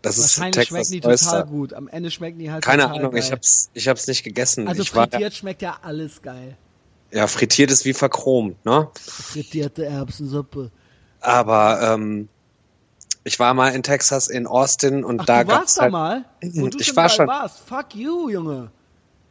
[0.00, 1.30] Das ist Wahrscheinlich Texas schmecken die Oyster.
[1.30, 1.74] total gut.
[1.74, 3.20] Am Ende schmecken die halt Keine Ahnung, geil.
[3.20, 4.66] ich hab's, ich hab's nicht gegessen.
[4.66, 6.56] Also ich frittiert war, schmeckt ja alles geil.
[7.12, 8.88] Ja, frittiert ist wie verchromt, ne?
[8.98, 10.70] Frittierte Erbsensuppe.
[11.20, 12.28] Aber ähm,
[13.24, 15.92] ich war mal in Texas in Austin und Ach, da du warst gab's da halt,
[15.92, 16.24] mal?
[16.54, 17.60] Wo du ich war mal schon, warst.
[17.60, 18.70] Fuck you, Junge.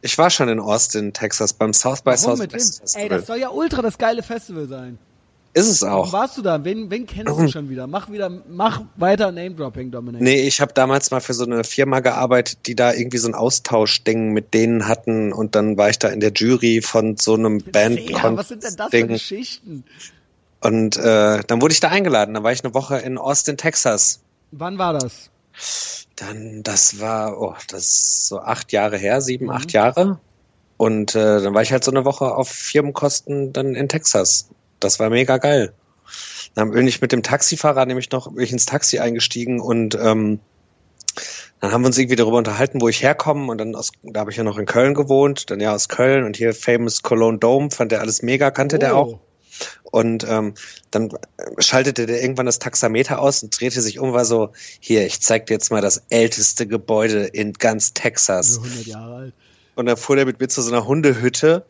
[0.00, 2.80] ich war schon in Austin, Texas beim South by Warum mit Southwest?
[2.80, 3.02] Festival.
[3.02, 4.98] Ey, das soll ja ultra das geile Festival sein.
[5.54, 6.12] Ist es Warum auch.
[6.12, 6.64] warst du da?
[6.64, 7.86] Wen, wen kennst du schon wieder?
[7.86, 10.20] Mach wieder, mach weiter Name-Dropping, Dominik.
[10.22, 13.34] Nee, ich habe damals mal für so eine Firma gearbeitet, die da irgendwie so ein
[13.34, 17.58] Austauschding mit denen hatten und dann war ich da in der Jury von so einem
[17.58, 19.06] Band ja, was sind denn das für.
[19.06, 19.84] Geschichten?
[20.60, 22.34] und äh, dann wurde ich da eingeladen.
[22.34, 24.20] Dann war ich eine Woche in Austin, Texas.
[24.52, 25.28] Wann war das?
[26.16, 29.50] Dann, das war, oh, das ist so acht Jahre her, sieben, Mhm.
[29.50, 30.20] acht Jahre.
[30.76, 34.48] Und äh, dann war ich halt so eine Woche auf Firmenkosten dann in Texas.
[34.84, 35.72] Das war mega geil.
[36.54, 40.40] Dann bin ich mit dem Taxifahrer nämlich noch bin ich ins Taxi eingestiegen und ähm,
[41.60, 44.32] dann haben wir uns irgendwie darüber unterhalten, wo ich herkomme und dann aus, da habe
[44.32, 47.70] ich ja noch in Köln gewohnt, dann ja aus Köln und hier Famous Cologne Dome,
[47.70, 49.12] fand der alles mega, kannte der auch.
[49.12, 49.20] Oh.
[49.84, 50.54] Und ähm,
[50.90, 51.10] dann
[51.58, 54.50] schaltete der irgendwann das Taxameter aus und drehte sich um, war so,
[54.80, 58.54] hier, ich zeig dir jetzt mal das älteste Gebäude in ganz Texas.
[58.54, 59.34] So 100 Jahre alt.
[59.74, 61.64] Und dann fuhr der mit mir zu so einer Hundehütte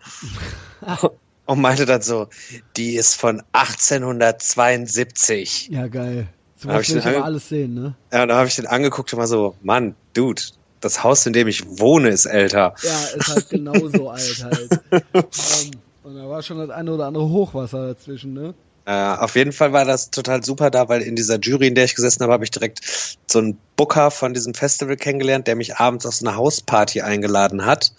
[1.47, 2.29] und meinte dann so,
[2.77, 5.69] die ist von 1872.
[5.71, 6.27] Ja, geil.
[6.57, 7.95] So was ich will ich aber alles sehen, ne?
[8.13, 10.43] Ja, und dann habe ich den angeguckt und war so, Mann, Dude,
[10.81, 12.75] das Haus, in dem ich wohne, ist älter.
[12.83, 14.81] Ja, ist halt genauso alt halt.
[15.15, 15.71] Ähm,
[16.05, 18.55] und da war schon das eine oder andere Hochwasser dazwischen, ne?
[18.85, 21.85] Äh, auf jeden Fall war das total super da, weil in dieser Jury, in der
[21.85, 22.81] ich gesessen habe, habe ich direkt
[23.31, 27.65] so einen Booker von diesem Festival kennengelernt, der mich abends auf so eine Hausparty eingeladen
[27.65, 27.93] hat.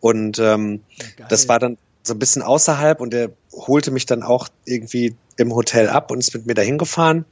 [0.00, 0.82] Und ähm,
[1.18, 1.78] Ja, das war dann
[2.10, 6.18] so ein bisschen außerhalb und der holte mich dann auch irgendwie im Hotel ab und
[6.18, 7.24] ist mit mir dahin gefahren.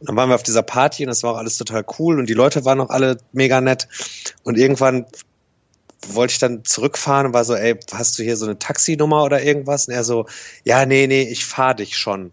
[0.00, 2.26] Und dann waren wir auf dieser Party und das war auch alles total cool und
[2.28, 3.86] die Leute waren auch alle mega nett.
[4.42, 5.04] Und irgendwann
[6.08, 9.42] wollte ich dann zurückfahren und war so, ey, hast du hier so eine Taxinummer oder
[9.42, 9.88] irgendwas?
[9.88, 10.26] Und er so,
[10.64, 12.32] ja, nee, nee, ich fahr dich schon.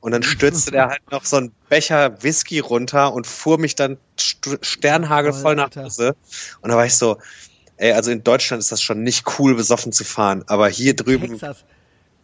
[0.00, 3.98] Und dann stürzte der halt noch so einen Becher Whisky runter und fuhr mich dann
[4.18, 5.74] st sternhagelvoll nach.
[5.76, 6.14] Hause.
[6.60, 7.18] Und da war ich so,
[7.82, 11.30] ey, also in Deutschland ist das schon nicht cool, besoffen zu fahren, aber hier drüben
[11.30, 11.64] Texas.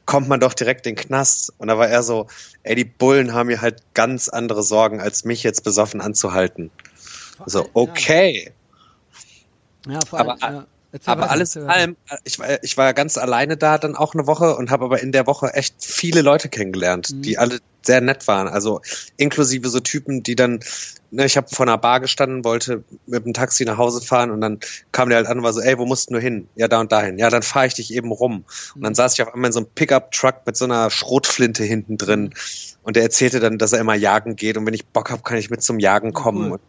[0.07, 1.53] kommt man doch direkt in den Knast.
[1.59, 2.29] Und da war er so,
[2.63, 6.71] ey, die Bullen haben hier halt ganz andere Sorgen, als mich jetzt besoffen anzuhalten.
[7.47, 8.53] So, okay.
[9.87, 10.67] Ja, vor Aber- allem, ja.
[10.91, 14.15] Erzähl Aber weiter, alles in allem, ich war, ich war ganz alleine da dann auch
[14.15, 17.23] eine Woche und habe aber in der Woche echt viele Leute kennengelernt, Mhm.
[17.23, 18.49] die alle sehr nett waren.
[18.49, 18.81] Also
[19.17, 20.61] inklusive so Typen, die dann,
[21.11, 24.41] ne, ich habe vor einer Bar gestanden, wollte mit dem Taxi nach Hause fahren und
[24.41, 24.61] dann
[24.93, 26.49] kam der halt an und war so, ey, wo musst du hin?
[26.55, 27.19] Ja, da und dahin.
[27.19, 28.45] Ja, dann fahre ich dich eben rum.
[28.75, 28.85] Und Mhm.
[28.85, 31.99] dann saß ich auf einmal in so einem Pickup-Truck mit so einer Schrotflinte hinten Mhm.
[31.99, 32.35] drin.
[32.83, 35.37] Und der erzählte dann, dass er immer jagen geht und wenn ich Bock hab, kann
[35.37, 36.47] ich mit zum Jagen kommen.
[36.47, 36.53] cool.
[36.53, 36.61] Und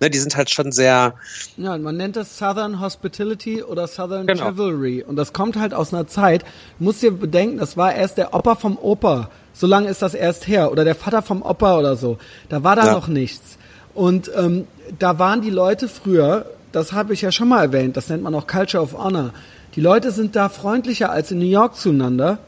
[0.00, 1.14] Ne, die sind halt schon sehr.
[1.56, 4.50] Ja, man nennt das Southern Hospitality oder Southern genau.
[4.50, 5.02] Chivalry.
[5.02, 6.42] Und das kommt halt aus einer Zeit,
[6.78, 9.30] du musst dir bedenken, das war erst der Opa vom Opa.
[9.52, 10.72] So lange ist das erst her.
[10.72, 12.18] Oder der Vater vom Opa oder so.
[12.48, 12.92] Da war da ja.
[12.92, 13.56] noch nichts.
[13.94, 14.66] Und ähm,
[14.98, 18.34] da waren die Leute früher, das habe ich ja schon mal erwähnt, das nennt man
[18.34, 19.32] auch Culture of Honor.
[19.76, 22.38] Die Leute sind da freundlicher als in New York zueinander,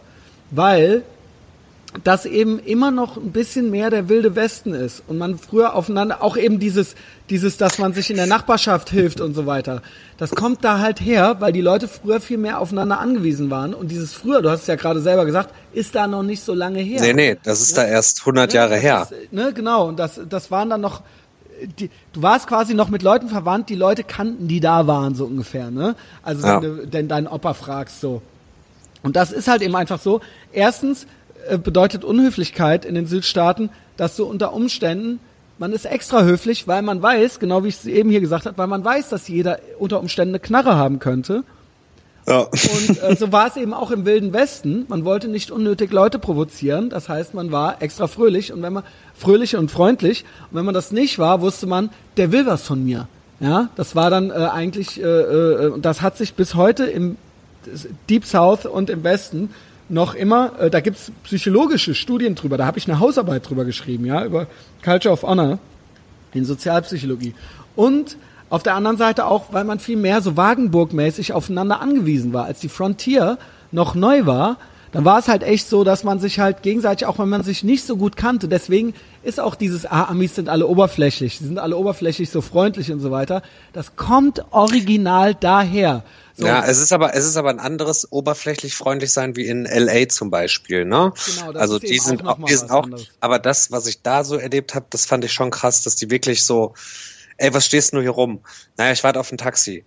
[0.50, 1.02] weil
[2.04, 6.22] das eben immer noch ein bisschen mehr der wilde Westen ist und man früher aufeinander
[6.22, 6.94] auch eben dieses
[7.30, 9.82] dieses dass man sich in der Nachbarschaft hilft und so weiter.
[10.18, 13.90] Das kommt da halt her, weil die Leute früher viel mehr aufeinander angewiesen waren und
[13.90, 16.80] dieses früher, du hast es ja gerade selber gesagt, ist da noch nicht so lange
[16.80, 17.00] her.
[17.00, 17.84] Nee, nee, das ist ja?
[17.84, 19.08] da erst 100 ja, Jahre her.
[19.10, 21.02] Ist, ne, genau und das das waren dann noch
[21.78, 25.24] die, du warst quasi noch mit Leuten verwandt, die Leute kannten, die da waren, so
[25.24, 25.94] ungefähr, ne?
[26.22, 26.62] Also ja.
[26.62, 28.22] wenn du denn deinen Opa fragst, so.
[29.02, 30.20] Und das ist halt eben einfach so.
[30.52, 31.06] Erstens
[31.62, 35.20] bedeutet Unhöflichkeit in den Südstaaten, dass du unter Umständen,
[35.58, 38.58] man ist extra höflich, weil man weiß, genau wie ich es eben hier gesagt habe,
[38.58, 41.44] weil man weiß, dass jeder unter Umständen eine Knarre haben könnte.
[42.28, 42.40] Ja.
[42.40, 44.84] Und äh, so war es eben auch im Wilden Westen.
[44.88, 46.90] Man wollte nicht unnötig Leute provozieren.
[46.90, 48.82] Das heißt, man war extra fröhlich und wenn man
[49.14, 50.24] fröhlich und freundlich.
[50.50, 53.06] Und wenn man das nicht war, wusste man, der will was von mir.
[53.38, 57.16] Ja, das war dann äh, eigentlich, äh, äh, das hat sich bis heute im
[58.08, 59.50] Deep South und im Westen
[59.88, 64.04] noch immer, äh, da gibt's psychologische Studien drüber, da habe ich eine Hausarbeit drüber geschrieben,
[64.04, 64.46] ja, über
[64.84, 65.58] Culture of Honor
[66.32, 67.34] in Sozialpsychologie.
[67.74, 68.16] Und
[68.48, 72.44] auf der anderen Seite auch, weil man viel mehr so Wagenburg-mäßig aufeinander angewiesen war.
[72.44, 73.38] Als die Frontier
[73.72, 74.56] noch neu war,
[74.96, 77.62] dann war es halt echt so, dass man sich halt gegenseitig, auch wenn man sich
[77.62, 81.58] nicht so gut kannte, deswegen ist auch dieses, ah, Amis sind alle oberflächlich, sie sind
[81.58, 83.42] alle oberflächlich, so freundlich und so weiter.
[83.74, 86.02] Das kommt original daher.
[86.34, 86.46] So.
[86.46, 90.08] Ja, es ist aber es ist aber ein anderes oberflächlich freundlich sein wie in LA
[90.08, 91.12] zum Beispiel, ne?
[91.26, 92.88] Genau, das also ist die sind auch, die sind auch
[93.20, 96.10] aber das, was ich da so erlebt habe, das fand ich schon krass, dass die
[96.10, 96.72] wirklich so,
[97.36, 98.40] ey, was stehst du hier rum?
[98.78, 99.84] Naja, ich warte auf ein Taxi.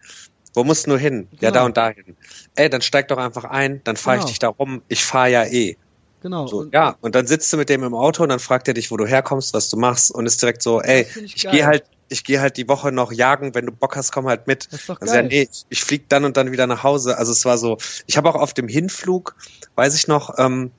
[0.54, 1.28] Wo musst du nur hin?
[1.32, 1.42] Genau.
[1.42, 2.16] Ja, da und dahin.
[2.56, 4.26] Ey, dann steig doch einfach ein, dann fahre genau.
[4.26, 4.82] ich dich da rum.
[4.88, 5.78] Ich fahre ja eh.
[6.22, 6.48] Genau.
[6.48, 8.74] So, und ja, und dann sitzt du mit dem im Auto und dann fragt er
[8.74, 11.66] dich, wo du herkommst, was du machst und ist direkt so, ey, ich, ich gehe
[11.66, 14.68] halt, ich gehe halt die Woche noch jagen, wenn du Bock hast, komm halt mit.
[14.72, 15.10] Das ist doch geil.
[15.10, 17.18] Also, ja, nee, ich, ich flieg dann und dann wieder nach Hause.
[17.18, 17.78] Also es war so,
[18.08, 19.36] ich habe auch auf dem Hinflug,
[19.76, 20.72] weiß ich noch, ähm,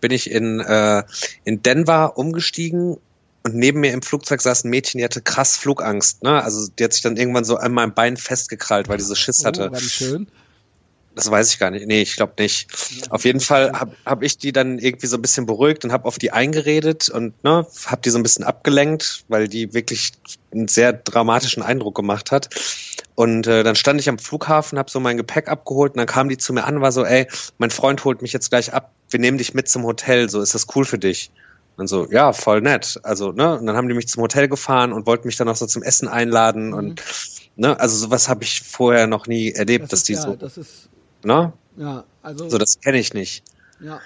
[0.00, 1.02] bin ich in, äh,
[1.44, 2.96] in Denver umgestiegen
[3.42, 6.42] und neben mir im Flugzeug saß ein Mädchen, die hatte krass Flugangst, ne?
[6.42, 9.42] Also die hat sich dann irgendwann so an meinem Bein festgekrallt, weil die so Schiss
[9.42, 9.72] oh, hatte.
[9.72, 10.26] War die schön?
[11.14, 11.86] Das weiß ich gar nicht.
[11.86, 12.70] Nee, ich glaube nicht.
[12.90, 15.92] Ja, auf jeden Fall habe hab ich die dann irgendwie so ein bisschen beruhigt und
[15.92, 20.12] habe auf die eingeredet und ne, habe die so ein bisschen abgelenkt, weil die wirklich
[20.52, 22.48] einen sehr dramatischen Eindruck gemacht hat.
[23.16, 26.28] Und äh, dann stand ich am Flughafen, habe so mein Gepäck abgeholt und dann kam
[26.28, 27.26] die zu mir an, war so, ey,
[27.58, 30.54] mein Freund holt mich jetzt gleich ab, wir nehmen dich mit zum Hotel, so ist
[30.54, 31.30] das cool für dich.
[31.80, 33.00] Und so, ja, voll nett.
[33.04, 35.56] Also, ne, und dann haben die mich zum Hotel gefahren und wollten mich dann auch
[35.56, 36.74] so zum Essen einladen mhm.
[36.74, 37.02] und
[37.56, 40.36] ne, also sowas habe ich vorher noch nie erlebt, das dass die ja, so.
[40.36, 40.90] Das ist,
[41.24, 41.54] ne?
[41.78, 42.50] Ja, also.
[42.50, 43.44] So, das kenne ich nicht.
[43.80, 43.98] Ja.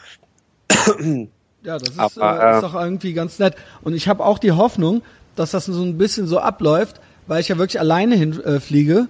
[1.64, 3.56] ja, das ist, Aber, äh, ist doch irgendwie ganz nett.
[3.82, 5.02] Und ich habe auch die Hoffnung,
[5.34, 9.06] dass das so ein bisschen so abläuft, weil ich ja wirklich alleine hinfliege äh,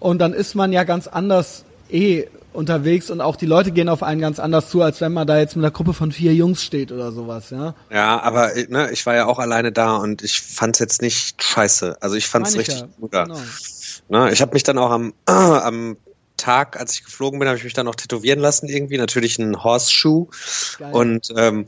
[0.00, 4.02] und dann ist man ja ganz anders eh unterwegs und auch die Leute gehen auf
[4.02, 6.62] einen ganz anders zu, als wenn man da jetzt mit einer Gruppe von vier Jungs
[6.62, 7.74] steht oder sowas, ja.
[7.90, 11.98] Ja, aber ne, ich war ja auch alleine da und ich fand's jetzt nicht scheiße.
[12.00, 12.88] Also ich fand's richtig ja.
[12.98, 13.12] gut.
[13.12, 13.40] Genau.
[14.08, 15.96] Ne, ich habe mich dann auch am, äh, am
[16.36, 19.62] Tag, als ich geflogen bin, habe ich mich dann auch tätowieren lassen irgendwie, natürlich ein
[19.62, 20.28] Horseshoe
[20.78, 20.92] geil.
[20.92, 21.66] und ähm,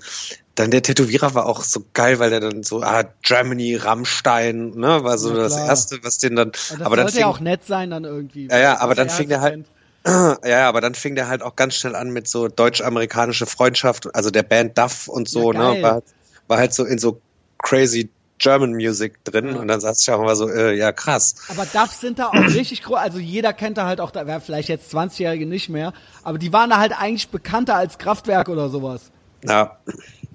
[0.55, 5.05] dann der Tätowierer war auch so geil, weil der dann so, ah, Germany, Rammstein, ne,
[5.05, 7.65] war so ja, das erste, was den dann, aber, aber dann fing, ja auch nett
[7.65, 8.48] sein dann irgendwie.
[8.48, 9.66] Ja, ja, aber dann fing der halt,
[10.07, 14.31] ja, aber dann fing der halt auch ganz schnell an mit so deutsch-amerikanische Freundschaft, also
[14.31, 15.83] der Band Duff und so, ja, ne?
[15.83, 16.03] War,
[16.47, 17.20] war halt so in so
[17.59, 18.09] crazy
[18.39, 19.57] German Music drin ja.
[19.57, 21.35] und dann saß ich auch immer so, äh, ja krass.
[21.49, 24.41] Aber Duff sind da auch richtig groß, also jeder kennt da halt auch, da wäre
[24.41, 25.93] vielleicht jetzt 20-Jährige nicht mehr,
[26.23, 29.11] aber die waren da halt eigentlich bekannter als Kraftwerk oder sowas.
[29.45, 29.79] Ja,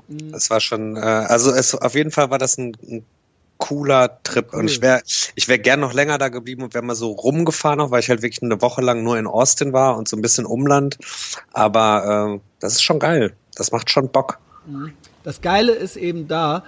[0.07, 0.31] mhm.
[0.31, 3.05] das war schon, äh, also es, auf jeden Fall war das ein, ein
[3.57, 4.47] cooler Trip.
[4.51, 4.59] Cool.
[4.59, 5.01] Und ich wäre
[5.35, 8.09] ich wär gern noch länger da geblieben und wäre mal so rumgefahren noch, weil ich
[8.09, 10.97] halt wirklich eine Woche lang nur in Austin war und so ein bisschen Umland.
[11.53, 13.35] Aber äh, das ist schon geil.
[13.55, 14.39] Das macht schon Bock.
[14.65, 14.93] Mhm.
[15.23, 16.63] Das Geile ist eben da,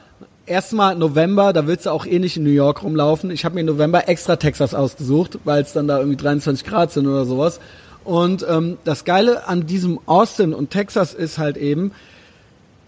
[0.45, 3.31] erstmal November, da willst du auch eh nicht in New York rumlaufen.
[3.31, 7.07] Ich habe mir November extra Texas ausgesucht, weil es dann da irgendwie 23 Grad sind
[7.07, 7.59] oder sowas.
[8.03, 11.91] Und ähm, das Geile an diesem Austin und Texas ist halt eben,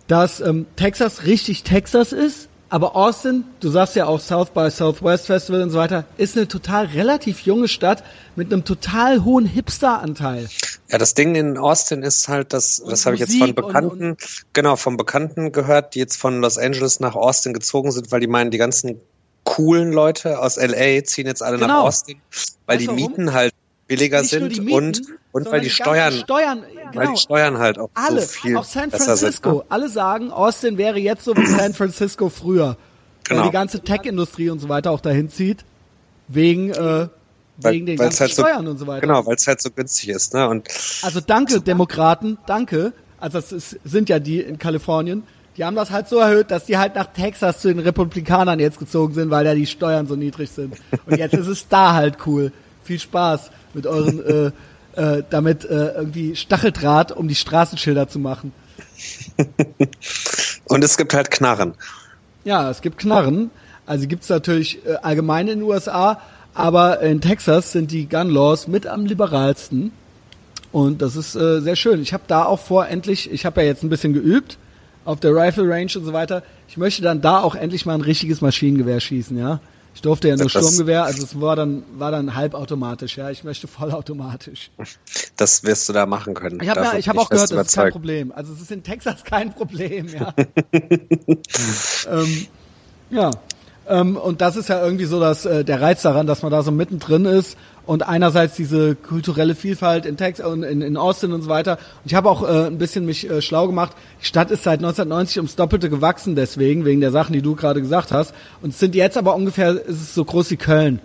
[0.08, 5.28] dass ähm, Texas richtig Texas ist, aber Austin, du sagst ja auch South by Southwest
[5.28, 8.04] Festival und so weiter, ist eine total relativ junge Stadt
[8.36, 10.50] mit einem total hohen Hipster-Anteil.
[10.90, 14.10] Ja, das Ding in Austin ist halt, das, das habe ich jetzt von Bekannten, und,
[14.10, 18.20] und genau, von Bekannten gehört, die jetzt von Los Angeles nach Austin gezogen sind, weil
[18.20, 19.00] die meinen, die ganzen
[19.44, 21.68] coolen Leute aus LA ziehen jetzt alle genau.
[21.68, 22.20] nach Austin,
[22.66, 23.54] weil weißt die Mieten halt
[23.88, 25.02] billiger Nicht sind Mieten, und
[25.32, 28.58] und weil die, die Steuern, Steuern genau, weil die Steuern halt auch alle, so viel
[28.58, 29.66] auch San Francisco, sind, ne?
[29.70, 32.78] alle sagen, Austin wäre jetzt so wie San Francisco früher,
[33.24, 33.42] genau.
[33.42, 35.64] weil die ganze Tech-Industrie und so weiter auch dahin zieht
[36.28, 37.08] wegen äh,
[37.58, 39.02] weil, wegen den ganzen halt Steuern so, und so weiter.
[39.02, 40.48] Genau, weil es halt so günstig ist, ne?
[40.48, 40.68] Und
[41.02, 42.94] also danke Demokraten, danke.
[43.20, 45.24] Also das ist, sind ja die in Kalifornien.
[45.56, 48.78] Die haben das halt so erhöht, dass die halt nach Texas zu den Republikanern jetzt
[48.78, 50.76] gezogen sind, weil da die Steuern so niedrig sind.
[51.08, 52.52] Und jetzt ist es da halt cool.
[52.84, 54.52] Viel Spaß mit euren äh,
[54.98, 58.52] äh, damit äh, irgendwie Stacheldraht, um die Straßenschilder zu machen.
[60.66, 61.76] Und es gibt halt Knarren.
[62.44, 63.52] Ja, es gibt Knarren.
[63.86, 66.20] Also gibt's natürlich äh, allgemein in den USA,
[66.54, 69.92] aber in Texas sind die Gun Laws mit am liberalsten.
[70.72, 72.02] Und das ist äh, sehr schön.
[72.02, 74.58] Ich habe da auch vor, endlich, ich habe ja jetzt ein bisschen geübt
[75.06, 76.44] auf der Rifle Range und so weiter.
[76.68, 79.60] Ich möchte dann da auch endlich mal ein richtiges Maschinengewehr schießen, ja.
[79.98, 83.32] Ich durfte ja nur das, Sturmgewehr, also es war dann war dann halbautomatisch, ja.
[83.32, 84.70] Ich möchte vollautomatisch.
[85.38, 86.60] Das wirst du da machen können.
[86.62, 88.32] Ich habe ja, ich habe auch gehört, das ist kein Problem.
[88.32, 90.36] Also es ist in Texas kein Problem, ja.
[92.12, 92.46] ähm,
[93.10, 93.32] ja,
[93.88, 96.62] ähm, und das ist ja irgendwie so dass, äh, der Reiz daran, dass man da
[96.62, 97.58] so mittendrin ist
[97.88, 101.78] und einerseits diese kulturelle Vielfalt in Texas und in, in Austin und so weiter.
[102.04, 103.94] Und ich habe auch äh, ein bisschen mich äh, schlau gemacht.
[104.22, 107.82] Die Stadt ist seit 1990 ums Doppelte gewachsen, deswegen, wegen der Sachen, die du gerade
[107.82, 108.34] gesagt hast.
[108.62, 111.00] Und es sind jetzt aber ungefähr, ist es so groß wie Köln.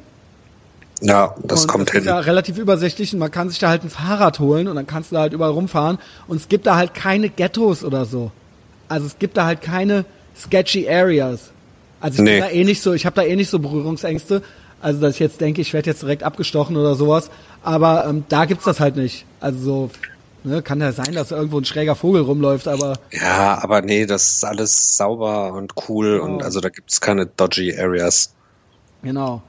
[1.00, 2.00] Ja, das und kommt das hin.
[2.02, 4.86] Ist ja relativ übersichtlich und man kann sich da halt ein Fahrrad holen und dann
[4.86, 5.98] kannst du da halt überall rumfahren.
[6.26, 8.32] Und es gibt da halt keine Ghettos oder so.
[8.88, 10.04] Also es gibt da halt keine
[10.36, 11.52] sketchy Areas.
[12.00, 12.40] Also ich nee.
[12.40, 14.42] bin da eh nicht so, ich habe da eh nicht so Berührungsängste.
[14.82, 17.30] Also dass ich jetzt denke, ich werde jetzt direkt abgestochen oder sowas.
[17.62, 19.24] Aber ähm, da gibt's das halt nicht.
[19.40, 19.90] Also so,
[20.42, 22.98] ne, kann ja sein, dass irgendwo ein schräger Vogel rumläuft, aber.
[23.12, 26.24] Ja, aber nee, das ist alles sauber und cool genau.
[26.24, 28.34] und also da gibt's keine dodgy Areas.
[29.02, 29.42] Genau.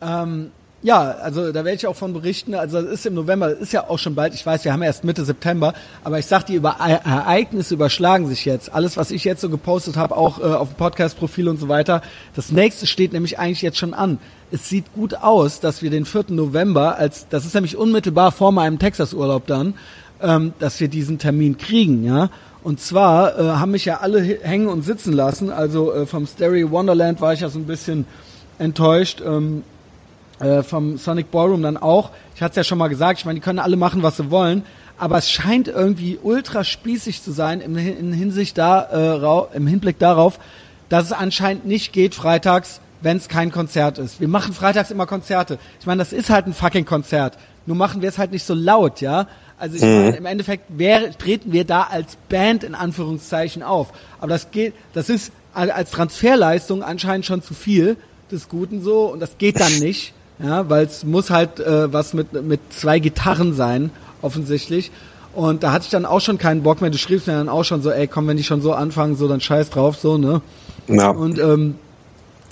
[0.00, 0.50] Ähm,
[0.84, 2.54] ja, also da werde ich auch von berichten.
[2.54, 4.34] Also das ist im November, das ist ja auch schon bald.
[4.34, 5.72] Ich weiß, wir haben erst Mitte September,
[6.04, 8.70] aber ich sag, die über Ereignisse überschlagen sich jetzt.
[8.70, 12.02] Alles, was ich jetzt so gepostet habe, auch äh, auf dem Podcast-Profil und so weiter.
[12.36, 14.18] Das nächste steht nämlich eigentlich jetzt schon an.
[14.52, 16.26] Es sieht gut aus, dass wir den 4.
[16.28, 19.72] November, als das ist nämlich unmittelbar vor meinem Texas-Urlaub dann,
[20.20, 22.28] ähm, dass wir diesen Termin kriegen, ja.
[22.62, 25.50] Und zwar äh, haben mich ja alle hängen und sitzen lassen.
[25.50, 28.04] Also äh, vom Stereo Wonderland war ich ja so ein bisschen
[28.58, 29.22] enttäuscht.
[29.24, 29.64] Ähm,
[30.40, 32.10] äh, vom Sonic Ballroom dann auch.
[32.34, 34.30] Ich hatte es ja schon mal gesagt, ich meine, die können alle machen, was sie
[34.30, 34.64] wollen,
[34.98, 39.98] aber es scheint irgendwie ultra spießig zu sein im, in Hinsicht da, äh, im Hinblick
[39.98, 40.38] darauf,
[40.88, 44.20] dass es anscheinend nicht geht freitags, wenn es kein Konzert ist.
[44.20, 45.58] Wir machen freitags immer Konzerte.
[45.80, 47.36] Ich meine, das ist halt ein fucking Konzert.
[47.66, 49.26] Nur machen wir es halt nicht so laut, ja.
[49.58, 49.88] Also ich mhm.
[49.88, 53.92] meine, im Endeffekt wäre, treten wir da als Band in Anführungszeichen auf.
[54.18, 57.96] Aber das geht, das ist als Transferleistung anscheinend schon zu viel
[58.30, 60.12] des Guten so und das geht dann nicht.
[60.38, 63.90] Ja, weil es muss halt äh, was mit, mit zwei Gitarren sein,
[64.20, 64.90] offensichtlich.
[65.32, 66.90] Und da hatte ich dann auch schon keinen Bock mehr.
[66.90, 69.28] Du schriebst mir dann auch schon so, ey, komm, wenn die schon so anfangen, so,
[69.28, 70.42] dann scheiß drauf, so, ne?
[70.88, 71.10] Ja.
[71.10, 71.76] Und ähm,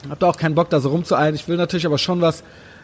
[0.08, 1.34] hab da auch keinen Bock, da so rumzueilen.
[1.34, 2.42] Ich will natürlich aber schon was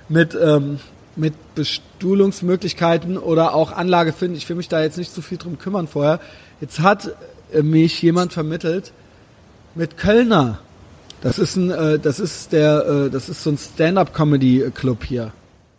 [0.09, 0.79] mit, ähm,
[1.17, 4.37] mit Bestuhlungsmöglichkeiten oder auch Anlage finden.
[4.37, 6.21] Ich will mich da jetzt nicht so viel drum kümmern vorher.
[6.61, 7.11] Jetzt hat
[7.63, 8.93] mich jemand vermittelt
[9.75, 10.59] mit Kölner
[11.21, 15.33] das ist ein, äh, das ist der, äh, das ist so ein Stand-up-Comedy-Club hier.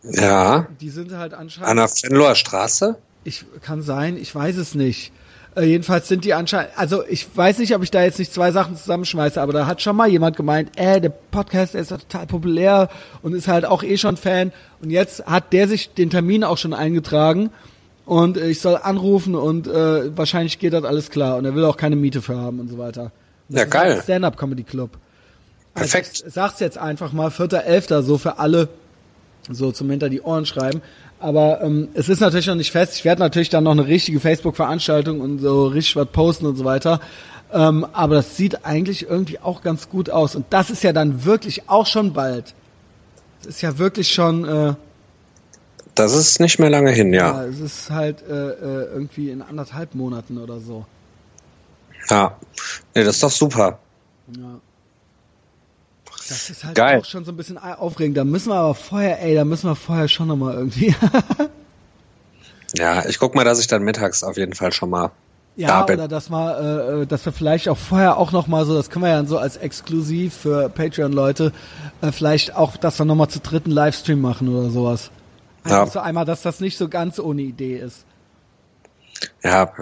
[0.04, 0.68] Ja.
[0.80, 1.70] Die sind halt anscheinend.
[1.70, 2.98] An der Fenloher Straße?
[3.24, 5.12] Ich kann sein, ich weiß es nicht.
[5.56, 8.52] Äh, jedenfalls sind die anscheinend, also ich weiß nicht, ob ich da jetzt nicht zwei
[8.52, 12.28] Sachen zusammenschmeiße, aber da hat schon mal jemand gemeint, äh, der Podcast der ist total
[12.28, 12.90] populär
[13.24, 14.52] und ist halt auch eh schon Fan.
[14.82, 17.50] Und jetzt hat der sich den Termin auch schon eingetragen
[18.06, 21.78] und ich soll anrufen und äh, wahrscheinlich geht das alles klar und er will auch
[21.78, 23.12] keine Miete für haben und so weiter.
[23.50, 24.00] ja, geil.
[24.04, 24.98] Stand-up Comedy Club.
[25.80, 26.10] Perfekt.
[26.10, 28.70] Also ich sag's jetzt einfach mal, vierter, elfter, so für alle,
[29.50, 30.82] so zum hinter die Ohren schreiben.
[31.20, 32.96] Aber ähm, es ist natürlich noch nicht fest.
[32.96, 36.64] Ich werde natürlich dann noch eine richtige Facebook-Veranstaltung und so richtig was posten und so
[36.64, 37.02] weiter.
[37.52, 40.36] Ähm, aber das sieht eigentlich irgendwie auch ganz gut aus.
[40.36, 42.54] Und das ist ja dann wirklich auch schon bald.
[43.40, 44.46] Das ist ja wirklich schon.
[44.46, 44.74] Äh,
[45.96, 47.44] das ist nicht mehr lange hin, ja.
[47.44, 50.86] Ja, es ist halt äh, äh, irgendwie in anderthalb Monaten oder so.
[52.10, 52.38] Ja,
[52.96, 53.80] nee, das ist doch super.
[54.38, 54.60] Ja.
[56.30, 57.00] Das ist halt Geil.
[57.00, 58.18] auch schon so ein bisschen aufregend.
[58.18, 60.96] Da müssen wir aber vorher, ey, da müssen wir vorher schon nochmal irgendwie.
[62.76, 65.12] ja, ich guck mal, dass ich dann mittags auf jeden Fall schon mal
[65.56, 66.00] ja, da bin.
[66.00, 69.10] oder dass wir, äh, dass wir vielleicht auch vorher auch nochmal so, das können wir
[69.10, 71.52] ja so als exklusiv für Patreon-Leute,
[72.02, 75.12] äh, vielleicht auch, dass wir nochmal zu dritten Livestream machen oder sowas.
[75.66, 75.86] ja.
[75.88, 78.06] so einmal, dass das nicht so ganz ohne Idee ist.
[79.44, 79.74] Ja,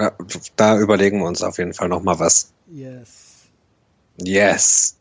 [0.55, 2.53] da überlegen wir uns auf jeden Fall nochmal was.
[2.71, 3.27] Yes.
[4.19, 4.96] Yes.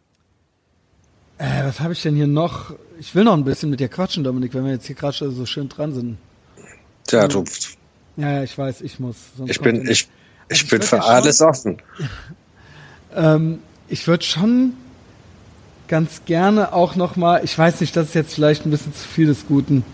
[1.39, 2.75] Äh, was habe ich denn hier noch?
[2.99, 5.47] Ich will noch ein bisschen mit dir quatschen, Dominik, wenn wir jetzt hier gerade so
[5.47, 6.19] schön dran sind.
[7.07, 7.45] Tja, du.
[8.17, 9.17] Ja, ich weiß, ich muss.
[9.45, 10.09] ich bin, ich,
[10.49, 11.83] ich, also bin für alles schon, offen.
[13.15, 13.59] ähm,
[13.89, 14.73] ich würde schon
[15.89, 19.07] ganz gerne auch noch mal, ich weiß nicht, das ist jetzt vielleicht ein bisschen zu
[19.07, 19.85] viel des Guten.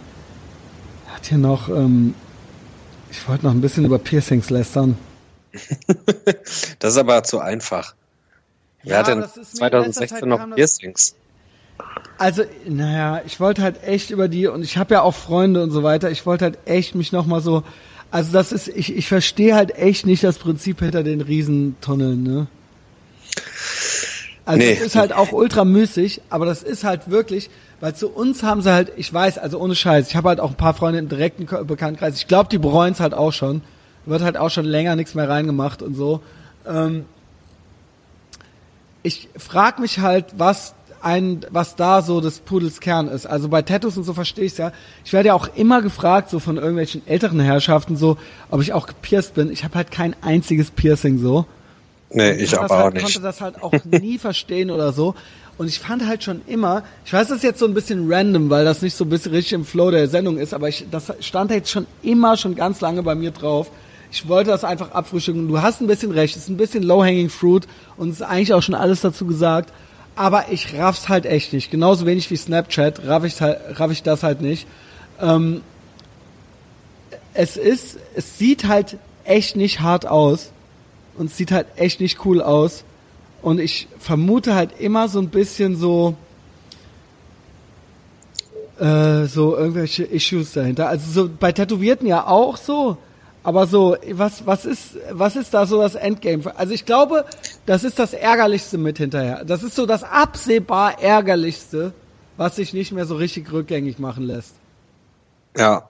[1.13, 2.15] Hat hier noch, ähm,
[3.11, 4.97] ich wollte noch ein bisschen über Piercings lästern.
[6.79, 7.95] das ist aber zu einfach.
[8.85, 11.17] Wer ja, hat denn 2016 noch Piercings?
[12.23, 15.73] Also, naja, ich wollte halt echt über die, und ich habe ja auch Freunde und
[15.73, 17.65] so weiter, ich wollte halt echt mich noch mal so,
[18.13, 22.47] also das ist, ich, ich verstehe halt echt nicht das Prinzip hinter den Riesentunneln, ne?
[24.45, 24.73] Also nee.
[24.73, 27.51] das ist halt auch ultra müßig, aber das ist halt wirklich,
[27.81, 30.51] weil zu uns haben sie halt, ich weiß, also ohne Scheiß, ich habe halt auch
[30.51, 33.63] ein paar Freunde im direkten Bekanntenkreis, ich glaube, die bereuen es halt auch schon,
[34.07, 36.21] wird halt auch schon länger nichts mehr reingemacht und so.
[36.69, 37.05] Ähm,
[39.03, 43.27] ich frag mich halt, was ein, was da so des Pudels Kern ist.
[43.27, 44.73] Also bei Tattoos und so verstehe ich ja.
[45.05, 48.17] Ich werde ja auch immer gefragt, so von irgendwelchen älteren Herrschaften, so,
[48.51, 49.51] ob ich auch gepierst bin.
[49.51, 51.47] Ich habe halt kein einziges Piercing so.
[52.11, 53.03] Nee, ich aber halt, auch nicht.
[53.05, 55.15] konnte das halt auch nie verstehen oder so.
[55.59, 58.51] Und ich fand halt schon immer, ich weiß, das ist jetzt so ein bisschen random,
[58.51, 61.13] weil das nicht so ein bisschen richtig im Flow der Sendung ist, aber ich, das
[61.21, 63.71] stand jetzt schon immer, schon ganz lange bei mir drauf.
[64.11, 65.49] Ich wollte das einfach abfrühstücken.
[65.49, 67.67] Du hast ein bisschen recht, es ist ein bisschen low-hanging fruit
[67.97, 69.73] und es ist eigentlich auch schon alles dazu gesagt.
[70.15, 71.71] Aber ich raff's halt echt nicht.
[71.71, 74.67] Genauso wenig wie Snapchat raff ich, halt, raff ich das halt nicht.
[75.21, 75.63] Ähm,
[77.35, 80.53] es ist, es sieht halt echt nicht hart aus
[81.17, 82.85] und es sieht halt echt nicht cool aus.
[83.41, 86.15] Und ich vermute halt immer so ein bisschen so,
[88.79, 90.89] äh, so irgendwelche Issues dahinter.
[90.89, 92.99] Also so bei Tätowierten ja auch so.
[93.45, 96.57] Aber so, was, was ist, was ist da so das Endgame?
[96.57, 97.25] Also ich glaube,
[97.67, 99.45] das ist das Ärgerlichste mit hinterher.
[99.45, 101.93] Das ist so das absehbar Ärgerlichste,
[102.37, 104.55] was sich nicht mehr so richtig rückgängig machen lässt.
[105.57, 105.89] Ja.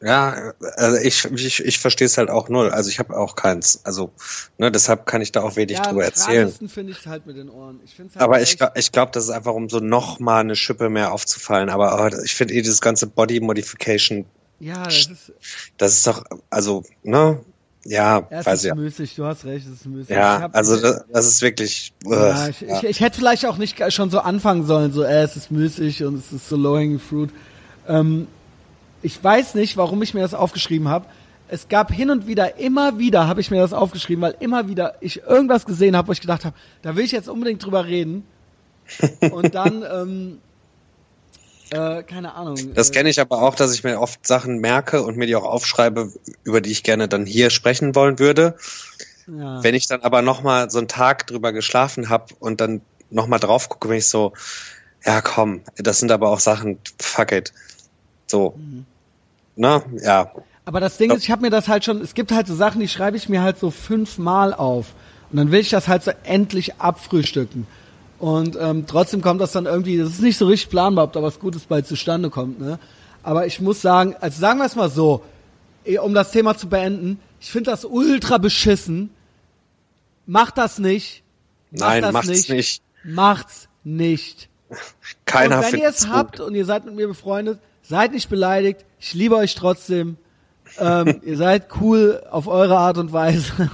[0.00, 2.70] Ja, also ich, ich, ich verstehe es halt auch null.
[2.70, 3.80] Also ich habe auch keins.
[3.82, 4.12] Also,
[4.56, 6.52] ne, deshalb kann ich da auch wenig ja, drüber erzählen.
[6.68, 7.80] finde ich halt mit den Ohren.
[7.84, 10.88] Ich halt aber ich, ich glaube, das ist einfach, um so noch mal eine Schippe
[10.88, 11.68] mehr aufzufallen.
[11.68, 14.24] Aber oh, ich finde eh dieses ganze Body Modification
[14.60, 15.32] ja, das ist.
[15.76, 17.40] Das ist doch, also, ne?
[17.84, 18.74] Ja, ja weiß ja.
[18.74, 20.10] müßig, du hast recht, es ist müßig.
[20.14, 21.92] Ja, also das, das, ist wirklich.
[22.04, 22.78] Ja, ich, ja.
[22.78, 26.04] Ich, ich, hätte vielleicht auch nicht schon so anfangen sollen, so, äh, es ist müßig
[26.04, 27.30] und es ist so low-hanging fruit.
[27.86, 28.26] Ähm,
[29.00, 31.06] ich weiß nicht, warum ich mir das aufgeschrieben habe.
[31.48, 34.96] Es gab hin und wieder, immer wieder habe ich mir das aufgeschrieben, weil immer wieder
[35.00, 38.24] ich irgendwas gesehen habe, wo ich gedacht habe, da will ich jetzt unbedingt drüber reden.
[39.32, 40.38] und dann ähm,
[41.72, 42.74] äh, keine Ahnung.
[42.74, 45.36] Das äh, kenne ich aber auch, dass ich mir oft Sachen merke und mir die
[45.36, 46.12] auch aufschreibe,
[46.44, 48.56] über die ich gerne dann hier sprechen wollen würde.
[49.26, 49.62] Ja.
[49.62, 52.80] Wenn ich dann aber nochmal so einen Tag drüber geschlafen habe und dann
[53.10, 54.32] nochmal drauf gucke, bin ich so,
[55.04, 57.52] ja komm, das sind aber auch Sachen, fuck it.
[58.26, 58.54] So.
[58.56, 58.86] Mhm.
[59.56, 60.32] Na, ja.
[60.64, 62.80] Aber das Ding ist, ich habe mir das halt schon, es gibt halt so Sachen,
[62.80, 64.94] die schreibe ich mir halt so fünfmal auf.
[65.30, 67.66] Und dann will ich das halt so endlich abfrühstücken.
[68.18, 71.22] Und ähm, trotzdem kommt das dann irgendwie, das ist nicht so richtig planbar, ob da
[71.22, 72.60] was Gutes bei zustande kommt.
[72.60, 72.78] Ne?
[73.22, 75.22] Aber ich muss sagen, also sagen wir es mal so,
[75.84, 79.10] eh, um das Thema zu beenden, ich finde das ultra beschissen.
[80.26, 81.22] Macht das nicht.
[81.70, 82.50] Macht Nein, das macht's nicht.
[82.50, 82.82] nicht.
[83.04, 84.48] Macht's nicht.
[85.24, 88.84] Keiner und wenn ihr es habt und ihr seid mit mir befreundet, seid nicht beleidigt.
[88.98, 90.16] Ich liebe euch trotzdem.
[90.78, 93.70] Ähm, ihr seid cool auf eure Art und Weise.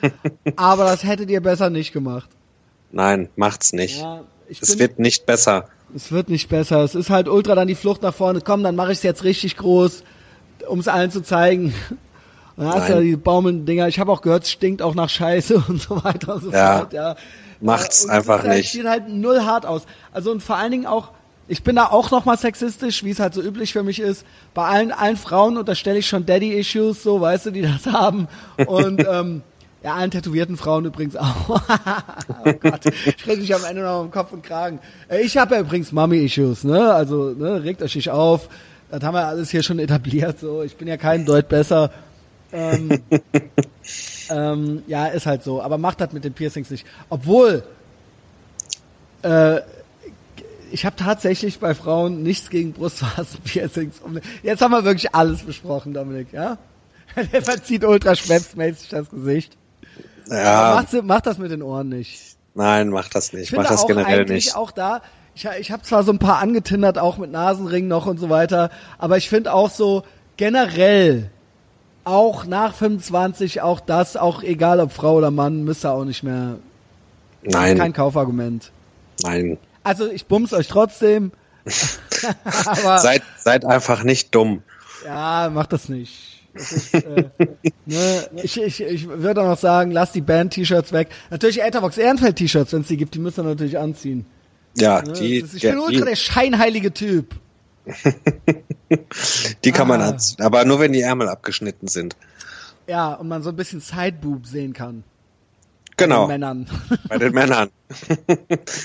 [0.56, 2.28] Aber das hättet ihr besser nicht gemacht.
[2.92, 4.00] Nein, macht's nicht.
[4.00, 5.66] Ja, es wird nicht besser.
[5.94, 6.82] Es wird nicht besser.
[6.82, 8.40] Es ist halt ultra dann die Flucht nach vorne.
[8.40, 10.04] Komm, dann mache ich es jetzt richtig groß,
[10.68, 11.74] um es allen zu zeigen.
[12.56, 13.88] Und dann hast du ja die baumelnden Dinger.
[13.88, 16.78] Ich habe auch gehört, es stinkt auch nach Scheiße und so weiter und so ja,
[16.78, 16.92] fort.
[16.92, 17.16] Ja.
[17.60, 18.72] Macht's und einfach halt, nicht.
[18.72, 19.82] Sieht halt null hart aus.
[20.12, 21.10] Also und vor allen Dingen auch,
[21.48, 24.24] ich bin da auch nochmal sexistisch, wie es halt so üblich für mich ist.
[24.54, 28.28] Bei allen, allen Frauen unterstelle ich schon Daddy-Issues, so, weißt du, die das haben.
[28.66, 29.42] Und ähm,
[29.82, 31.48] ja, allen tätowierten Frauen übrigens auch.
[32.44, 34.78] oh Gott, ich reg mich am Ende noch im Kopf und Kragen.
[35.08, 36.92] Äh, ich habe ja übrigens Mommy-Issues, ne?
[36.92, 38.48] Also, ne, regt euch nicht auf.
[38.90, 40.38] Das haben wir alles hier schon etabliert.
[40.40, 41.90] So, ich bin ja kein Deut besser.
[42.52, 42.90] Ähm,
[44.30, 45.62] ähm, ja, ist halt so.
[45.62, 46.84] Aber macht das mit den Piercings nicht.
[47.08, 47.62] Obwohl,
[49.22, 49.60] äh,
[50.72, 53.96] ich habe tatsächlich bei Frauen nichts gegen Brustwarzen-Piercings.
[54.42, 56.58] Jetzt haben wir wirklich alles besprochen, Dominik, ja?
[57.32, 59.56] Der verzieht ultra schwepsmäßig das Gesicht.
[60.30, 60.74] Ja.
[60.76, 62.36] Macht, macht das mit den Ohren nicht.
[62.54, 63.52] Nein, macht das nicht.
[63.52, 64.56] Macht das generell nicht.
[64.56, 65.02] auch da,
[65.34, 68.70] ich, ich habe zwar so ein paar angetindert, auch mit Nasenring noch und so weiter,
[68.98, 70.04] aber ich finde auch so
[70.36, 71.30] generell,
[72.04, 76.56] auch nach 25, auch das, auch egal ob Frau oder Mann, müsste auch nicht mehr.
[77.42, 77.78] Nein.
[77.78, 78.72] Kein Kaufargument.
[79.22, 79.58] Nein.
[79.84, 81.32] Also ich bums euch trotzdem.
[82.66, 84.62] aber, seid, seid einfach nicht dumm.
[85.04, 86.39] Ja, macht das nicht.
[86.54, 87.30] Ist, äh,
[87.86, 91.08] ne, ich, ich, ich würde auch noch sagen, lasst die Band-T-Shirts weg.
[91.30, 94.26] Natürlich Etherbox Ehrenfeld-T-Shirts, wenn es die gibt, die müsst ihr natürlich anziehen.
[94.76, 95.12] Ja, ne?
[95.12, 95.38] die.
[95.38, 97.34] Ist, ich bin ultra die, der scheinheilige Typ.
[99.64, 99.96] die kann ah.
[99.96, 102.16] man anziehen, aber nur wenn die Ärmel abgeschnitten sind.
[102.86, 105.04] Ja, und man so ein bisschen Sideboob sehen kann.
[105.96, 106.26] Genau.
[106.26, 106.66] Bei den Männern.
[107.08, 107.70] Bei den Männern.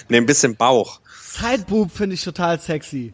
[0.10, 1.00] ne, ein bisschen Bauch.
[1.24, 3.14] Sideboob finde ich total sexy.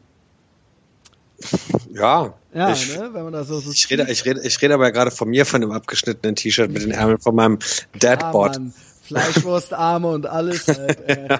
[1.93, 2.33] Ja.
[2.53, 4.91] Ja, ich, ne, wenn man das so, so ich rede, ich rede, ich rede aber
[4.91, 7.59] gerade von mir von dem abgeschnittenen T-Shirt mit den Ärmeln von meinem
[7.95, 8.55] Deadbot.
[8.55, 8.61] Ja,
[9.03, 10.67] Fleischwurstarme und alles.
[10.67, 11.37] Halt, äh.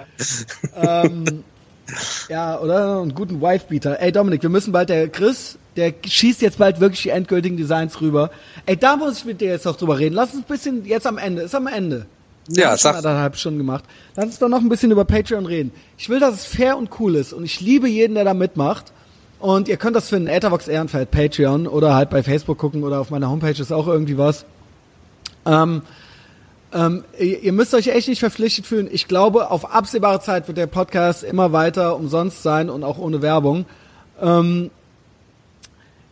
[0.82, 1.44] ähm,
[2.28, 3.00] ja, oder?
[3.00, 4.00] Und guten Wifebeater.
[4.00, 8.00] Ey, Dominik, wir müssen bald, der Chris, der schießt jetzt bald wirklich die endgültigen Designs
[8.00, 8.30] rüber.
[8.66, 10.14] Ey, da muss ich mit dir jetzt noch drüber reden.
[10.14, 12.06] Lass uns ein bisschen jetzt am Ende, ist am Ende.
[12.48, 12.96] Wir ja, sag.
[12.96, 13.84] anderthalb Stunden gemacht.
[14.16, 15.72] Lass uns doch noch ein bisschen über Patreon reden.
[15.96, 18.92] Ich will, dass es fair und cool ist und ich liebe jeden, der da mitmacht.
[19.42, 23.10] Und ihr könnt das finden, Ethervox Ehrenfeld, Patreon oder halt bei Facebook gucken oder auf
[23.10, 24.44] meiner Homepage ist auch irgendwie was.
[25.44, 25.82] Ähm,
[26.72, 28.88] ähm, ihr, ihr müsst euch echt nicht verpflichtet fühlen.
[28.92, 33.20] Ich glaube, auf absehbare Zeit wird der Podcast immer weiter umsonst sein und auch ohne
[33.20, 33.66] Werbung.
[34.20, 34.70] Ähm,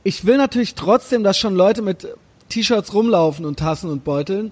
[0.02, 2.08] ich will natürlich trotzdem, dass schon Leute mit
[2.48, 4.50] T-Shirts rumlaufen und Tassen und Beuteln.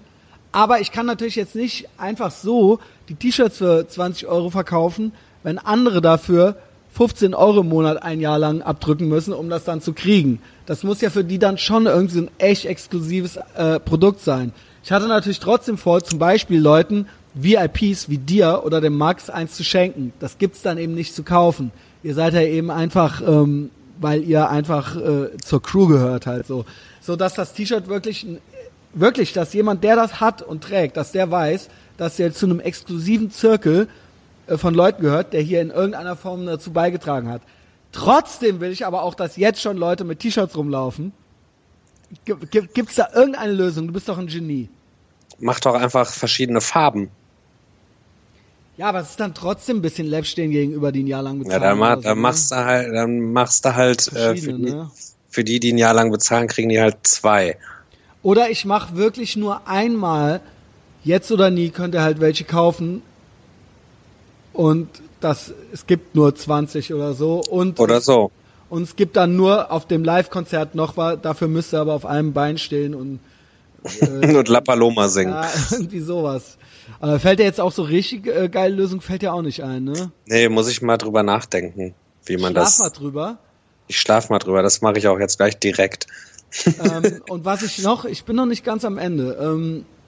[0.53, 2.79] Aber ich kann natürlich jetzt nicht einfach so
[3.09, 5.11] die T-Shirts für 20 Euro verkaufen,
[5.43, 6.55] wenn andere dafür
[6.93, 10.41] 15 Euro im Monat ein Jahr lang abdrücken müssen, um das dann zu kriegen.
[10.65, 14.53] Das muss ja für die dann schon irgendwie ein echt exklusives äh, Produkt sein.
[14.83, 19.53] Ich hatte natürlich trotzdem vor, zum Beispiel Leuten VIPs wie dir oder dem Max eins
[19.53, 20.13] zu schenken.
[20.19, 21.71] Das gibt's dann eben nicht zu kaufen.
[22.01, 26.65] Ihr seid ja eben einfach, ähm, weil ihr einfach äh, zur Crew gehört halt so,
[27.01, 28.25] so dass das T-Shirt wirklich,
[28.93, 32.59] wirklich, dass jemand, der das hat und trägt, dass der weiß, dass er zu einem
[32.59, 33.87] exklusiven Zirkel
[34.57, 37.41] von Leuten gehört, der hier in irgendeiner Form dazu beigetragen hat.
[37.91, 41.11] Trotzdem will ich aber auch, dass jetzt schon Leute mit T-Shirts rumlaufen.
[42.25, 43.87] Gibt es da irgendeine Lösung?
[43.87, 44.69] Du bist doch ein Genie.
[45.39, 47.09] Mach doch einfach verschiedene Farben.
[48.77, 51.61] Ja, aber es ist dann trotzdem ein bisschen Läppstehen gegenüber, die ein Jahr lang bezahlen.
[51.61, 52.15] Ja, dann, dann so, ne?
[52.15, 54.91] machst du halt, dann machst du halt äh, für, die, ne?
[55.29, 57.57] für die, die ein Jahr lang bezahlen, kriegen die halt zwei.
[58.23, 60.41] Oder ich mache wirklich nur einmal,
[61.03, 63.01] jetzt oder nie, könnt ihr halt welche kaufen,
[64.53, 64.87] und
[65.19, 67.41] das, es gibt nur 20 oder so.
[67.49, 68.31] Und oder so.
[68.69, 72.05] Und es gibt dann nur auf dem Live-Konzert noch was, dafür müsste er aber auf
[72.05, 73.19] einem Bein stehen und
[74.01, 75.33] äh, und La Paloma singen.
[75.33, 76.57] Ja, irgendwie sowas.
[76.99, 79.85] Aber fällt dir jetzt auch so richtig äh, geile Lösung, fällt dir auch nicht ein,
[79.85, 80.11] ne?
[80.25, 81.93] Nee, muss ich mal drüber nachdenken,
[82.25, 82.75] wie man Schlaf das.
[82.75, 83.37] Schlaf mal drüber.
[83.87, 86.07] Ich schlaf mal drüber, das mache ich auch jetzt gleich direkt.
[86.65, 89.37] Ähm, und was ich noch, ich bin noch nicht ganz am Ende.
[89.41, 89.98] Ähm, äh,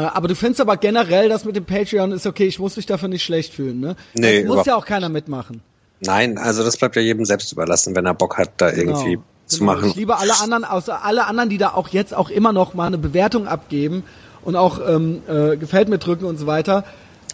[0.00, 3.08] aber du findest aber generell, das mit dem Patreon ist okay, ich muss mich dafür
[3.08, 3.96] nicht schlecht fühlen, ne?
[4.14, 5.62] Nee, das muss ja auch keiner mitmachen.
[6.00, 9.22] Nein, also das bleibt ja jedem selbst überlassen, wenn er Bock hat, da genau, irgendwie
[9.46, 9.72] zu genau.
[9.72, 9.88] machen.
[9.88, 12.86] Ich liebe alle anderen, außer alle anderen, die da auch jetzt auch immer noch mal
[12.86, 14.04] eine Bewertung abgeben
[14.42, 16.84] und auch ähm, äh, gefällt mir drücken und so weiter.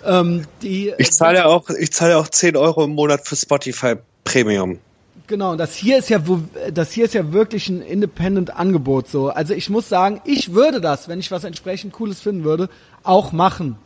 [0.05, 3.36] Ähm, die, ich zahle ja auch, ich zahle ja auch 10 Euro im Monat für
[3.36, 4.78] Spotify Premium.
[5.27, 6.23] Genau, und das hier ist ja,
[6.73, 9.31] das hier ist ja wirklich ein Independent-Angebot so.
[9.31, 12.69] Also ich muss sagen, ich würde das, wenn ich was entsprechend Cooles finden würde,
[13.03, 13.77] auch machen.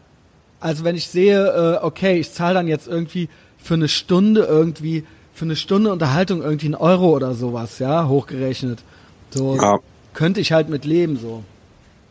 [0.59, 5.05] Also wenn ich sehe, äh, okay, ich zahle dann jetzt irgendwie für eine Stunde irgendwie,
[5.33, 8.83] für eine Stunde Unterhaltung irgendwie einen Euro oder sowas, ja, hochgerechnet.
[9.31, 9.79] So ja.
[10.15, 11.45] könnte ich halt mit leben so.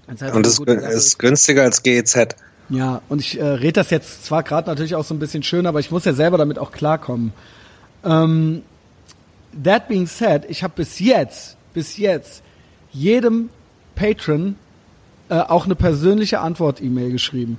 [0.07, 2.29] Halt und es ist günstiger als GEZ.
[2.69, 5.65] Ja, und ich äh, rede das jetzt zwar gerade natürlich auch so ein bisschen schön,
[5.65, 7.33] aber ich muss ja selber damit auch klarkommen.
[8.05, 8.61] Ähm,
[9.63, 12.43] that being said, ich habe bis jetzt, bis jetzt
[12.91, 13.49] jedem
[13.95, 14.55] Patron
[15.29, 17.57] äh, auch eine persönliche Antwort-E-Mail geschrieben.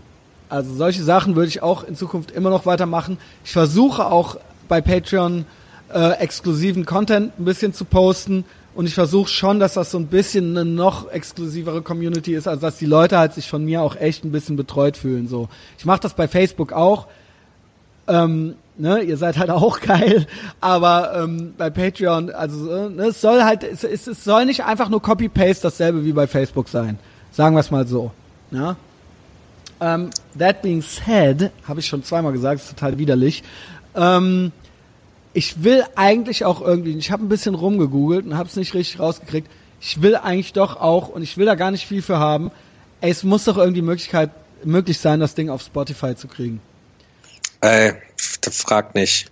[0.49, 3.19] Also solche Sachen würde ich auch in Zukunft immer noch weitermachen.
[3.45, 5.45] Ich versuche auch bei Patreon
[5.93, 8.45] äh, exklusiven Content ein bisschen zu posten
[8.75, 12.61] und ich versuche schon, dass das so ein bisschen eine noch exklusivere Community ist, also
[12.61, 15.29] dass die Leute halt sich von mir auch echt ein bisschen betreut fühlen.
[15.29, 17.09] So, ich mache das bei Facebook auch.
[18.07, 20.26] Ähm, ne, ihr seid halt auch geil,
[20.60, 24.64] aber ähm, bei Patreon, also äh, ne, es soll halt, es, es, es soll nicht
[24.64, 26.98] einfach nur Copy-Paste dasselbe wie bei Facebook sein.
[27.32, 28.10] Sagen wir es mal so.
[28.50, 28.76] Ja?
[29.80, 33.42] Ähm, that being said, habe ich schon zweimal gesagt, ist total widerlich.
[33.94, 34.52] Ähm,
[35.34, 38.98] ich will eigentlich auch irgendwie, ich habe ein bisschen rumgegoogelt und habe es nicht richtig
[38.98, 39.48] rausgekriegt.
[39.80, 42.50] Ich will eigentlich doch auch, und ich will da gar nicht viel für haben,
[43.00, 44.30] ey, es muss doch irgendwie Möglichkeit,
[44.64, 46.60] möglich sein, das Ding auf Spotify zu kriegen.
[47.60, 49.30] Ey, frag nicht.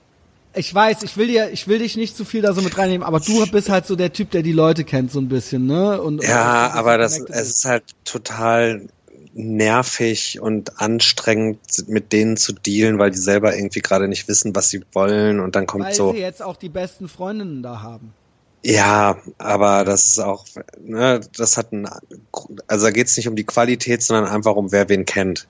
[0.55, 3.07] Ich weiß, ich will dir, ich will dich nicht zu viel da so mit reinnehmen,
[3.07, 6.01] aber du bist halt so der Typ, der die Leute kennt so ein bisschen, ne?
[6.01, 8.89] Und, ja, und aber das, es ist halt total
[9.35, 11.59] nervig und anstrengend,
[11.89, 15.57] mit denen zu dealen, weil die selber irgendwie gerade nicht wissen, was sie wollen und
[15.57, 16.09] dann kommt weil so.
[16.09, 18.15] Weil sie jetzt auch die besten Freundinnen da haben.
[18.63, 20.47] Ja, aber das ist auch,
[20.83, 21.87] ne, das hat ein,
[22.67, 25.47] also da geht es nicht um die Qualität, sondern einfach um wer wen kennt.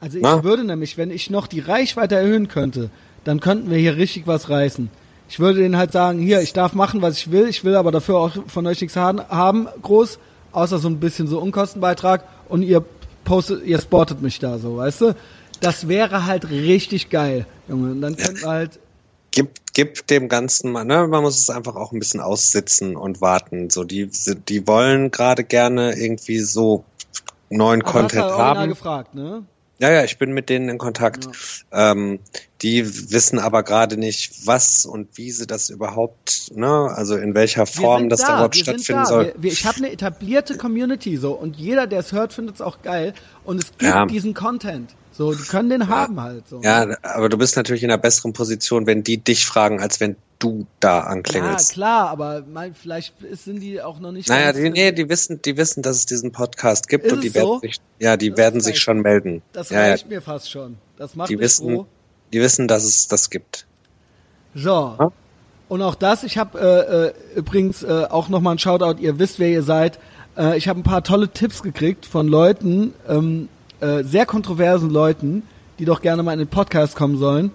[0.00, 0.42] Also ich Na?
[0.42, 2.90] würde nämlich, wenn ich noch die Reichweite erhöhen könnte,
[3.24, 4.90] dann könnten wir hier richtig was reißen.
[5.28, 7.92] Ich würde denen halt sagen, hier, ich darf machen, was ich will, ich will aber
[7.92, 10.18] dafür auch von euch nichts haben, groß,
[10.52, 12.84] außer so ein bisschen so Unkostenbeitrag und ihr
[13.24, 15.16] postet, ihr spottet mich da so, weißt du?
[15.60, 17.92] Das wäre halt richtig geil, Junge.
[17.92, 18.80] Und dann könnten wir halt
[19.30, 23.20] gib, gib dem Ganzen mal, ne, man muss es einfach auch ein bisschen aussitzen und
[23.20, 23.70] warten.
[23.70, 24.10] So, die,
[24.48, 26.84] die wollen gerade gerne irgendwie so
[27.48, 28.68] neuen Aber Content hast du haben.
[28.68, 29.44] gefragt, ne?
[29.80, 31.26] Ja, ja, ich bin mit denen in Kontakt.
[31.72, 31.92] Ja.
[31.92, 32.20] Ähm,
[32.60, 37.64] die wissen aber gerade nicht, was und wie sie das überhaupt, ne, also in welcher
[37.64, 39.26] Form das da, überhaupt stattfinden soll.
[39.26, 42.60] Wir, wir, ich habe eine etablierte Community so und jeder, der es hört, findet es
[42.60, 44.04] auch geil und es gibt ja.
[44.04, 44.94] diesen Content.
[45.20, 45.88] So, die können den ja.
[45.88, 46.48] haben halt.
[46.48, 46.62] So.
[46.62, 50.16] Ja, aber du bist natürlich in einer besseren Position, wenn die dich fragen, als wenn
[50.38, 51.72] du da anklingelst.
[51.72, 54.30] Ja, klar, aber mal, vielleicht sind die auch noch nicht.
[54.30, 57.34] Naja, die, nee, die wissen, die wissen, dass es diesen Podcast gibt Ist und die
[57.34, 57.58] werden so?
[57.58, 59.42] sich, ja, die das werden sich schon melden.
[59.52, 60.08] Das ja, reicht ja.
[60.08, 60.78] mir fast schon.
[60.96, 61.86] Das macht die mich wissen, froh.
[62.32, 63.66] Die wissen, dass es das gibt.
[64.54, 64.96] So.
[64.98, 65.12] Ja?
[65.68, 69.38] Und auch das, ich habe äh, äh, übrigens äh, auch nochmal ein Shoutout, ihr wisst,
[69.38, 69.98] wer ihr seid.
[70.38, 75.42] Äh, ich habe ein paar tolle Tipps gekriegt von Leuten, ähm, äh, sehr kontroversen Leuten,
[75.78, 77.50] die doch gerne mal in den Podcast kommen sollen.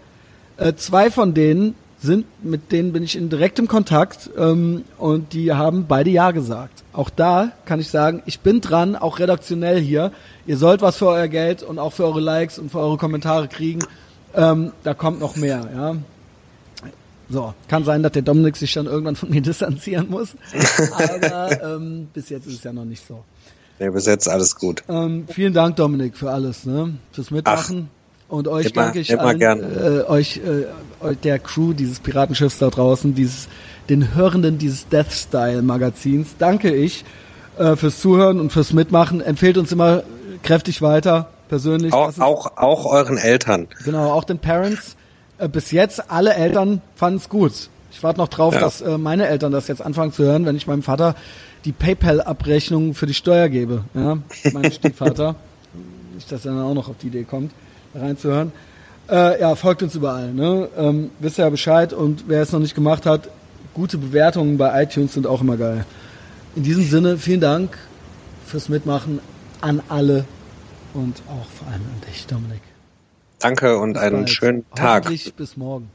[0.57, 5.53] Äh, zwei von denen sind, mit denen bin ich in direktem Kontakt ähm, und die
[5.53, 6.83] haben beide Ja gesagt.
[6.93, 10.11] Auch da kann ich sagen, ich bin dran, auch redaktionell hier.
[10.45, 13.47] Ihr sollt was für euer Geld und auch für eure Likes und für eure Kommentare
[13.47, 13.79] kriegen.
[14.33, 15.95] Ähm, da kommt noch mehr, ja.
[17.27, 20.35] So, kann sein, dass der Dominik sich dann irgendwann von mir distanzieren muss.
[20.91, 23.23] Aber ähm, bis jetzt ist es ja noch nicht so.
[23.79, 24.83] Nee, bis jetzt alles gut.
[24.87, 26.93] Ähm, vielen Dank, Dominik, für alles, ne?
[27.11, 27.89] Fürs Mitmachen.
[27.89, 27.95] Ach.
[28.27, 33.13] Und euch immer, danke ich allen, äh, euch, äh, der Crew dieses Piratenschiffs da draußen,
[33.13, 33.47] dieses,
[33.87, 37.05] den Hörenden dieses Death Style Magazins, danke ich
[37.57, 39.21] äh, fürs Zuhören und fürs Mitmachen.
[39.21, 40.03] Empfehlt uns immer
[40.41, 41.93] kräftig weiter, persönlich.
[41.93, 43.67] Auch, auch, auch euren Eltern.
[43.83, 44.95] Genau, auch den Parents.
[45.37, 47.69] Äh, bis jetzt, alle Eltern fanden es gut.
[47.91, 48.59] Ich warte noch drauf, ja.
[48.59, 51.15] dass äh, meine Eltern das jetzt anfangen zu hören, wenn ich meinem Vater
[51.65, 53.83] die PayPal-Abrechnung für die Steuer gebe.
[53.93, 54.19] Ja,
[54.53, 55.35] mein Stiefvater.
[56.13, 57.51] Nicht, dass er dann auch noch auf die Idee kommt
[57.93, 58.51] reinzuhören.
[59.09, 60.33] Äh, ja, folgt uns überall.
[60.33, 60.69] Ne?
[60.77, 63.29] Ähm, wisst ihr ja Bescheid und wer es noch nicht gemacht hat,
[63.73, 65.85] gute Bewertungen bei iTunes sind auch immer geil.
[66.55, 67.77] In diesem Sinne, vielen Dank
[68.45, 69.19] fürs Mitmachen
[69.61, 70.25] an alle
[70.93, 72.61] und auch vor allem an dich, Dominik.
[73.39, 74.29] Danke und bis einen bald.
[74.29, 75.09] schönen Tag.
[75.35, 75.89] Bis morgen.